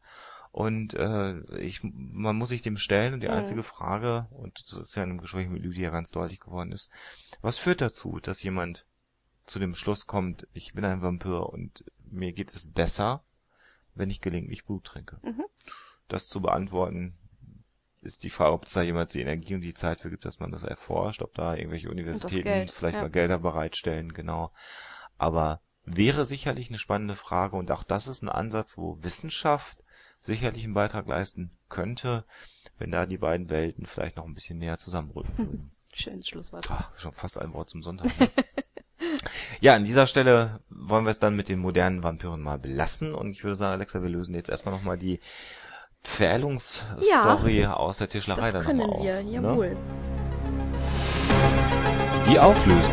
[0.50, 3.34] und äh, ich, man muss sich dem stellen und die mhm.
[3.34, 6.90] einzige Frage, und das ist ja in einem Gespräch mit Lydia ganz deutlich geworden ist,
[7.42, 8.86] was führt dazu, dass jemand
[9.44, 13.24] zu dem Schluss kommt, ich bin ein Vampir und mir geht es besser,
[13.94, 15.20] wenn ich gelegentlich Blut trinke.
[15.22, 15.44] Mhm.
[16.06, 17.16] Das zu beantworten,
[18.02, 20.40] ist die Frage, ob es da jemals die Energie und die Zeit für gibt, dass
[20.40, 23.02] man das erforscht, ob da irgendwelche Universitäten vielleicht ja.
[23.02, 24.52] mal Gelder bereitstellen, genau.
[25.16, 29.82] Aber wäre sicherlich eine spannende Frage und auch das ist ein Ansatz, wo Wissenschaft
[30.20, 32.24] sicherlich einen Beitrag leisten könnte,
[32.78, 35.70] wenn da die beiden Welten vielleicht noch ein bisschen näher zusammenrücken würden.
[35.92, 36.70] Schönes Schlusswort.
[36.70, 38.06] Ach, schon fast ein Wort zum Sonntag.
[38.20, 38.28] Ne?
[39.60, 43.32] ja, an dieser Stelle wollen wir es dann mit den modernen Vampiren mal belassen und
[43.32, 45.20] ich würde sagen, Alexa, wir lösen jetzt erstmal nochmal die
[46.04, 49.02] Pfählungsstory ja, aus der Tischlerei dann nochmal auf.
[49.04, 49.30] Wir, ne?
[49.30, 49.70] jawohl.
[49.70, 49.76] Ne?
[52.26, 52.92] Die Auflösung.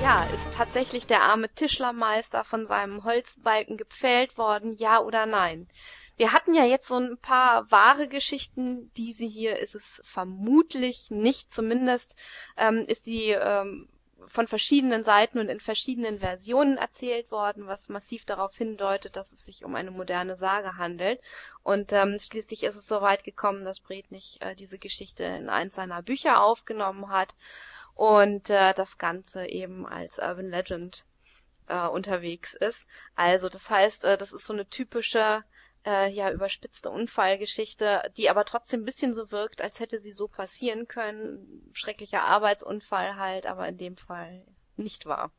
[0.00, 5.68] Ja, ist tatsächlich der arme Tischlermeister von seinem Holzbalken gepfählt worden, ja oder nein?
[6.16, 8.92] Wir hatten ja jetzt so ein paar wahre Geschichten.
[8.96, 11.52] Diese hier ist es vermutlich nicht.
[11.52, 12.16] Zumindest
[12.56, 13.88] ähm, ist sie ähm,
[14.26, 19.44] von verschiedenen Seiten und in verschiedenen Versionen erzählt worden, was massiv darauf hindeutet, dass es
[19.44, 21.20] sich um eine moderne Sage handelt.
[21.62, 25.74] Und ähm, schließlich ist es so weit gekommen, dass Bretnich äh, diese Geschichte in eins
[25.74, 27.36] seiner Bücher aufgenommen hat
[27.94, 31.04] und äh, das Ganze eben als Urban Legend
[31.68, 32.88] äh, unterwegs ist.
[33.14, 35.44] Also das heißt, äh, das ist so eine typische
[35.86, 40.28] äh, ja überspitzte Unfallgeschichte, die aber trotzdem ein bisschen so wirkt, als hätte sie so
[40.28, 41.70] passieren können.
[41.72, 44.44] Schrecklicher Arbeitsunfall halt, aber in dem Fall
[44.76, 45.32] nicht wahr.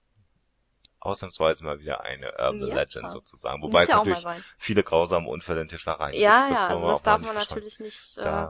[0.99, 3.61] Ausnahmsweise mal wieder eine Urban ja, Legend sozusagen.
[3.61, 4.25] Wobei es natürlich
[4.57, 6.57] viele grausame Unfälle in Tischlereien ja, gibt.
[6.57, 8.47] Ja, ja, also das darf man natürlich nicht äh,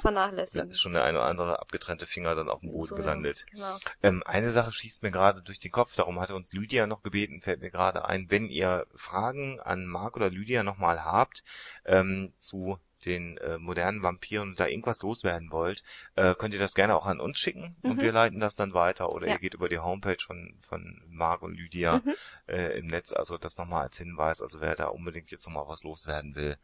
[0.00, 0.66] vernachlässigen.
[0.66, 3.46] Da ist schon der eine oder andere abgetrennte Finger dann auf dem Boden so, gelandet.
[3.50, 3.78] Genau.
[4.02, 7.40] Ähm, eine Sache schießt mir gerade durch den Kopf, darum hatte uns Lydia noch gebeten,
[7.40, 11.44] fällt mir gerade ein, wenn ihr Fragen an Marc oder Lydia nochmal habt,
[11.84, 15.82] ähm, zu den äh, modernen Vampiren und da irgendwas loswerden wollt,
[16.16, 17.92] äh, könnt ihr das gerne auch an uns schicken mhm.
[17.92, 19.34] und wir leiten das dann weiter oder ja.
[19.34, 22.14] ihr geht über die Homepage von, von Marc und Lydia mhm.
[22.46, 23.12] äh, im Netz.
[23.12, 24.42] Also das nochmal als Hinweis.
[24.42, 26.56] Also wer da unbedingt jetzt nochmal was loswerden will,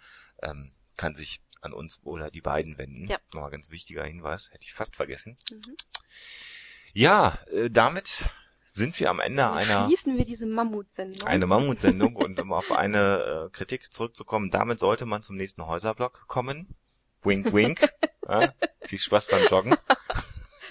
[0.43, 3.07] ähm, kann sich an uns oder die beiden wenden.
[3.07, 3.19] Ja.
[3.35, 5.37] Nochmal ganz wichtiger Hinweis, hätte ich fast vergessen.
[5.51, 5.77] Mhm.
[6.93, 8.29] Ja, äh, damit
[8.65, 11.27] sind wir am Ende einer schließen wir diese Mammutsendung.
[11.27, 16.27] Eine Mammutsendung und um auf eine äh, Kritik zurückzukommen, damit sollte man zum nächsten Häuserblock
[16.27, 16.75] kommen.
[17.23, 17.89] Wink wink.
[18.29, 19.77] ja, viel Spaß beim Joggen.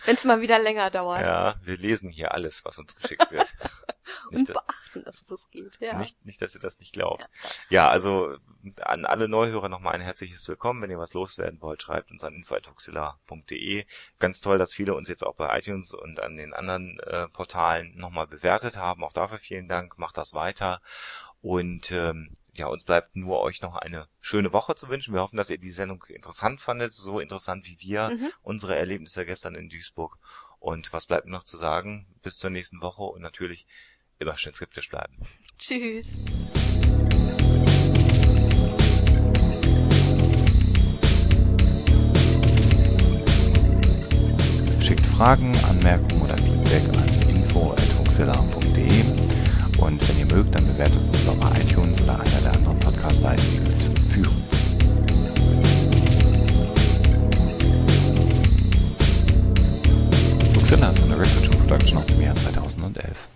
[0.06, 1.22] Wenn es mal wieder länger dauert.
[1.22, 3.53] Ja, wir lesen hier alles, was uns geschickt wird.
[4.32, 5.77] nicht, und beachten das, wo es geht.
[5.80, 5.98] Ja.
[5.98, 7.22] Nicht, nicht, dass ihr das nicht glaubt.
[7.22, 7.27] Ja,
[7.69, 8.38] ja also
[8.82, 10.82] an alle Neuhörer nochmal ein herzliches Willkommen.
[10.82, 13.86] Wenn ihr was loswerden wollt, schreibt uns an info.huxilla.de.
[14.19, 17.95] Ganz toll, dass viele uns jetzt auch bei iTunes und an den anderen äh, Portalen
[17.98, 19.03] nochmal bewertet haben.
[19.03, 19.98] Auch dafür vielen Dank.
[19.98, 20.82] Macht das weiter.
[21.41, 25.14] Und ähm, ja, uns bleibt nur euch noch eine schöne Woche zu wünschen.
[25.14, 28.32] Wir hoffen, dass ihr die Sendung interessant fandet, so interessant wie wir mhm.
[28.41, 30.18] unsere Erlebnisse gestern in Duisburg.
[30.60, 32.07] Und was bleibt noch zu sagen?
[32.23, 33.68] Bis zur nächsten Woche und natürlich
[34.19, 35.18] immer schön skeptisch bleiben.
[35.60, 36.07] Tschüss.
[44.82, 48.64] Schickt Fragen, Anmerkungen oder Feedback an info.huxilla.de
[49.85, 53.43] und wenn ihr mögt, dann bewertet uns auch bei iTunes oder einer der anderen Podcast-Seiten,
[53.51, 54.35] die uns führen.
[60.55, 63.34] Godzilla ist eine Record Production aus dem Jahr 2011.